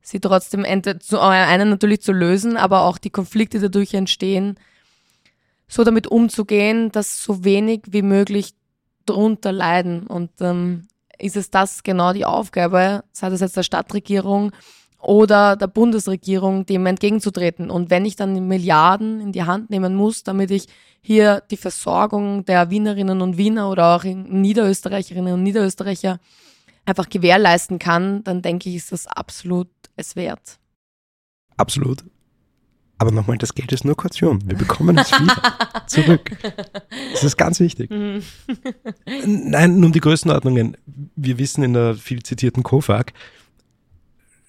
sie 0.00 0.20
trotzdem 0.20 0.64
zu, 1.00 1.20
einen 1.20 1.70
natürlich 1.70 2.02
zu 2.02 2.12
lösen, 2.12 2.56
aber 2.56 2.82
auch 2.82 2.98
die 2.98 3.10
Konflikte, 3.10 3.58
die 3.58 3.64
dadurch 3.64 3.94
entstehen, 3.94 4.56
so 5.72 5.84
damit 5.84 6.06
umzugehen, 6.06 6.92
dass 6.92 7.22
so 7.22 7.44
wenig 7.44 7.80
wie 7.88 8.02
möglich 8.02 8.52
darunter 9.06 9.52
leiden. 9.52 10.06
Und 10.06 10.30
ähm, 10.40 10.86
ist 11.18 11.36
es 11.36 11.50
das 11.50 11.82
genau 11.82 12.12
die 12.12 12.26
Aufgabe, 12.26 13.04
sei 13.12 13.30
das 13.30 13.40
jetzt 13.40 13.56
der 13.56 13.62
Stadtregierung 13.62 14.52
oder 14.98 15.56
der 15.56 15.68
Bundesregierung, 15.68 16.66
dem 16.66 16.84
entgegenzutreten. 16.84 17.70
Und 17.70 17.88
wenn 17.88 18.04
ich 18.04 18.16
dann 18.16 18.46
Milliarden 18.46 19.22
in 19.22 19.32
die 19.32 19.44
Hand 19.44 19.70
nehmen 19.70 19.94
muss, 19.94 20.22
damit 20.24 20.50
ich 20.50 20.66
hier 21.00 21.42
die 21.50 21.56
Versorgung 21.56 22.44
der 22.44 22.68
Wienerinnen 22.68 23.22
und 23.22 23.38
Wiener 23.38 23.70
oder 23.70 23.96
auch 23.96 24.04
Niederösterreicherinnen 24.04 25.32
und 25.32 25.42
Niederösterreicher 25.42 26.20
einfach 26.84 27.08
gewährleisten 27.08 27.78
kann, 27.78 28.22
dann 28.24 28.42
denke 28.42 28.68
ich, 28.68 28.76
ist 28.76 28.92
das 28.92 29.06
absolut 29.06 29.70
es 29.96 30.16
wert. 30.16 30.58
Absolut. 31.56 32.04
Aber 33.02 33.10
nochmal, 33.10 33.36
das 33.36 33.56
Geld 33.56 33.72
ist 33.72 33.84
nur 33.84 33.96
Kaution. 33.96 34.48
Wir 34.48 34.56
bekommen 34.56 34.96
es 34.96 35.10
wieder 35.10 35.42
zurück. 35.88 36.30
Das 37.10 37.24
ist 37.24 37.36
ganz 37.36 37.58
wichtig. 37.58 37.90
Mhm. 37.90 38.22
Nein, 39.26 39.80
nun 39.80 39.90
die 39.90 39.98
Größenordnungen. 39.98 40.76
Wir 41.16 41.36
wissen 41.36 41.64
in 41.64 41.72
der 41.72 41.96
viel 41.96 42.22
zitierten 42.22 42.62
COFAG, 42.62 43.12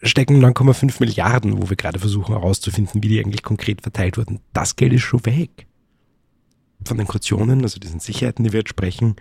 stecken 0.04 0.40
9,5 0.46 0.98
Milliarden, 1.00 1.64
wo 1.64 1.72
wir 1.72 1.76
gerade 1.76 1.98
versuchen 1.98 2.36
herauszufinden, 2.36 3.02
wie 3.02 3.08
die 3.08 3.20
eigentlich 3.20 3.42
konkret 3.42 3.82
verteilt 3.82 4.20
wurden. 4.20 4.40
Das 4.54 4.76
Geld 4.76 4.94
ist 4.94 5.02
schon 5.02 5.26
weg. 5.26 5.66
Von 6.86 7.00
den 7.00 7.08
Kautionen, 7.08 7.64
also 7.64 7.80
diesen 7.80 8.02
Sicherheiten, 8.02 8.46
die 8.46 8.54
wir 8.54 8.60
jetzt 8.60 8.70
sprechen, 8.70 9.16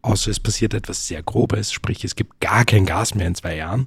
außer 0.00 0.30
es 0.30 0.40
passiert 0.40 0.72
etwas 0.72 1.06
sehr 1.06 1.22
Grobes, 1.22 1.74
sprich 1.74 2.04
es 2.04 2.16
gibt 2.16 2.40
gar 2.40 2.64
kein 2.64 2.86
Gas 2.86 3.14
mehr 3.14 3.26
in 3.26 3.34
zwei 3.34 3.54
Jahren, 3.54 3.86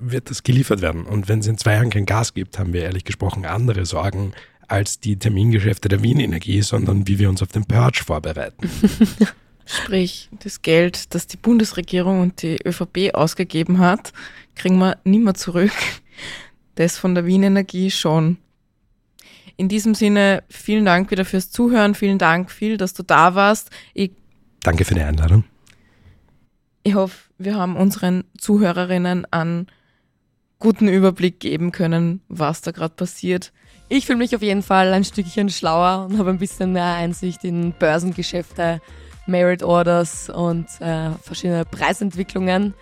wird 0.00 0.30
das 0.30 0.42
geliefert 0.42 0.80
werden. 0.80 1.04
Und 1.04 1.28
wenn 1.28 1.40
es 1.40 1.46
in 1.46 1.58
zwei 1.58 1.74
Jahren 1.74 1.90
kein 1.90 2.06
Gas 2.06 2.34
gibt, 2.34 2.58
haben 2.58 2.72
wir 2.72 2.82
ehrlich 2.82 3.04
gesprochen 3.04 3.44
andere 3.44 3.86
Sorgen 3.86 4.32
als 4.68 5.00
die 5.00 5.16
Termingeschäfte 5.16 5.88
der 5.88 6.02
Wien 6.02 6.20
Energie, 6.20 6.62
sondern 6.62 7.08
wie 7.08 7.18
wir 7.18 7.28
uns 7.28 7.42
auf 7.42 7.50
den 7.50 7.64
Purge 7.64 8.02
vorbereiten. 8.04 8.70
Sprich, 9.66 10.28
das 10.42 10.62
Geld, 10.62 11.14
das 11.14 11.26
die 11.26 11.36
Bundesregierung 11.36 12.20
und 12.20 12.42
die 12.42 12.58
ÖVP 12.64 13.14
ausgegeben 13.14 13.78
hat, 13.78 14.12
kriegen 14.54 14.78
wir 14.78 14.98
nicht 15.04 15.22
mehr 15.22 15.34
zurück. 15.34 15.72
Das 16.76 16.98
von 16.98 17.14
der 17.14 17.26
Wien 17.26 17.42
Energie 17.42 17.90
schon. 17.90 18.38
In 19.56 19.68
diesem 19.68 19.94
Sinne, 19.94 20.42
vielen 20.48 20.84
Dank 20.84 21.10
wieder 21.10 21.24
fürs 21.24 21.50
Zuhören. 21.50 21.94
Vielen 21.94 22.18
Dank, 22.18 22.50
viel, 22.50 22.76
dass 22.76 22.94
du 22.94 23.02
da 23.02 23.34
warst. 23.34 23.70
Ich 23.92 24.12
Danke 24.62 24.84
für 24.84 24.94
die 24.94 25.02
Einladung. 25.02 25.44
Ich 26.82 26.94
hoffe, 26.94 27.30
wir 27.38 27.56
haben 27.56 27.76
unseren 27.76 28.24
Zuhörerinnen 28.38 29.26
einen 29.30 29.66
guten 30.60 30.88
Überblick 30.88 31.40
geben 31.40 31.72
können, 31.72 32.20
was 32.28 32.60
da 32.60 32.70
gerade 32.70 32.94
passiert. 32.94 33.52
Ich 33.88 34.06
fühle 34.06 34.18
mich 34.18 34.36
auf 34.36 34.42
jeden 34.42 34.62
Fall 34.62 34.92
ein 34.92 35.02
Stückchen 35.02 35.48
schlauer 35.48 36.06
und 36.08 36.18
habe 36.18 36.30
ein 36.30 36.38
bisschen 36.38 36.72
mehr 36.72 36.94
Einsicht 36.94 37.42
in 37.42 37.72
Börsengeschäfte, 37.72 38.80
Merit 39.26 39.62
Orders 39.62 40.30
und 40.30 40.66
äh, 40.80 41.10
verschiedene 41.22 41.64
Preisentwicklungen, 41.64 42.74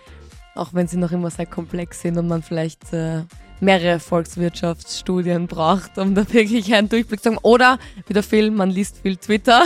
auch 0.55 0.73
wenn 0.73 0.87
sie 0.87 0.97
noch 0.97 1.11
immer 1.11 1.31
sehr 1.31 1.45
komplex 1.45 2.01
sind 2.01 2.17
und 2.17 2.27
man 2.27 2.43
vielleicht 2.43 2.93
äh, 2.93 3.23
mehrere 3.61 3.99
Volkswirtschaftsstudien 3.99 5.47
braucht, 5.47 5.97
um 5.97 6.15
da 6.15 6.25
wirklich 6.33 6.73
einen 6.73 6.89
Durchblick 6.89 7.23
zu 7.23 7.29
haben. 7.29 7.39
Oder 7.41 7.79
wie 8.07 8.13
der 8.13 8.23
Film, 8.23 8.55
man 8.55 8.69
liest 8.69 8.99
viel 9.01 9.17
Twitter, 9.17 9.63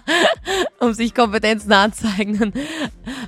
um 0.80 0.92
sich 0.92 1.14
Kompetenzen 1.14 1.72
anzueignen. 1.72 2.52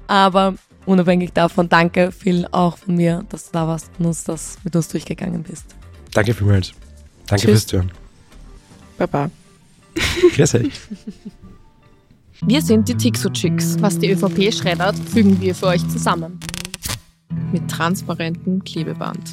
Aber 0.06 0.54
unabhängig 0.86 1.32
davon, 1.32 1.68
danke 1.68 2.12
viel 2.12 2.46
auch 2.50 2.78
von 2.78 2.94
mir, 2.94 3.24
dass 3.28 3.46
du 3.46 3.52
da 3.52 3.66
warst 3.66 3.90
und 3.98 4.06
uns 4.06 4.24
das 4.24 4.58
mit 4.64 4.74
uns 4.76 4.88
durchgegangen 4.88 5.42
bist. 5.42 5.74
Danke 6.12 6.34
vielmals. 6.34 6.72
Danke 7.26 7.42
Tschüss. 7.46 7.50
fürs 7.50 7.66
Zuhören. 7.66 7.92
Baba. 8.98 9.30
Grüß 10.34 10.54
euch. 10.56 10.70
Wir 12.46 12.60
sind 12.60 12.88
die 12.88 12.94
Tixo-Chicks. 12.94 13.80
Was 13.80 13.98
die 13.98 14.10
ÖVP 14.10 14.52
schreddert, 14.52 14.98
fügen 14.98 15.40
wir 15.40 15.54
für 15.54 15.66
euch 15.66 15.86
zusammen. 15.88 16.38
Mit 17.52 17.70
transparentem 17.70 18.62
Klebeband. 18.64 19.32